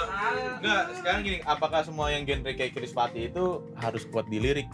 enggak 0.62 0.82
sekarang 1.02 1.20
gini, 1.22 1.38
apakah 1.44 1.82
semua 1.82 2.06
yang 2.14 2.24
genre 2.24 2.52
kayak 2.54 2.72
Chris 2.72 2.94
Pati 2.94 3.22
itu 3.28 3.46
harus 3.76 4.04
kuat 4.08 4.30
di 4.30 4.38
lirik? 4.38 4.68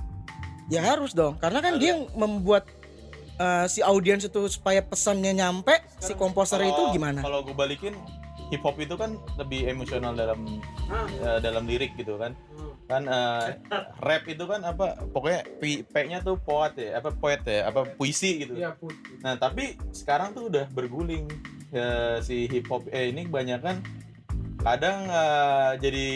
Ya 0.69 0.86
harus 0.86 1.17
dong, 1.17 1.39
karena 1.39 1.63
kan 1.63 1.82
dia 1.82 1.97
yang 1.97 2.05
membuat 2.13 2.69
eh, 3.39 3.65
si 3.65 3.82
audiens 3.82 4.21
itu 4.21 4.41
supaya 4.51 4.84
pesannya 4.84 5.34
nyampe, 5.34 5.73
si 5.97 6.13
komposer 6.13 6.61
itu 6.61 6.93
gimana? 6.93 7.23
Kalau 7.23 7.41
gue 7.41 7.55
balikin 7.57 7.97
hip 8.49 8.61
hop 8.61 8.77
itu 8.77 8.93
kan 8.93 9.17
lebih 9.38 9.65
emosional 9.65 10.13
dalam 10.13 10.45
eh, 11.25 11.39
dalam 11.41 11.65
lirik 11.65 11.97
gitu 11.97 12.21
kan. 12.21 12.38
Kan 12.86 13.05
eh, 13.05 13.57
rap 14.01 14.25
itu 14.25 14.41
kan 14.45 14.65
apa 14.65 14.97
pokoknya 15.09 15.41
P- 15.61 15.86
P-nya 15.86 16.21
tuh 16.21 16.38
poet 16.38 16.73
ya, 16.77 16.97
apa 16.97 17.13
poet 17.13 17.41
ya, 17.45 17.69
apa 17.69 17.86
puisi 17.97 18.45
gitu. 18.45 18.57
Iya, 18.57 18.73
putih. 18.77 19.21
Nah, 19.21 19.38
tapi 19.38 19.77
sekarang 19.89 20.34
tuh 20.34 20.49
udah 20.49 20.65
berguling 20.73 21.30
ya, 21.74 22.20
si 22.22 22.49
hip 22.49 22.67
hop 22.70 22.86
eh 22.89 23.09
ini 23.09 23.30
kebanyakan 23.30 23.82
kadang 24.59 25.07
eh, 25.07 25.72
jadi 25.80 26.07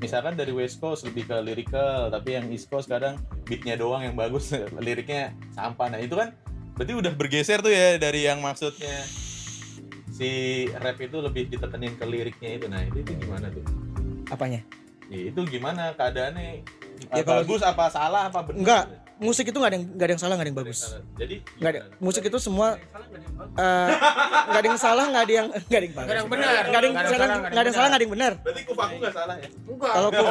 misalkan 0.00 0.36
dari 0.36 0.52
West 0.52 0.78
Coast 0.80 1.08
lebih 1.08 1.28
ke 1.28 1.36
lyrical, 1.40 2.12
tapi 2.12 2.36
yang 2.36 2.46
East 2.52 2.68
Coast 2.68 2.88
kadang 2.88 3.16
beatnya 3.48 3.80
doang 3.80 4.04
yang 4.04 4.16
bagus, 4.16 4.52
liriknya 4.86 5.32
sampah. 5.56 5.88
Nah, 5.92 6.00
itu 6.00 6.14
kan 6.16 6.36
berarti 6.76 6.92
udah 6.92 7.12
bergeser 7.16 7.64
tuh 7.64 7.72
ya 7.72 7.96
dari 7.96 8.28
yang 8.28 8.44
maksudnya 8.44 9.00
si 10.12 10.64
rap 10.76 11.00
itu 11.00 11.20
lebih 11.20 11.48
ditekenin 11.48 11.96
ke 11.96 12.04
liriknya 12.04 12.50
itu. 12.60 12.66
Nah, 12.68 12.80
itu, 12.84 13.04
itu 13.04 13.12
gimana 13.24 13.48
tuh? 13.48 13.64
Apanya? 14.28 14.60
Ya, 15.08 15.32
itu 15.32 15.40
gimana 15.48 15.96
keadaannya? 15.96 16.66
Ya, 17.12 17.22
kalau 17.24 17.44
bagus 17.44 17.60
apa 17.64 17.88
salah 17.88 18.28
apa 18.28 18.40
benar? 18.44 18.58
Enggak, 18.60 18.84
musik 19.16 19.48
itu 19.48 19.56
nggak 19.56 19.70
ada 19.72 19.76
yang 19.80 19.86
nggak 19.96 20.06
ada 20.06 20.12
yang 20.12 20.22
salah 20.22 20.34
nggak 20.36 20.46
ada 20.46 20.50
yang 20.52 20.60
bagus. 20.60 20.78
Jadi 21.16 21.36
Nggak 21.56 21.70
ada. 21.72 21.80
Musik 21.96 22.22
itu 22.28 22.38
semua 22.38 22.68
eh, 23.56 23.88
nggak 24.52 24.60
ada 24.60 24.68
yang 24.68 24.80
salah 24.80 25.04
nggak 25.08 25.24
ada 25.24 25.32
yang 25.32 25.46
nggak 25.48 25.78
ada 25.80 25.86
yang 25.86 25.96
bagus. 25.96 26.06
Nggak 26.06 26.12
ada 26.12 26.20
yang 26.20 26.30
benar. 26.30 26.62
Nggak 26.66 26.80
ada 26.80 26.86
yang 26.86 26.94
Nggak 26.96 27.06
ada 27.06 27.08
yang 27.08 27.16
salah 27.16 27.26
salah, 27.26 27.38
nggak 27.40 27.56
ada 27.56 27.66
yang 27.66 27.76
salah 27.76 28.12
benar. 28.12 28.32
Berarti 28.44 28.60
kufaku 28.68 28.94
nggak 29.00 29.14
salah 29.16 29.34
ya? 29.40 29.48
Enggak. 29.48 29.92
Kalau 29.96 30.08
ku, 30.12 30.24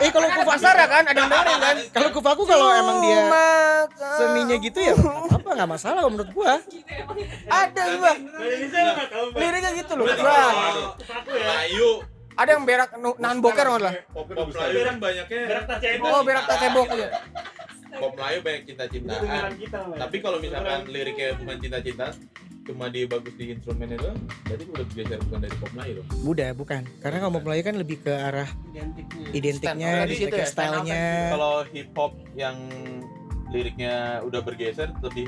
eh 0.00 0.10
kalau 0.10 0.26
ku 0.32 0.42
pasar 0.48 0.74
ya 0.76 0.86
kan 0.88 1.04
ada 1.04 1.18
yang 1.20 1.30
dengerin 1.30 1.58
kan? 1.60 1.76
kalau 1.92 2.08
kufaku 2.16 2.42
kalau 2.48 2.66
emang 2.72 2.96
dia 3.04 3.20
seninya 4.16 4.56
gitu 4.60 4.78
ya 4.80 4.94
apa 5.28 5.48
nggak 5.56 5.70
masalah 5.70 6.00
menurut 6.08 6.30
gua. 6.32 6.54
ada 7.48 7.82
gua. 8.00 8.12
Liriknya 9.36 9.70
gitu 9.76 9.92
loh. 10.00 10.04
Gua. 10.08 10.16
ya. 10.16 10.48
Melayu, 11.28 11.90
Ada 12.40 12.56
yang 12.56 12.64
berak 12.64 12.90
nahan 13.20 13.38
boker 13.44 13.66
malah. 13.68 13.92
pop 14.16 14.24
pop 14.32 14.48
Melayu 14.48 14.80
kan 14.88 14.96
banyaknya 14.96 15.40
Berak 15.44 15.64
tas 15.68 15.78
cebok. 15.84 16.08
Oh, 16.08 16.20
berak 16.24 16.44
tak 16.48 16.56
cebok 16.56 16.88
ya. 16.96 17.08
Pop 17.98 18.12
Melayu 18.14 18.38
banyak 18.44 18.62
cinta-cintaan. 18.70 19.50
Tapi 19.98 20.16
kalau 20.22 20.38
misalkan 20.38 20.86
liriknya 20.86 21.34
bukan 21.40 21.56
cinta-cinta, 21.58 22.06
cuma 22.68 22.86
dia 22.92 23.08
bagus 23.10 23.34
di 23.34 23.50
instrumen 23.50 23.90
itu, 23.90 24.10
berarti 24.46 24.64
udah 24.70 24.86
bergeser 24.86 25.18
bukan 25.26 25.38
dari 25.42 25.56
pop 25.58 25.70
Melayu 25.74 25.92
dong. 25.98 26.08
Udah 26.22 26.50
bukan. 26.54 26.82
Karena 27.02 27.16
kalau 27.18 27.32
mau 27.34 27.42
Melayu 27.42 27.62
kan 27.66 27.76
lebih 27.80 27.96
ke 28.04 28.12
arah 28.14 28.50
identiknya, 29.34 30.06
ya, 30.06 30.14
stand 30.14 30.34
out 30.38 30.46
stylenya. 30.46 31.02
Kalau 31.34 31.56
hip 31.74 31.90
hop 31.98 32.12
yang 32.38 32.56
liriknya 33.50 34.22
udah 34.22 34.40
bergeser 34.40 34.94
lebih 35.02 35.26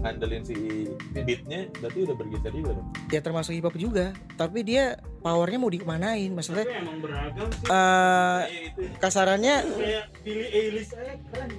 ngandelin 0.00 0.42
si 0.46 0.88
beatnya 1.10 1.66
berarti 1.82 1.98
udah 2.06 2.16
bergeser 2.16 2.52
juga 2.54 2.70
dong 2.78 2.88
Ya 3.14 3.20
termasuk 3.22 3.54
hip 3.54 3.62
hop 3.62 3.76
juga. 3.78 4.10
Tapi 4.34 4.66
dia 4.66 4.98
powernya 5.22 5.58
mau 5.62 5.70
dikemanain. 5.70 6.30
Maksudnya 6.34 6.66
Tapi 6.66 6.82
emang 6.82 6.98
beragam 6.98 7.46
sih. 7.52 7.66
eh 7.70 8.42
Iya, 8.50 8.60
itu 8.74 8.80
kasarannya 8.98 9.54
Kayak 9.78 10.04
Billy 10.26 10.46
Eilish 10.50 10.90
aja 10.98 11.14
keren. 11.30 11.50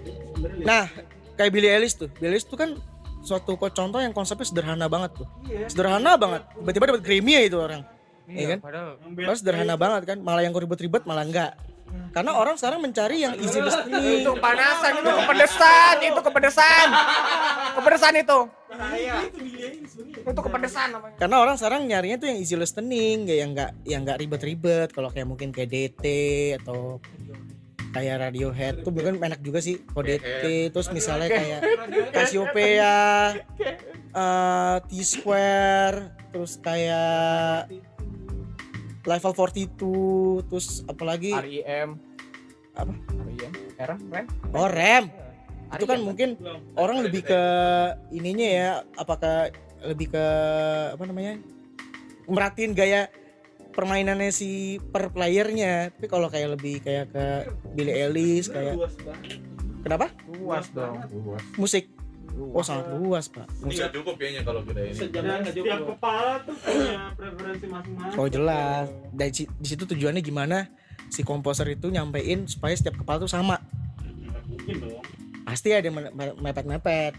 Nah, 0.68 0.86
kayak 1.40 1.52
Billie 1.56 1.72
Eilish 1.72 1.96
tuh. 1.96 2.10
Billie 2.20 2.36
Eilish 2.36 2.48
tuh 2.50 2.60
kan 2.60 2.76
suatu 3.24 3.56
contoh 3.58 4.00
yang 4.04 4.12
konsepnya 4.12 4.46
sederhana 4.46 4.92
banget 4.92 5.16
tuh. 5.24 5.28
Iya. 5.48 5.72
Sederhana 5.72 6.20
banget. 6.20 6.44
Tiba-tiba 6.60 6.86
dapat 6.92 7.02
Grammy 7.08 7.32
ya 7.40 7.42
itu 7.48 7.58
orang. 7.58 7.82
Iya 8.26 8.58
kan? 8.58 8.60
padahal 8.60 8.90
Padahal 9.00 9.38
sederhana 9.38 9.76
banget 9.78 10.02
kan. 10.10 10.18
Malah 10.20 10.44
yang 10.44 10.54
ribet-ribet 10.54 11.08
malah 11.08 11.24
enggak. 11.24 11.56
Karena 12.16 12.32
orang 12.40 12.56
sekarang 12.56 12.80
mencari 12.80 13.28
yang 13.28 13.36
easy 13.36 13.60
listening. 13.60 14.24
itu 14.24 14.32
panasan 14.40 15.04
itu 15.04 15.12
kepedesan 15.12 15.96
itu 16.00 16.22
kepedesan 16.24 16.88
kepedesan 17.76 18.14
itu 18.16 18.40
sebenarnya. 18.72 19.16
itu 20.16 20.42
kepedesan 20.42 20.88
namanya 20.96 21.16
Karena 21.20 21.36
orang 21.44 21.56
sekarang 21.60 21.82
nyarinya 21.88 22.18
tuh 22.20 22.28
yang 22.32 22.40
easy 22.40 22.56
listening, 22.56 23.28
ya 23.28 23.36
yang 23.44 23.50
enggak 23.56 23.72
yang 23.84 24.02
enggak 24.08 24.18
ribet-ribet. 24.20 24.90
Kalau 24.96 25.12
kayak 25.12 25.28
mungkin 25.28 25.52
kayak 25.52 25.70
DT 25.72 26.04
atau 26.64 27.04
kayak 27.96 28.16
Radiohead 28.28 28.84
tuh 28.84 28.92
bukan 28.92 29.16
enak 29.24 29.40
juga 29.40 29.64
sih 29.64 29.80
kalau 29.88 30.04
DT 30.04 30.68
terus 30.76 30.92
misalnya 30.92 31.32
kayak 31.32 31.62
Cassiopeia 32.12 33.00
eh, 34.12 34.78
T-Square 34.92 35.98
terus 36.36 36.60
kayak 36.60 37.72
level 39.06 39.32
42 39.34 40.50
terus 40.50 40.82
apalagi 40.90 41.32
RIM 41.34 41.98
Apa? 42.76 42.92
RIM 42.92 43.52
RM 43.80 44.00
rem 44.12 44.26
oh 44.52 44.68
rem 44.68 45.06
itu 45.74 45.86
kan 45.88 45.98
RIM. 45.98 46.06
mungkin 46.06 46.30
orang 46.76 47.02
lebih 47.06 47.26
ke 47.26 47.42
ininya 48.12 48.48
ya 48.48 48.70
apakah 49.00 49.50
lebih 49.86 50.14
ke 50.14 50.26
apa 50.94 51.04
namanya 51.06 51.40
merhatiin 52.26 52.74
gaya 52.74 53.08
permainannya 53.76 54.32
si 54.32 54.80
per 54.80 55.12
playernya. 55.12 55.92
Tapi 55.92 56.08
kalau 56.08 56.32
kayak 56.32 56.56
lebih 56.56 56.80
kayak 56.80 57.12
ke 57.12 57.26
Billie 57.76 58.08
Eilish 58.08 58.48
kayak 58.48 58.80
Luas 58.80 58.96
kenapa? 59.84 60.06
Luas 60.40 60.66
dong. 60.72 60.96
Musik 61.60 61.92
oh 62.36 62.60
sangat 62.60 62.92
luas 62.92 63.26
pak. 63.26 63.48
Nggak 63.58 63.90
cukup 63.94 64.16
kayaknya 64.16 64.42
kalau 64.42 64.62
kita 64.62 64.80
ini. 64.82 64.94
Dan 65.08 65.42
setiap 65.42 65.80
kepala 65.88 66.34
tuh 66.42 66.56
punya 66.58 67.02
preferensi 67.14 67.66
masing-masing. 67.66 68.18
oh 68.18 68.28
jelas. 68.28 68.86
Si- 69.32 69.50
di 69.50 69.68
situ 69.68 69.84
tujuannya 69.86 70.20
gimana? 70.20 70.68
Si 71.08 71.22
komposer 71.22 71.70
itu 71.70 71.88
nyampein 71.88 72.44
supaya 72.46 72.74
setiap 72.74 72.98
kepala 72.98 73.18
tuh 73.18 73.30
sama. 73.30 73.62
Mungkin 74.46 74.76
dong. 74.80 75.04
pasti 75.44 75.70
ada 75.70 75.90
mepet-mepet. 76.36 77.14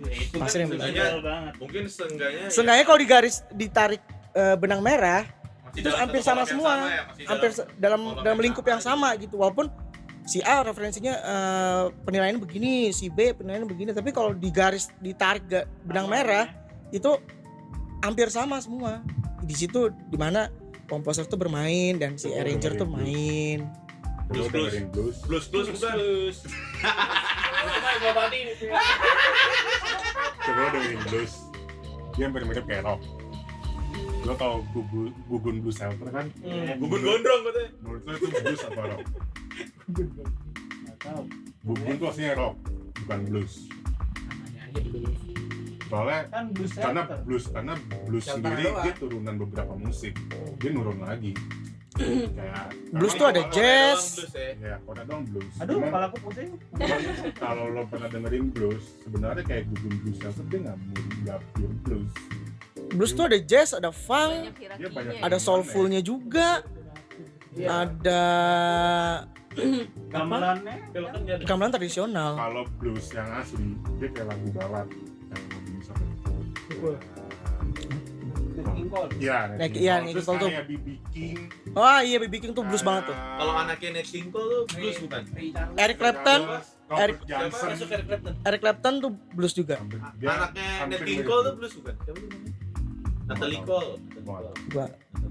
Ya, 0.00 0.12
itu 0.16 0.32
Pasti 0.34 0.56
kan 0.56 0.64
yang 0.64 0.70
banget. 0.72 1.54
mungkin 1.60 1.82
seenggaknya 1.84 2.48
Seenggaknya 2.48 2.84
kalau 2.84 2.96
di 2.96 3.04
garis 3.04 3.44
ditarik 3.50 4.00
eh, 4.32 4.56
benang 4.56 4.80
merah 4.80 5.28
masih 5.68 5.76
itu 5.76 5.88
hampir 5.92 6.20
sama 6.24 6.42
semua. 6.42 6.72
sama 6.72 6.88
ya, 6.88 7.02
hampir 7.28 7.50
dalam- 7.76 8.16
dalam 8.18 8.38
lingkup 8.40 8.64
yang 8.64 8.80
sama 8.80 9.12
gitu. 9.14 9.36
Walaupun 9.36 9.68
si 10.30 10.38
A 10.46 10.62
referensinya 10.62 11.14
eh, 11.18 11.84
penilaiannya 12.06 12.38
begini 12.38 12.94
si 12.94 13.10
B 13.10 13.34
penilaiannya 13.34 13.66
begini 13.66 13.90
tapi 13.90 14.14
kalau 14.14 14.30
di 14.30 14.46
garis 14.54 14.94
ditarik 15.02 15.42
ga- 15.50 15.66
benang 15.82 16.06
merah 16.06 16.46
itu 16.94 17.18
hampir 17.98 18.30
sama 18.30 18.62
semua 18.62 19.02
di 19.42 19.58
situ 19.58 19.90
di 20.06 20.14
mana 20.14 20.46
komposer 20.86 21.26
tuh 21.26 21.34
bermain 21.34 21.98
dan 21.98 22.14
si 22.14 22.30
arranger 22.30 22.78
tuh 22.78 22.86
main 22.86 23.66
dengerin 24.30 24.86
blues. 24.94 25.18
blues 25.26 25.46
blues 25.50 25.66
bukan 25.74 25.98
Coba 30.40 30.62
dengerin 30.70 31.00
blues. 31.10 31.32
Dia 32.14 32.24
hampir 32.30 32.42
mirip 32.46 32.64
kayak 32.66 32.86
rock. 32.86 33.00
Lo 34.22 34.38
tau 34.38 34.62
gugu, 34.70 35.10
gugun 35.26 35.58
blues 35.58 35.82
shelter 35.82 36.08
kan? 36.14 36.30
gugun 36.78 37.00
gondrong 37.02 37.40
katanya 37.42 37.70
Menurut 37.82 38.02
lo 38.06 38.12
itu 38.14 38.26
blues 38.30 38.62
apa 38.70 38.82
rock? 38.86 39.02
Nggak 39.92 40.96
tahu. 40.98 41.22
Gugun 41.62 41.94
tuh 41.96 42.06
aslinya 42.08 42.32
rock, 42.34 42.56
bukan 43.04 43.18
blues. 43.26 43.54
Soalnya 45.84 46.18
Kan 46.30 46.44
blues 46.54 46.72
karena 46.72 47.02
shelter. 47.02 47.18
blues 47.26 47.44
karena 47.50 47.74
blues 48.06 48.24
Shelter 48.24 48.38
sendiri 48.38 48.64
doang. 48.64 48.82
dia 48.86 48.92
turunan 48.94 49.34
beberapa 49.36 49.74
musik. 49.74 50.14
Dia 50.56 50.70
nurun 50.70 51.02
lagi. 51.02 51.34
Kayak 52.38 52.70
blues 52.94 53.12
tuh 53.12 53.26
ada 53.28 53.42
jazz 53.50 54.16
blues 54.16 54.32
ya. 54.32 54.50
Ya, 54.56 54.76
kalau 54.80 55.02
dong 55.04 55.22
blues. 55.26 55.52
Aduh, 55.58 55.74
Cuman 55.76 55.88
kepala 55.90 56.04
aku 56.06 56.18
pusing. 56.22 56.50
kalau 57.42 57.64
lo 57.68 57.82
pernah 57.84 58.08
dengerin 58.08 58.46
blues, 58.48 58.84
sebenarnya 59.02 59.42
kayak 59.42 59.64
gugun 59.68 59.94
blues 59.98 60.16
shelter 60.16 60.44
dia 60.46 60.58
nggak 60.62 60.78
murni 60.78 61.14
nggak 61.20 61.38
pure 61.52 61.74
blues. 61.82 62.12
blues 62.90 63.12
tuh 63.12 63.26
ada 63.26 63.38
jazz 63.38 63.70
ada 63.70 63.90
funk 63.90 64.50
ada 65.20 65.38
soulfulnya 65.38 66.00
juga 66.00 66.62
ada 67.60 68.22
Gamelannya? 70.14 70.76
Gamelan 71.42 71.70
tradisional. 71.70 72.32
Kalau 72.34 72.62
blues 72.78 73.10
yang 73.10 73.28
asli, 73.34 73.74
dia 73.98 74.08
kayak 74.08 74.30
lagu 74.30 74.46
barat 74.52 74.86
yang 75.30 75.42
bisa 75.72 75.92
Iya, 79.20 79.36
Nek- 79.52 79.70
King 79.70 79.80
iya. 79.80 79.94
Nek 80.00 80.12
Terus 80.14 80.26
Cole 80.26 80.38
tuh. 80.38 80.48
kayak 80.50 80.66
BB 80.66 80.86
King. 81.10 81.38
oh 81.70 82.00
iya 82.00 82.16
baby 82.18 82.38
king 82.38 82.52
tuh 82.52 82.64
blues 82.64 82.82
banget 82.82 83.10
tuh. 83.10 83.16
Kalau 83.16 83.54
anaknya 83.54 83.88
Nat 83.94 84.06
King 84.06 84.28
Cole 84.28 84.48
tuh 84.48 84.62
blues 84.72 84.98
bukan? 84.98 85.22
Eric 85.76 85.96
Clapton. 85.96 86.40
Eric- 86.90 87.22
Johnson. 87.22 87.68
Eric 88.42 88.60
Clapton. 88.60 88.94
Tuh 88.98 89.12
blues 89.32 89.54
juga. 89.54 89.78
Anaknya 89.78 90.66
Nat 90.88 91.00
King 91.02 91.22
Cole 91.22 91.42
tuh 91.44 91.54
blues. 91.54 91.74
blues 91.74 91.94
bukan 91.94 91.94
Cole. 93.62 93.92
Gua 94.70 94.86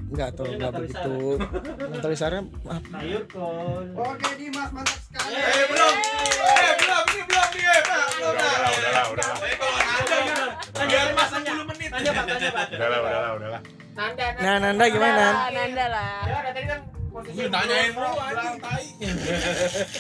enggak 0.09 0.29
tuh 0.33 0.45
enggak 0.47 0.71
begitu. 0.73 1.17
Maaf. 1.39 2.83
Sayur 2.89 3.23
kol. 3.27 3.83
Oke 3.93 4.29
Dimas 4.39 4.69
mantap 4.71 4.99
sekali. 5.03 5.35
Eh 5.35 5.65
belum, 5.67 5.93
eh 6.39 6.73
belum, 6.79 7.03
ini 7.09 7.21
belum 7.27 7.47
nih, 7.53 7.65
eh, 7.65 7.81
Pak. 7.83 8.05
belum. 8.15 8.33
Udah 8.33 8.71
udah 8.71 8.91
lah, 8.91 9.05
udah 9.11 9.27
lah. 9.27 9.37
Eh, 9.43 9.55
kalau 9.55 9.79
ada 9.79 10.17
kan, 10.23 10.49
biar 10.89 11.07
mas 11.13 11.29
10 11.29 11.63
menit. 11.67 11.89
Tanya 11.91 12.11
Pak, 12.11 12.23
tanya 12.25 12.49
Pak. 12.49 12.65
Udah 12.71 12.87
lah, 12.87 12.99
udah 12.99 13.19
lah, 13.19 13.31
udah 13.35 13.49
lah. 13.51 13.61
Nanda, 13.99 14.25
Nah, 14.39 14.55
Nanda 14.63 14.85
gimana? 14.87 15.19
Nan? 15.19 15.51
Nanda 15.51 15.85
lah. 15.91 16.23
Ya 16.23 16.39
tadi 16.49 16.61
kan 16.65 16.79
posisi 17.09 17.35
Lu 17.35 17.49
nanyain 17.49 17.91
mulu 17.91 18.11
anjing 18.15 18.57
tai. 18.63 18.85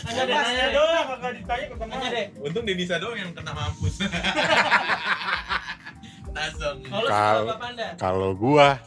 Nanya 0.07 0.23
deh, 0.23 0.35
nanya 0.39 0.65
doang, 0.71 1.05
kalau 1.09 1.33
ditanya 1.35 1.65
mau. 1.69 1.83
Tanya 1.83 2.07
deh. 2.09 2.25
Untung 2.39 2.63
Denisa 2.63 2.95
doang 2.97 3.17
yang 3.17 3.31
kena 3.35 3.51
mampus. 3.51 3.95
Kalau? 7.07 7.43
Kalau 7.97 8.31
gua 8.35 8.79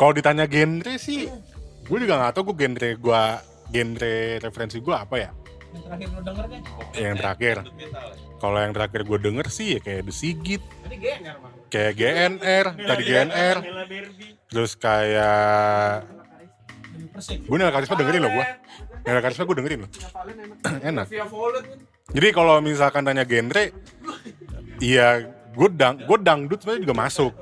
kalau 0.00 0.16
ditanya 0.16 0.48
genre 0.48 0.96
sih, 0.96 1.28
gue 1.84 1.98
juga 2.00 2.16
nggak 2.16 2.32
tahu 2.32 2.52
gue 2.52 2.56
genre 2.64 2.90
gua 2.96 3.44
genre 3.68 4.16
referensi 4.40 4.80
gua 4.80 5.04
apa 5.04 5.16
ya. 5.20 5.30
Yang 5.70 5.84
terakhir 5.84 6.08
denger. 6.24 6.44
Yang 6.96 7.14
metal 7.20 8.08
ya? 8.08 8.28
kalau 8.40 8.58
yang 8.64 8.72
terakhir 8.72 9.00
gue 9.04 9.18
denger 9.20 9.46
sih 9.52 9.76
ya 9.76 9.80
kayak 9.84 10.08
The 10.08 10.14
Sigit, 10.16 10.62
Tadi 10.64 10.96
GNR 10.96 11.36
mah. 11.44 11.50
kayak 11.68 11.92
GNR, 11.92 12.66
tadi 12.88 13.02
GNR, 13.04 13.56
terus 14.48 14.72
kayak 14.80 16.08
gue 17.20 17.56
Nela 17.60 17.68
Karisma 17.76 17.94
dengerin 18.00 18.20
loh 18.24 18.32
gua. 18.32 18.46
Nela 19.04 19.20
Karisma 19.20 19.44
gue 19.44 19.56
dengerin 19.60 19.78
loh. 19.84 19.90
Enak. 20.80 21.06
Kan. 21.12 21.28
Jadi 22.16 22.28
kalau 22.32 22.64
misalkan 22.64 23.04
tanya 23.04 23.28
genre, 23.28 23.64
iya 24.80 25.28
gue 25.50 25.68
dang, 25.70 25.96
gue 25.98 26.18
dangdut 26.20 26.58
sebenarnya 26.60 26.84
juga 26.84 26.96
masuk. 26.96 27.32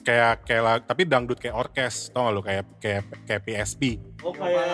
Kayak 0.00 0.44
kayak 0.44 0.62
lag- 0.62 0.86
tapi 0.86 1.02
dangdut 1.04 1.36
kayak 1.36 1.52
orkes, 1.54 2.08
tau 2.08 2.24
gak 2.24 2.32
lo 2.32 2.40
kayak 2.40 2.64
kayak 2.78 3.02
kayak 3.24 3.42
PSP. 3.44 3.82
Oh 4.20 4.32
kayak 4.32 4.64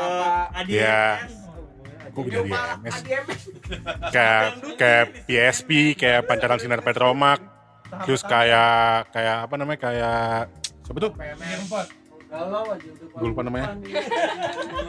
Adi. 0.54 0.72
MS. 0.78 1.32
Gue 2.14 2.22
bisa 2.24 2.40
di 2.40 2.52
MS. 2.54 2.96
Kayak 4.08 4.42
kayak 4.78 5.04
PSP, 5.26 5.70
kayak 5.94 6.20
Pancaran 6.24 6.58
Sinar 6.58 6.80
Petromak. 6.80 7.42
Terus 8.02 8.22
kayak 8.22 9.10
kayak 9.10 9.36
apa 9.46 9.54
namanya 9.54 9.80
kayak 9.80 10.50
siapa 10.82 10.98
tuh? 10.98 11.12
Gue 13.12 13.28
lupa 13.30 13.42
namanya. 13.42 13.78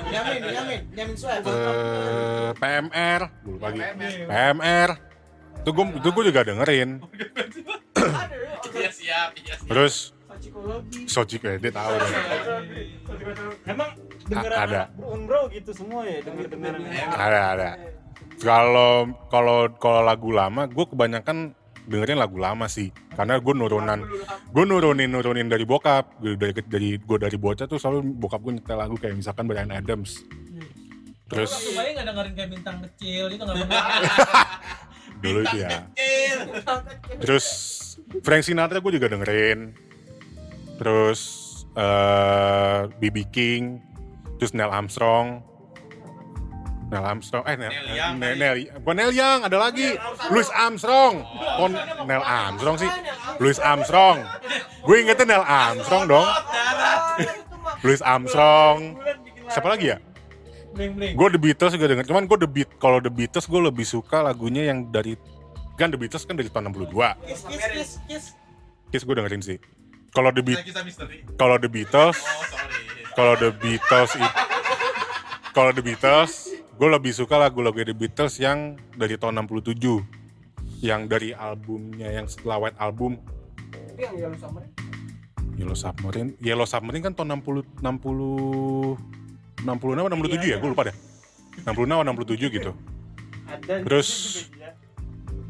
Yamin, 0.07 0.41
Yamin, 0.43 0.81
Yamin 0.93 1.15
Suat. 1.15 1.41
Eh, 1.41 2.49
PMR, 2.57 3.21
gue 3.41 3.51
lupa 3.53 3.65
lagi. 3.69 3.79
PMR. 4.25 4.89
Itu 5.67 5.75
gue 5.75 5.99
itu 5.99 6.09
gue 6.15 6.23
juga 6.31 6.41
dengerin. 6.47 7.03
Iya 8.71 8.87
siap, 8.87 9.35
iya 9.35 9.55
siap. 9.59 9.67
Terus 9.67 10.15
Soci 11.11 11.43
kayak 11.43 11.59
dia 11.59 11.75
tahu 11.75 11.91
deh. 11.91 12.13
Emang 13.67 13.91
ada. 14.31 14.87
bro 14.95 15.51
gitu 15.51 15.75
semua 15.75 16.07
ya 16.07 16.23
denger 16.23 16.55
dengeran. 16.55 16.87
Ada 17.11 17.39
ada. 17.51 17.69
Kalau 18.39 19.11
kalau 19.27 19.67
kalau 19.75 20.07
lagu 20.07 20.31
lama, 20.31 20.71
gue 20.71 20.87
kebanyakan 20.87 21.51
dengerin 21.83 22.15
lagu 22.15 22.39
lama 22.39 22.71
sih. 22.71 22.95
Karena 23.11 23.35
gue 23.35 23.51
nurunan, 23.51 24.07
gue 24.55 24.63
nurunin 24.63 25.11
nurunin 25.11 25.51
dari 25.51 25.67
bokap. 25.67 26.15
Gue 26.23 26.39
dari 26.39 26.55
dari 26.63 26.95
gue 26.95 27.17
dari 27.19 27.35
bocah 27.35 27.67
tuh 27.67 27.75
selalu 27.75 28.07
bokap 28.15 28.39
gue 28.39 28.55
nyetel 28.55 28.79
lagu 28.79 28.95
kayak 28.95 29.19
misalkan 29.19 29.51
Brian 29.51 29.75
Adams. 29.75 30.23
Terus 31.27 31.51
Waktu 31.51 31.75
bayi 31.75 31.89
nggak 31.91 32.07
dengerin 32.07 32.33
kayak 32.39 32.49
bintang 32.55 32.77
kecil 32.87 33.23
itu 33.35 33.43
nggak 33.43 33.57
pernah. 33.67 33.83
Dulu 35.21 35.39
itu 35.45 35.57
ya. 35.61 35.87
Terus 37.19 37.45
Frank 38.21 38.43
Sinatra 38.45 38.79
gue 38.79 38.93
juga 38.95 39.09
dengerin. 39.11 39.73
Terus 40.77 41.21
BB 43.01 43.17
King, 43.33 43.81
terus 44.37 44.53
Neil 44.53 44.69
Armstrong. 44.69 45.41
Neil 46.87 47.03
Armstrong, 47.03 47.43
eh 47.43 47.59
Neil, 47.59 47.67
Neil 47.67 47.99
Young 47.99 48.15
Neil. 48.15 48.35
Neil, 48.39 48.55
bukan 48.79 48.95
Neil 48.95 49.11
Young, 49.11 49.43
ada 49.43 49.57
lagi. 49.59 49.99
Louis 50.31 50.47
Armstrong. 50.55 51.19
Oh, 51.59 51.67
Neil 52.07 52.23
Armstrong 52.23 52.79
sih. 52.79 52.87
Louis 53.43 53.59
Armstrong. 53.59 54.23
Gue 54.87 55.03
ingetnya 55.03 55.35
Neil 55.35 55.43
Armstrong 55.43 56.07
dong. 56.07 56.23
Louis 57.83 57.99
Armstrong. 57.99 58.95
Siapa 59.51 59.67
lagi 59.67 59.91
ya? 59.91 59.99
Bling 60.77 60.93
bling. 60.93 61.13
Gue 61.17 61.27
The 61.27 61.41
Beatles 61.41 61.73
juga 61.73 61.85
denger. 61.89 62.05
Cuman 62.05 62.23
gue 62.23 62.37
The 62.37 62.49
Beat, 62.49 62.69
kalau 62.77 63.01
The 63.01 63.09
Beatles 63.09 63.45
gue 63.45 63.61
lebih 63.63 63.81
suka 63.83 64.21
lagunya 64.21 64.69
yang 64.69 64.87
dari 64.87 65.17
kan 65.73 65.89
The 65.89 65.97
Beatles 65.97 66.21
kan 66.23 66.37
dari 66.37 66.47
tahun 66.47 66.69
62. 66.69 66.93
Kiss 67.25 67.41
kiss 67.43 67.65
kiss 67.73 67.91
kiss. 68.05 68.25
Kiss 68.87 69.01
gue 69.01 69.15
dengerin 69.17 69.41
sih. 69.41 69.57
Kalau 70.13 70.29
The 70.29 70.41
Beat, 70.41 70.61
Kisah 70.61 70.85
misteri. 70.85 71.25
kalau 71.35 71.57
The 71.57 71.67
Beatles, 71.67 72.17
Oh, 72.17 72.45
sorry. 72.47 72.81
kalau 73.13 73.33
The 73.35 73.49
Beatles 73.51 74.11
itu, 74.15 74.29
kalau 75.51 75.71
The 75.73 75.83
Beatles, 75.83 76.33
gue 76.53 76.89
lebih 76.89 77.11
suka 77.11 77.35
lagu-lagu 77.37 77.81
The 77.81 77.93
Beatles 77.93 78.37
yang 78.37 78.77
dari 78.93 79.17
tahun 79.17 79.45
67, 79.45 80.01
yang 80.81 81.05
dari 81.05 81.33
albumnya 81.33 82.09
yang 82.09 82.25
setelah 82.25 82.61
White 82.61 82.77
Album, 82.77 83.17
Tapi 83.73 84.01
yang 84.05 84.15
Yellow 84.15 84.37
Summer. 84.37 84.63
Yellow 85.57 85.73
Submarine, 85.73 86.31
Yellow 86.37 86.69
Submarine 86.69 87.01
kan 87.01 87.13
tahun 87.13 87.41
60 87.41 87.81
60 87.81 88.93
66 89.57 89.69
atau 89.97 90.09
67 90.11 90.45
ya, 90.45 90.57
gue 90.57 90.69
lupa 90.69 90.83
deh. 90.85 90.95
66 91.63 91.73
atau 91.87 92.05
67 92.05 92.49
gitu. 92.51 92.71
Ada 93.47 93.73
Terus 93.81 94.09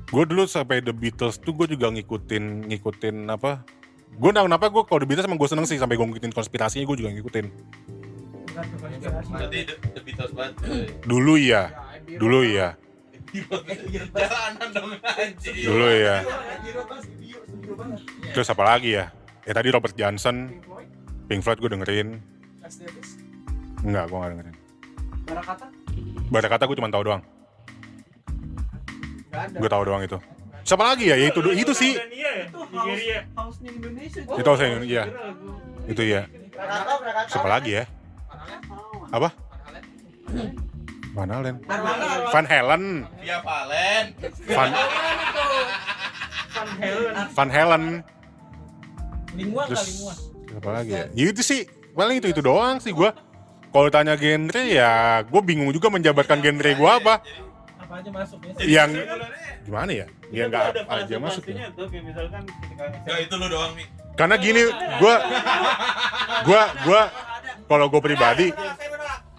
gue 0.07 0.23
dulu 0.23 0.43
sampai 0.45 0.79
The 0.79 0.93
Beatles 0.93 1.35
tuh 1.35 1.51
gue 1.53 1.67
juga 1.67 1.91
ngikutin 1.91 2.71
ngikutin 2.71 3.27
apa 3.27 3.67
gue 4.09 4.29
nggak 4.29 4.47
kenapa 4.47 4.65
gue 4.69 4.83
kalau 4.85 4.99
The 5.01 5.07
Beatles 5.09 5.27
emang 5.27 5.35
gue 5.35 5.49
seneng 5.51 5.67
sih 5.67 5.75
sampai 5.75 5.99
gue 5.99 6.05
ngikutin 6.05 6.31
konspirasinya 6.31 6.85
gue 6.85 6.97
juga 6.97 7.11
ngikutin 7.11 7.45
Berarti 9.27 9.59
The, 9.67 9.75
the 9.91 10.01
Beatles 10.01 10.31
banget. 10.31 10.53
cuy. 10.57 10.87
dulu 11.03 11.33
iya 11.35 11.75
dulu 12.07 12.39
iya 12.39 12.79
Jalanan 14.09 14.67
dong 14.71 14.95
anjing. 14.95 15.55
dulu 15.59 15.85
iya 15.91 16.15
terus 18.31 18.47
apa 18.47 18.63
lagi 18.63 18.95
ya 18.95 19.11
ya 19.43 19.51
tadi 19.51 19.67
Robert 19.69 19.91
Johnson 19.91 20.55
Pink 21.27 21.43
Floyd 21.43 21.59
gue 21.59 21.67
dengerin. 21.67 22.23
Enggak 23.83 24.03
gue 24.09 24.17
nggak 24.17 24.31
dengerin 24.33 24.55
Barakata. 25.27 25.65
Baca 26.31 26.47
kata 26.47 26.63
gue 26.65 26.77
cuma 26.79 26.87
tahu 26.87 27.03
doang 27.03 27.21
Enggak 29.27 29.43
ada. 29.51 29.57
gue 29.59 29.69
tahu 29.69 29.83
doang 29.85 30.01
itu 30.03 30.17
siapa 30.67 30.83
lagi 30.83 31.07
ya, 31.07 31.15
ya 31.15 31.31
itu 31.31 31.39
itu 31.55 31.71
sih 31.71 31.95
Jordania 31.95 32.27
ya? 32.27 32.45
Nigeria. 32.51 33.19
House 33.39 33.57
Indonesia. 33.63 34.21
itu 34.23 34.51
saya 34.55 34.69
iya 34.83 35.03
itu 35.87 36.01
ya 36.03 36.21
siapa 37.27 37.47
lagi 37.47 37.71
ya 37.79 37.83
apa 39.11 39.29
Van 41.17 41.29
Halen. 41.33 41.55
Van 42.29 42.45
Halen 42.45 42.83
Via 43.25 43.37
Valen. 43.41 44.05
Van 44.53 44.69
Van 46.53 46.69
Halen. 46.77 47.25
Van 47.33 47.49
Halen 47.49 47.83
Lingua 49.33 49.63
terus 49.65 49.81
kali 49.81 49.91
lingua. 49.97 50.13
apa 50.57 50.69
lagi 50.73 50.91
ya? 50.93 51.03
Ya 51.13 51.25
itu 51.29 51.41
sih 51.41 51.59
paling 51.93 52.17
itu 52.21 52.27
itu 52.33 52.41
doang 52.41 52.81
sih 52.81 52.89
gua. 52.89 53.13
Kalau 53.67 53.89
tanya 53.91 54.15
genre 54.15 54.61
ya 54.63 55.21
gue 55.21 55.41
bingung 55.43 55.69
juga 55.75 55.91
menjabarkan 55.91 56.39
genre 56.41 56.71
gua 56.73 56.97
apa. 56.97 57.15
Apa 57.77 57.93
aja 58.03 58.09
masuk 58.11 58.39
ya. 58.43 58.83
Yang 58.83 58.89
Sebenarnya- 58.99 59.63
gimana 59.63 59.91
ya? 59.91 60.05
Ya 60.27 60.43
nggak 60.51 60.63
ada 60.75 60.79
apa 60.83 60.93
aja 61.03 61.15
masuk. 61.19 61.43
ya. 61.47 61.71
misalkan 62.03 62.43
ketika 62.43 62.83
Ya 63.07 63.15
itu 63.23 63.35
lu 63.39 63.47
doang 63.47 63.71
nih. 63.75 63.87
Karena 64.17 64.35
gini 64.35 64.61
gua 64.97 65.15
gua 66.43 66.61
gua 66.83 67.01
kalau 67.67 67.85
gue 67.91 68.01
pribadi 68.01 68.47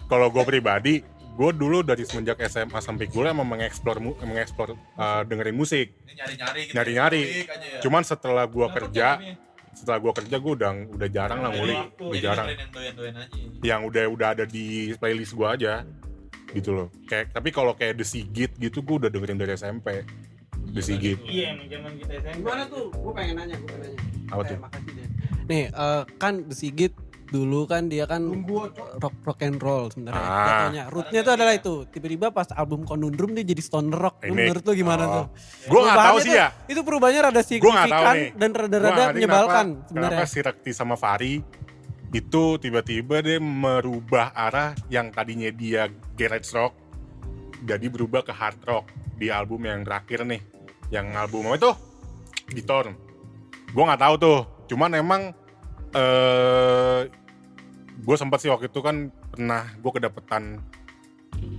kalau 0.05 0.29
gue 0.29 0.43
pribadi 0.45 1.01
gue 1.39 1.51
dulu 1.55 1.81
dari 1.81 2.03
semenjak 2.03 2.37
SMA 2.45 2.77
sampai 2.77 3.07
kuliah 3.07 3.31
emang 3.31 3.47
mengeksplor 3.47 3.97
mengeksplor 4.01 4.75
uh, 4.99 5.23
dengerin 5.23 5.55
musik 5.55 5.95
nyari-nyari 6.05 6.61
gitu. 6.67 6.73
Nyari-nyari. 6.75 7.21
Klik 7.23 7.49
aja 7.49 7.65
ya. 7.65 7.79
cuman 7.79 8.03
setelah 8.03 8.45
gue 8.45 8.67
kerja 8.69 9.07
ya, 9.17 9.33
setelah 9.71 9.99
gue 9.99 10.11
kerja 10.15 10.35
gue 10.35 10.53
udah 10.53 10.71
udah 10.89 11.09
jarang 11.09 11.39
lah 11.39 11.49
Ada 11.49 11.57
ngulik 11.57 11.77
udah 11.99 12.19
jarang 12.19 12.45
yang 12.47 12.71
doyan-doyan 12.71 13.15
aja. 13.15 13.37
yang 13.61 13.81
udah 13.83 14.03
udah 14.07 14.27
ada 14.31 14.45
di 14.45 14.65
playlist 14.95 15.33
gua 15.33 15.53
aja 15.53 15.83
gitu 16.49 16.69
loh 16.71 16.87
kayak 17.05 17.29
tapi 17.29 17.49
kalau 17.49 17.73
kayak 17.73 17.95
The 17.95 18.05
Sigit 18.05 18.51
gitu 18.55 18.81
gua 18.81 19.05
udah 19.05 19.09
dengerin 19.09 19.37
dari 19.37 19.53
SMP 19.53 20.01
The 20.69 20.81
Sigit 20.81 21.17
Iya 21.21 21.53
emang 21.53 21.67
zaman 21.67 21.91
kita 21.97 22.11
SMP. 22.19 22.35
Gimana 22.37 22.63
tuh? 22.65 22.85
Gue 22.91 23.11
pengen 23.11 23.35
nanya, 23.35 23.55
gue 23.55 23.67
pengen 23.67 23.81
nanya. 23.89 24.01
apa 24.29 24.37
Eh, 24.37 24.45
tuh 24.45 24.57
makasih 24.59 24.91
deh. 24.93 25.07
Nih, 25.47 25.63
eh, 25.67 26.01
kan 26.15 26.33
The 26.45 26.55
Sigit 26.55 26.93
dulu 27.29 27.63
kan 27.63 27.85
dia 27.85 28.03
kan 28.03 28.25
rock 28.97 29.15
rock 29.21 29.39
and 29.41 29.57
roll 29.57 29.85
sebenarnya 29.87 30.17
Ah. 30.19 30.45
jatuhnya. 30.65 30.83
Rootnya 30.89 31.21
tuh 31.21 31.33
adalah 31.33 31.53
itu. 31.53 31.75
Tiba-tiba 31.87 32.27
pas 32.29 32.49
album 32.51 32.81
Conundrum 32.81 33.31
dia 33.31 33.45
jadi 33.45 33.61
stoner 33.61 33.95
rock. 33.95 34.15
Ini. 34.21 34.33
Menurut 34.33 34.63
lu 34.63 34.73
gimana 34.73 35.03
Oh. 35.03 35.13
tuh? 35.13 35.25
gua 35.65 35.79
nggak 35.85 35.97
tahu 36.03 36.17
sih 36.19 36.33
ya 36.33 36.47
Itu 36.65 36.81
perubahannya 36.81 37.21
rada 37.23 37.41
signifikan 37.41 38.15
dan 38.33 38.49
rada-rada 38.51 39.03
menyebalkan 39.11 39.65
kenapa, 39.75 39.87
sebenarnya. 39.87 40.17
kenapa 40.17 40.25
si 40.27 40.39
Rekti 40.39 40.71
sama 40.71 40.95
Fari 40.95 41.33
itu 42.09 42.43
tiba-tiba 42.57 43.21
dia 43.21 43.37
merubah 43.37 44.33
arah 44.33 44.73
yang 44.87 45.09
tadinya 45.09 45.47
dia 45.47 45.85
garage 46.15 46.49
rock 46.49 46.73
jadi 47.61 47.85
berubah 47.85 48.21
ke 48.21 48.33
hard 48.33 48.57
rock 48.63 48.85
di 49.13 49.29
album 49.29 49.61
yang 49.63 49.85
terakhir 49.85 50.25
nih 50.25 50.41
yang 50.89 51.13
album 51.13 51.45
apa 51.45 51.57
itu 51.59 51.71
Bitorn 52.51 52.97
gue 53.69 53.83
nggak 53.83 54.01
tahu 54.01 54.15
tuh 54.17 54.39
cuman 54.65 54.97
emang 54.97 55.21
eh 55.91 57.01
gue 57.99 58.15
sempat 58.15 58.39
sih 58.39 58.49
waktu 58.49 58.69
itu 58.69 58.79
kan 58.79 59.09
pernah 59.29 59.69
gue 59.75 59.91
kedapetan 59.91 60.63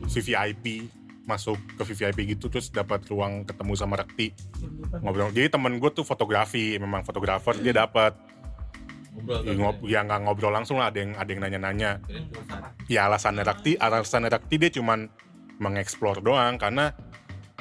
VVIP 0.06 0.88
masuk 1.24 1.54
ke 1.78 1.82
VVIP 1.86 2.34
gitu 2.34 2.50
terus 2.50 2.74
dapat 2.74 3.06
ruang 3.06 3.46
ketemu 3.46 3.72
sama 3.78 4.00
Rekti. 4.00 4.34
Ngobrol 4.98 5.30
jadi 5.30 5.46
temen 5.46 5.78
gue 5.78 5.90
tuh 5.92 6.02
fotografi 6.02 6.74
memang 6.76 7.06
fotografer 7.06 7.54
dia 7.60 7.76
dapat. 7.76 8.16
Ngobrol 9.14 9.38
ya, 9.38 9.46
tapi 9.46 9.54
ngob- 9.58 9.86
ya 9.86 10.00
nggak 10.02 10.20
ngobrol 10.26 10.50
langsung 10.50 10.82
lah 10.82 10.90
ada 10.90 10.98
yang 10.98 11.12
ada 11.14 11.30
yang 11.30 11.40
nanya-nanya. 11.44 11.90
Ya 12.88 13.06
alasan 13.06 13.38
Rekti 13.38 13.78
alasan 13.78 14.26
Rekti 14.26 14.58
dia 14.58 14.70
cuman 14.74 15.06
mengeksplor 15.60 16.24
doang 16.24 16.56
karena 16.56 16.90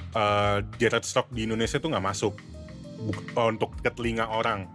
eh 0.10 0.66
Jared 0.82 1.06
Stock 1.06 1.30
di 1.30 1.46
Indonesia 1.46 1.78
tuh 1.78 1.94
nggak 1.94 2.06
masuk. 2.06 2.34
Buk- 3.00 3.30
eh, 3.30 3.48
untuk 3.48 3.78
ke 3.78 3.92
telinga 3.94 4.26
orang 4.28 4.66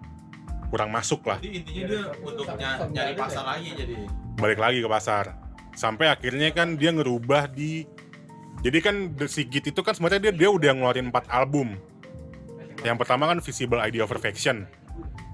kurang 0.75 0.91
masuk 0.91 1.23
lah. 1.31 1.39
Jadi 1.39 1.63
intinya 1.63 1.85
dia 1.87 2.03
untuk 2.19 2.47
ny- 2.51 2.91
nyari 2.91 3.15
pasar 3.15 3.45
lagi 3.47 3.71
jadi. 3.79 3.95
balik 4.35 4.59
lagi 4.59 4.79
ke 4.83 4.89
pasar. 4.91 5.25
Sampai 5.79 6.11
akhirnya 6.11 6.51
kan 6.51 6.75
dia 6.75 6.91
ngerubah 6.91 7.47
di 7.55 7.87
jadi 8.67 8.83
kan 8.83 9.15
Sigit 9.31 9.71
itu 9.71 9.81
kan 9.87 9.95
sebenarnya 9.95 10.31
dia 10.31 10.35
dia 10.35 10.51
udah 10.51 10.75
ngeluarin 10.75 11.15
4 11.15 11.31
album. 11.31 11.79
Yang 12.83 12.97
pertama 13.07 13.31
kan 13.31 13.39
Visible 13.39 13.79
Idea 13.79 14.03
of 14.03 14.11
Perfection. 14.11 14.67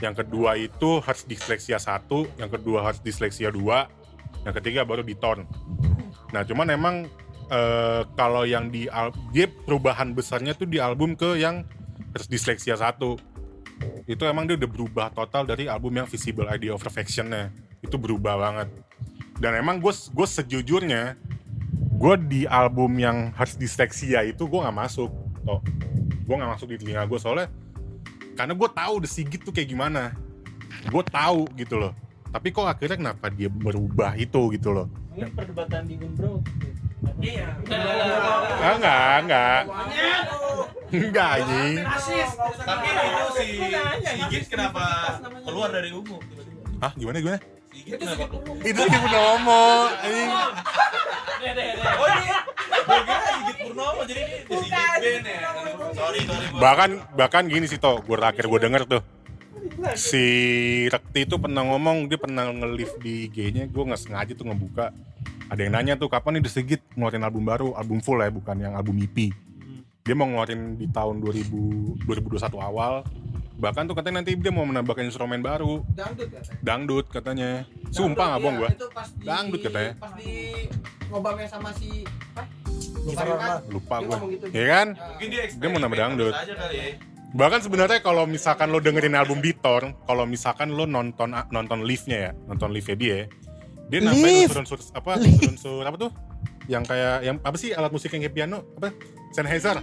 Yang 0.05 0.25
kedua 0.25 0.61
itu 0.61 1.01
Hearts 1.01 1.25
Dyslexia 1.25 1.81
1 1.81 2.41
yang 2.41 2.49
kedua 2.53 2.85
Hearts 2.85 3.01
Dyslexia 3.01 3.53
2 3.53 4.45
yang 4.45 4.55
ketiga 4.57 4.81
baru 4.89 5.05
di 5.05 5.17
Torn 5.17 5.45
nah 6.31 6.47
cuman 6.47 6.67
emang 6.71 6.97
eh, 7.51 8.03
kalau 8.15 8.47
yang 8.47 8.71
di 8.71 8.87
dia 9.35 9.47
perubahan 9.51 10.15
besarnya 10.15 10.55
tuh 10.55 10.71
di 10.71 10.79
album 10.79 11.19
ke 11.19 11.37
yang 11.37 11.67
Hearts 12.15 12.31
Dyslexia 12.31 12.79
1 12.79 12.97
itu 14.05 14.23
emang 14.27 14.49
dia 14.49 14.59
udah 14.59 14.71
berubah 14.71 15.07
total 15.15 15.47
dari 15.47 15.71
album 15.71 15.95
yang 15.95 16.07
Visible 16.09 16.49
Idea 16.51 16.75
of 16.75 16.83
Perfection-nya. 16.83 17.55
Itu 17.81 17.97
berubah 17.97 18.37
banget. 18.37 18.69
Dan 19.41 19.57
emang 19.57 19.81
gue 19.81 19.93
gue 19.93 20.27
sejujurnya 20.29 21.17
gue 22.01 22.15
di 22.29 22.43
album 22.49 22.97
yang 22.97 23.33
Hearts 23.37 23.61
Dyslexia 23.61 24.25
itu 24.25 24.45
gue 24.49 24.61
nggak 24.61 24.77
masuk 24.77 25.11
toh. 25.45 25.61
Gue 26.29 26.35
nggak 26.37 26.53
masuk 26.57 26.73
di 26.73 26.77
telinga 26.81 27.05
gue 27.09 27.19
soalnya 27.21 27.49
karena 28.41 28.57
gue 28.57 28.69
tahu 28.73 28.95
The 29.05 29.09
Sigit 29.09 29.41
tuh 29.45 29.53
kayak 29.53 29.69
gimana. 29.69 30.17
Gue 30.89 31.05
tahu 31.05 31.45
gitu 31.61 31.77
loh. 31.77 31.93
Tapi 32.33 32.55
kok 32.55 32.65
akhirnya 32.65 32.97
kenapa 32.97 33.29
dia 33.29 33.53
berubah 33.53 34.17
itu 34.17 34.55
gitu 34.57 34.73
loh? 34.73 34.89
Ini 35.13 35.29
perdebatan 35.35 35.85
di 35.85 36.01
Bro. 36.01 36.41
Iya. 37.21 37.47
ah, 38.61 38.75
enggak. 38.77 39.19
Enggak 39.21 39.61
enggak 40.91 41.29
anjing. 41.39 41.77
Tapi 42.67 42.87
itu 42.91 43.27
si 43.39 43.49
Sigit 44.03 44.45
kenapa 44.51 44.85
keluar 45.47 45.71
dari 45.71 45.95
ungu 45.95 46.19
tiba-tiba? 46.19 46.83
ah 46.83 46.93
gimana 46.99 47.17
gimana? 47.23 47.39
Sigit 47.71 47.95
kenapa? 48.01 48.25
Itu 48.67 48.81
Sigit 48.83 49.01
Purnomo 49.01 49.65
anjing. 50.03 50.31
Oh 50.31 52.09
Sigit 53.39 53.57
Purnomo. 53.63 54.01
Jadi 54.05 54.21
ini 54.21 54.57
Sigit 54.67 54.73
Band 54.75 55.25
ya. 55.25 55.39
Sorry, 55.91 56.21
sorry. 56.27 56.47
bahkan 56.59 56.91
bahkan 57.15 57.45
gini 57.47 57.67
sih 57.71 57.79
toh 57.79 58.03
gue 58.03 58.17
terakhir 58.19 58.45
gue 58.51 58.61
denger 58.61 58.83
tuh. 58.91 59.03
Si 59.97 60.25
Rekti 60.89 61.25
itu 61.29 61.37
pernah 61.41 61.63
ngomong 61.65 62.09
dia 62.09 62.19
pernah 62.21 62.49
nge-live 62.51 62.95
di 63.01 63.13
IG-nya 63.31 63.69
gue 63.69 63.83
nggak 63.85 64.01
sengaja 64.01 64.33
tuh 64.35 64.49
ngebuka 64.49 64.93
ada 65.51 65.61
yang 65.61 65.75
nanya 65.75 65.95
tuh 65.95 66.07
kapan 66.07 66.39
nih 66.39 66.43
The 66.47 66.53
Sigit 66.53 66.83
ngeluarin 66.95 67.23
album 67.23 67.43
baru 67.45 67.75
album 67.75 67.99
full 67.99 68.19
ya 68.19 68.31
bukan 68.31 68.57
yang 68.57 68.73
album 68.73 68.97
EP 68.99 69.35
dia 70.01 70.15
mau 70.15 70.25
ngeluarin 70.25 70.79
di 70.79 70.87
tahun 70.89 71.19
2000 71.21 72.07
2021 72.07 72.55
awal 72.57 73.03
bahkan 73.61 73.85
tuh 73.85 73.93
katanya 73.93 74.25
nanti 74.25 74.33
dia 74.35 74.49
mau 74.49 74.65
menambahkan 74.65 75.05
instrumen 75.05 75.45
baru 75.45 75.85
Dangdut 75.93 76.33
katanya. 76.33 76.57
dangdut 76.65 77.07
katanya 77.13 77.51
sumpah 77.91 78.27
nggak 78.33 78.41
bohong 78.41 78.57
Iya, 78.57 78.63
gue 78.63 78.71
di, 79.13 79.27
Dangdut 79.27 79.61
katanya. 79.61 79.93
Pas 80.01 80.13
di 80.17 80.33
ngobamnya 81.11 81.47
sama 81.47 81.71
si 81.77 82.07
apa? 82.33 82.47
Lupa, 83.05 83.23
Lupa, 83.69 83.95
lupa. 84.01 84.17
gue 84.17 84.29
gitu. 84.33 84.45
ya 84.49 84.65
kan 84.65 84.87
Mungkin 84.97 85.29
dia 85.29 85.43
Dia 85.53 85.69
mau 85.69 85.77
nambah 85.79 85.99
dangdut. 85.99 86.35
ya. 86.73 86.89
Bahkan 87.31 87.61
sebenarnya 87.63 87.99
kalau 88.01 88.25
misalkan 88.27 88.75
lo 88.75 88.83
dengerin 88.83 89.15
album 89.15 89.39
Bitor, 89.39 89.95
kalau 90.03 90.25
misalkan 90.27 90.75
lo 90.75 90.83
nonton 90.83 91.31
nonton 91.55 91.87
live-nya 91.87 92.19
ya, 92.19 92.31
nonton 92.51 92.75
live-nya 92.75 92.97
dia, 92.99 93.19
dia 93.91 93.99
nambahin 94.01 94.47
unsur-unsur 94.47 94.79
apa? 94.95 95.19
Unsur-unsur 95.19 95.83
apa 95.83 95.97
tuh? 95.99 96.11
Yang 96.71 96.85
kayak 96.87 97.17
yang 97.27 97.37
apa 97.43 97.57
sih 97.59 97.75
alat 97.75 97.91
musik 97.91 98.15
yang 98.15 98.23
kayak 98.23 98.35
piano? 98.39 98.63
Apa? 98.79 98.95
Sennheiser. 99.35 99.83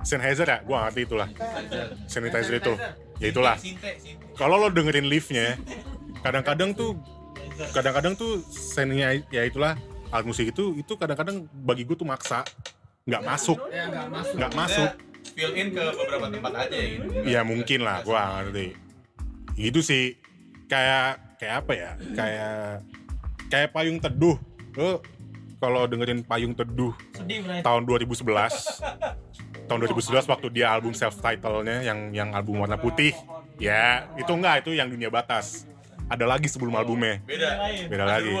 Sennheiser 0.00 0.48
ya? 0.48 0.58
Gua 0.64 0.88
ngerti 0.88 1.00
itulah. 1.04 1.28
Sanitizer 2.08 2.54
itu. 2.56 2.72
Ya 3.20 3.26
itulah. 3.28 3.56
Kalau 4.32 4.56
lo 4.56 4.72
dengerin 4.72 5.04
live-nya, 5.04 5.60
kadang-kadang 6.24 6.72
tuh 6.72 6.96
kadang-kadang 7.76 8.16
tuh 8.16 8.40
sennya 8.48 9.20
ya 9.28 9.44
itulah 9.44 9.76
alat 10.08 10.24
musik 10.24 10.48
itu 10.48 10.80
itu 10.80 10.96
kadang-kadang 10.96 11.44
bagi 11.52 11.84
gue 11.84 11.92
tuh 11.92 12.08
maksa 12.08 12.40
nggak 13.04 13.20
masuk 13.20 13.60
Ya 13.68 13.84
enggak 13.84 14.08
masuk. 14.08 14.34
nggak 14.40 14.52
masuk 14.56 14.90
fill 15.36 15.52
in 15.52 15.68
ke 15.76 15.82
beberapa 15.92 16.26
tempat 16.32 16.52
aja 16.56 16.76
ya 16.76 16.86
gitu. 16.96 17.06
Iya 17.28 17.40
mungkin 17.44 17.80
lah, 17.84 18.00
gua 18.02 18.16
nggak 18.16 18.32
ngerti. 18.48 18.66
Itu 19.60 19.80
sih 19.84 20.16
kayak 20.70 21.08
kayak 21.36 21.54
apa 21.60 21.72
ya? 21.74 21.90
Kayak 22.14 22.54
kayak 23.50 23.68
payung 23.74 23.98
teduh. 23.98 24.38
Lo 24.72 25.02
kalau 25.60 25.84
dengerin 25.84 26.24
payung 26.24 26.56
teduh 26.56 26.96
Sedih, 27.12 27.44
Bray. 27.44 27.60
tahun 27.60 27.84
2011 27.84 28.24
tahun 29.68 29.78
2011 29.84 30.24
waktu 30.24 30.48
dia 30.48 30.72
album 30.72 30.96
self 30.96 31.20
title-nya 31.20 31.84
yang 31.84 31.98
yang 32.10 32.28
album 32.32 32.64
warna 32.64 32.80
putih 32.80 33.12
ya 33.60 34.08
itu 34.16 34.32
enggak 34.32 34.64
itu 34.64 34.72
yang 34.72 34.88
dunia 34.88 35.12
batas 35.12 35.68
ada 36.08 36.24
lagi 36.24 36.48
sebelum 36.48 36.72
albumnya 36.72 37.20
Beda. 37.28 37.60
beda 37.86 38.04
lagi. 38.08 38.32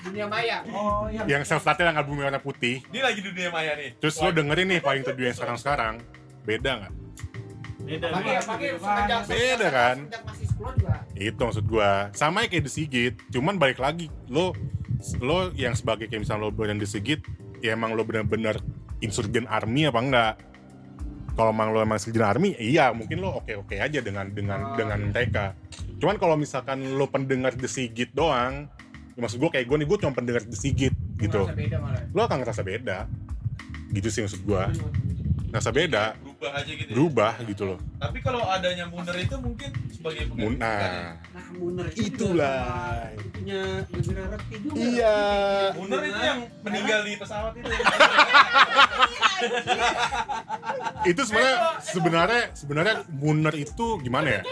Dunia 0.00 0.24
maya. 0.26 0.64
Oh, 0.68 1.08
iya. 1.08 1.24
yang 1.28 1.42
self 1.44 1.60
title 1.62 1.84
yang 1.84 1.96
album 1.96 2.20
warna 2.20 2.36
putih 2.36 2.80
Ini 2.88 3.00
lagi 3.00 3.20
dunia 3.20 3.48
maya 3.48 3.72
nih. 3.72 3.96
terus 3.96 4.16
lo 4.16 4.28
dengerin 4.28 4.68
nih 4.68 4.80
payung 4.80 5.00
teduh 5.02 5.24
yang 5.24 5.36
sekarang 5.36 5.56
sekarang 5.56 5.94
beda 6.42 6.70
nggak 6.76 6.92
Beda. 7.90 8.06
Beda 9.26 9.68
kan? 9.74 9.96
Juga. 10.06 10.94
itu 11.18 11.40
maksud 11.40 11.64
gua. 11.66 12.14
Sama 12.14 12.46
kayak 12.46 12.68
The 12.68 12.72
Sigit 12.72 13.14
cuman 13.34 13.58
balik 13.58 13.82
lagi 13.82 14.06
lo 14.30 14.54
lo 15.18 15.50
yang 15.56 15.74
sebagai 15.74 16.06
kayak 16.06 16.22
misalnya 16.22 16.46
lo 16.46 16.54
brand 16.54 16.78
The 16.78 16.86
Sigit 16.86 17.24
ya 17.64 17.74
emang 17.74 17.96
lo 17.98 18.06
bener-bener 18.06 18.60
insurgent 19.02 19.50
army 19.50 19.90
apa 19.90 20.00
enggak? 20.00 20.34
Kalau 21.34 21.50
emang 21.50 21.72
lo 21.74 21.82
emang 21.82 21.98
insurgent 21.98 22.22
army 22.22 22.54
iya 22.60 22.94
mungkin 22.94 23.24
lo 23.24 23.42
oke 23.42 23.66
oke 23.66 23.74
aja 23.80 23.98
dengan 23.98 24.30
dengan 24.30 24.76
dengan 24.76 25.10
mereka 25.10 25.56
cuman 26.00 26.16
kalau 26.16 26.36
misalkan 26.38 26.80
lo 26.96 27.08
pendengar 27.10 27.56
The 27.56 27.68
Sigit 27.68 28.14
doang 28.14 28.70
ya 29.16 29.20
maksud 29.20 29.42
gua 29.42 29.50
kayak 29.52 29.66
gue 29.68 29.76
nih 29.82 29.88
gue 29.90 29.98
cuma 30.00 30.12
pendengar 30.14 30.46
The 30.46 30.56
Sigit 30.56 30.94
gitu. 31.18 31.44
beda 31.50 31.76
lo 32.14 32.20
akan 32.24 32.36
ngerasa 32.44 32.62
beda. 32.62 32.98
Gitu 33.90 34.08
sih 34.08 34.20
maksud 34.22 34.46
gua. 34.46 34.70
Ngerasa 35.50 35.70
beda 35.74 36.29
Berubah 36.40 36.56
aja 36.56 36.72
gitu. 36.72 36.88
ya. 36.88 36.94
berubah 36.96 37.32
gitu 37.44 37.62
loh 37.68 37.78
Tapi 38.00 38.18
kalau 38.24 38.40
adanya 38.42 38.84
Muner 38.88 39.12
itu 39.14 39.36
mungkin 39.36 39.70
sebagai 39.92 40.22
pengganti. 40.24 40.56
kan 40.56 40.88
ya? 40.88 40.88
nah 40.88 41.12
Nah, 41.30 41.44
Muner 41.52 41.86
itu 41.86 42.00
itulah 42.08 42.64
punya 43.30 43.62
Rekti 43.84 44.56
juga. 44.56 44.74
iya 44.80 45.18
Muner 45.76 46.00
itu 46.02 46.20
yang 46.22 46.40
meninggal 46.64 47.00
di 47.04 47.12
pesawat 47.14 47.52
itu. 47.52 47.68
itu 51.02 51.22
sebenarnya 51.24 51.56
sebenarnya 51.82 52.42
sebenarnya 52.54 52.94
Muner 53.10 53.54
itu 53.54 53.86
gimana 54.00 54.28
ya? 54.30 54.42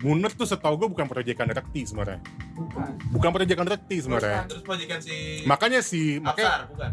Muner 0.00 0.30
tuh 0.30 0.46
setahu 0.46 0.74
gue 0.76 0.88
bukan 0.90 1.06
proyekan 1.06 1.46
Rekti 1.46 1.86
sebenarnya. 1.86 2.18
Bukan. 2.52 2.90
Bukan 3.10 3.30
proyekan 3.30 3.66
Rekti 3.66 3.96
sebenarnya. 4.00 4.46
Terus 4.46 4.62
majikan 4.64 4.98
si 4.98 5.42
Makanya 5.44 5.80
si 5.82 6.18
makanya 6.18 6.66
bukan? 6.66 6.90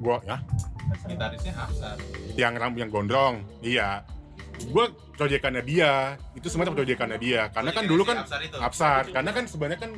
Gua 0.00 0.16
ya 0.24 0.40
Gitarisnya 1.06 1.54
Hafsar. 1.54 1.96
yang 2.34 2.58
rambut 2.58 2.82
yang 2.82 2.90
gondrong, 2.90 3.46
iya. 3.62 4.02
Gua 4.74 4.90
proyekannya 5.14 5.62
dia, 5.62 6.18
itu 6.34 6.50
sebenarnya 6.50 6.74
proyekannya 6.74 7.18
dia. 7.20 7.46
Karena 7.54 7.70
kan 7.70 7.84
dulu 7.86 8.02
kan 8.02 8.26
Hafsar. 8.26 8.40
Absar, 8.58 9.02
karena 9.14 9.30
kan 9.30 9.44
sebenarnya 9.46 9.80
kan 9.80 9.92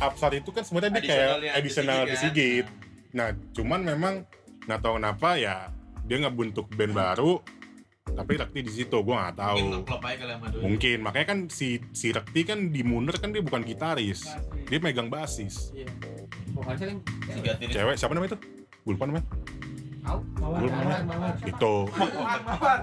Absar 0.00 0.32
itu 0.32 0.50
kan 0.56 0.64
sebenarnya 0.64 1.00
dia 1.00 1.04
kayak 1.04 1.30
additional 1.56 2.08
The 2.08 2.08
The 2.08 2.16
Sigit, 2.16 2.64
Sigit. 2.64 2.66
Nah, 3.12 3.28
cuman 3.52 3.80
memang 3.84 4.14
nggak 4.64 4.80
tahu 4.80 4.94
kenapa 4.98 5.28
ya 5.36 5.56
dia 6.08 6.16
nggak 6.22 6.36
bentuk 6.36 6.66
band 6.72 6.92
baru, 6.96 7.44
tapi 8.16 8.32
Rekti 8.40 8.60
di 8.64 8.72
situ 8.72 8.96
gua 9.04 9.28
nggak 9.28 9.36
tahu. 9.36 9.58
Mungkin 10.64 11.04
makanya 11.04 11.26
kan 11.36 11.38
si 11.52 11.78
si 11.92 12.08
Rekti 12.10 12.40
kan 12.48 12.72
di 12.72 12.80
Muner 12.80 13.20
kan 13.20 13.36
dia 13.36 13.44
bukan 13.44 13.60
gitaris. 13.62 14.24
Dia 14.66 14.80
megang 14.80 15.12
basis. 15.12 15.76
Iya. 15.76 15.92
Kan. 16.56 17.04
Cewek 17.68 18.00
siapa 18.00 18.16
namanya 18.16 18.32
itu? 18.32 18.55
Gue 18.86 18.94
lupa 18.94 19.10
namanya. 19.10 19.26
tahu. 20.06 20.18
Gue 20.38 20.66
lupa 20.70 20.80
namanya. 20.86 21.34
Itu. 21.42 21.74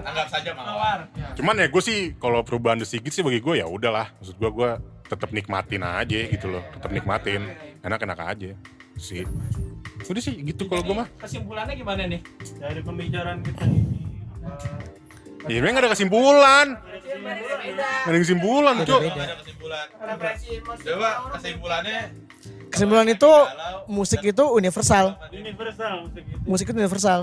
Anggap 0.04 0.28
saja 0.28 0.50
mawar. 0.52 1.08
Cuman 1.32 1.56
ya 1.56 1.72
gue 1.72 1.80
sih 1.80 2.12
kalau 2.20 2.44
perubahan 2.44 2.76
The 2.76 2.84
Sigit 2.84 3.08
sih 3.08 3.24
bagi 3.24 3.40
gue 3.40 3.56
ya 3.56 3.64
udahlah. 3.64 4.12
Maksud 4.20 4.36
gue 4.36 4.50
gue 4.52 4.70
tetap 5.08 5.32
nikmatin 5.32 5.80
aja 5.80 6.18
gitu 6.28 6.52
loh. 6.52 6.60
Tetap 6.76 6.92
nikmatin. 6.92 7.48
Enak-enak 7.80 8.20
aja. 8.20 8.52
Sih. 9.00 9.24
Udah 10.04 10.20
sih 10.20 10.36
gitu 10.44 10.68
kalau 10.68 10.84
gue 10.84 10.92
mah. 10.92 11.08
Kesimpulannya 11.24 11.72
gimana 11.72 12.04
nih? 12.04 12.20
Dari 12.60 12.84
pembicaraan 12.84 13.40
kita 13.40 13.64
ini. 13.64 14.04
Ya 15.48 15.60
memang 15.64 15.80
gak 15.80 15.88
ada 15.88 15.92
kesimpulan. 15.96 16.66
Nggak 16.76 18.12
ada 18.12 18.18
kesimpulan. 18.20 18.74
Nggak 18.76 18.92
ada 19.24 19.36
kesimpulan. 19.40 19.86
Coba 20.84 21.08
kesimpulannya 21.40 22.00
Kesimpulan 22.70 23.06
itu 23.08 23.30
musik 23.88 24.20
itu 24.22 24.44
universal. 24.52 25.16
Universal 25.30 26.08
musik 26.08 26.24
itu. 26.24 26.36
Musik 26.46 26.66
itu 26.70 26.78
universal. 26.78 27.18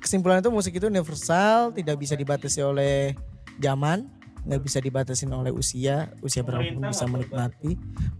Kesimpulan 0.00 0.38
itu 0.38 0.50
musik 0.54 0.72
itu 0.78 0.86
universal, 0.86 1.74
tidak 1.74 1.98
bisa 1.98 2.14
dibatasi 2.14 2.62
oleh 2.62 3.18
zaman, 3.58 4.06
nggak 4.46 4.62
bisa 4.62 4.78
dibatasin 4.78 5.26
oleh 5.34 5.50
usia, 5.50 6.14
usia 6.22 6.46
berapapun 6.46 6.78
Pemerintah 6.78 6.94
bisa 6.94 7.04
menikmati. 7.10 7.70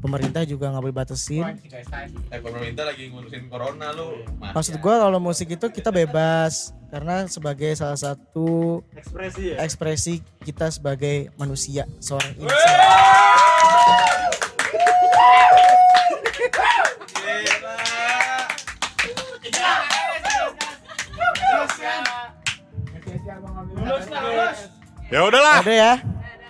Pemerintah 0.03 0.43
juga 0.43 0.75
nggak 0.75 0.83
boleh 0.83 0.97
batasin. 0.99 1.47
eh 1.47 2.41
pemerintah 2.43 2.85
lagi 2.91 3.07
ngurusin 3.15 3.47
corona 3.47 3.95
lu. 3.95 4.27
Maksud 4.43 4.75
gua 4.83 5.07
kalau 5.07 5.23
musik 5.23 5.55
itu 5.55 5.67
kita 5.71 5.95
bebas 5.95 6.75
karena 6.91 7.31
sebagai 7.31 7.71
salah 7.79 7.99
satu 7.99 8.83
Ekspresi 8.95 9.55
ya. 9.55 9.63
ekspresi 9.63 10.15
kita 10.43 10.67
sebagai 10.75 11.31
manusia, 11.39 11.87
seorang 12.03 12.35
insan. 12.35 12.75
Ya 25.07 25.23
udahlah. 25.23 25.63
Ada 25.63 25.75
ya. 25.75 25.93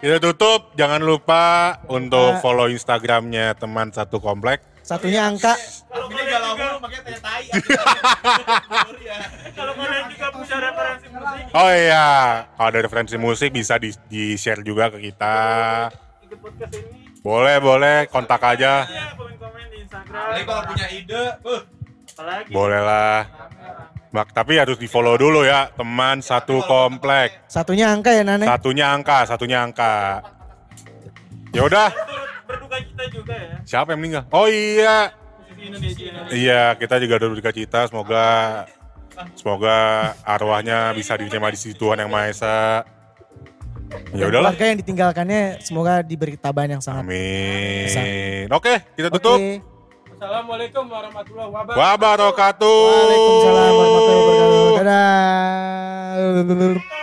Kita 0.00 0.16
tutup. 0.18 0.72
Jangan 0.74 1.04
lupa 1.04 1.76
untuk 1.92 2.40
follow 2.40 2.66
Instagramnya 2.72 3.52
teman 3.54 3.92
satu 3.92 4.16
komplek. 4.18 4.64
Satunya 4.86 5.26
angka 5.26 5.58
Kalau 5.90 6.06
ini 6.14 6.22
galau 6.30 6.54
mulu 6.54 6.78
makanya 6.78 7.02
tanya 7.10 7.18
tai. 7.18 7.44
Kalau 9.50 9.72
kalian 9.74 10.04
juga 10.14 10.26
punya 10.30 10.56
referensi 10.62 11.06
musik, 11.10 11.42
Oh 11.58 11.70
iya, 11.74 12.08
kalau 12.54 12.68
ada 12.70 12.80
referensi 12.86 13.16
musik 13.18 13.50
bisa 13.50 13.82
di, 13.82 13.90
di 14.06 14.38
share 14.38 14.62
juga 14.62 14.94
ke 14.94 15.10
kita. 15.10 15.34
ikut 16.22 16.38
podcast 16.38 16.70
ini, 16.78 17.05
Boleh, 17.26 17.58
boleh, 17.58 18.06
kontak 18.06 18.38
aja. 18.38 18.86
ya 18.86 19.10
komen-komen 19.18 19.66
di 19.74 19.82
Instagram. 19.82 20.14
Apalagi 20.14 20.44
kalau 20.46 20.62
punya 20.70 20.86
ide, 20.94 21.22
uh, 21.42 21.62
Apalagi. 22.14 22.50
Boleh 22.54 22.80
lah. 22.86 23.18
Mak, 24.14 24.30
tapi 24.30 24.62
harus 24.62 24.78
di 24.78 24.86
follow 24.86 25.18
dulu 25.18 25.42
ya, 25.42 25.66
teman 25.74 26.22
satu 26.22 26.62
komplek. 26.62 27.42
satunya 27.50 27.90
angka 27.90 28.14
ya 28.14 28.22
Nane. 28.22 28.46
Satunya 28.46 28.86
angka, 28.94 29.26
satunya 29.26 29.58
angka. 29.58 30.22
Ya 31.50 31.66
udah, 31.66 31.90
Turut 31.90 32.30
berduka 32.46 32.76
cita 32.78 33.04
juga 33.10 33.34
ya. 33.34 33.56
siapa 33.66 33.90
yang 33.90 34.00
meninggal? 34.06 34.22
Oh 34.30 34.46
iya, 34.46 35.10
iya 36.30 36.78
kita 36.78 37.02
juga 37.02 37.18
ada 37.18 37.26
duka 37.26 37.50
cita. 37.50 37.90
Semoga 37.90 38.26
semoga 39.34 39.76
arwahnya 40.22 40.94
bisa 40.94 41.18
diterima 41.18 41.50
di 41.50 41.58
sisi 41.58 41.74
Tuhan 41.74 41.98
yang 41.98 42.08
Maha 42.12 42.30
Esa. 42.30 42.56
Ya 44.16 44.24
udahlah. 44.26 44.50
Keluarga 44.54 44.64
yang 44.66 44.78
ditinggalkannya 44.82 45.42
semoga 45.62 46.02
diberi 46.02 46.34
ketabahan 46.34 46.70
yang 46.78 46.82
sangat. 46.82 47.06
Amin. 47.06 48.50
Oke, 48.50 48.74
kita 48.98 49.08
tutup. 49.12 49.38
Oke. 49.38 49.62
Assalamualaikum 50.16 50.88
warahmatullahi 50.88 51.50
wabarakatuh. 51.52 51.76
Wabarakatuh. 51.76 52.78
Waalaikumsalam 52.88 53.72
warahmatullahi 53.76 54.24
wabarakatuh. 54.24 54.76
Dadah. 54.80 56.95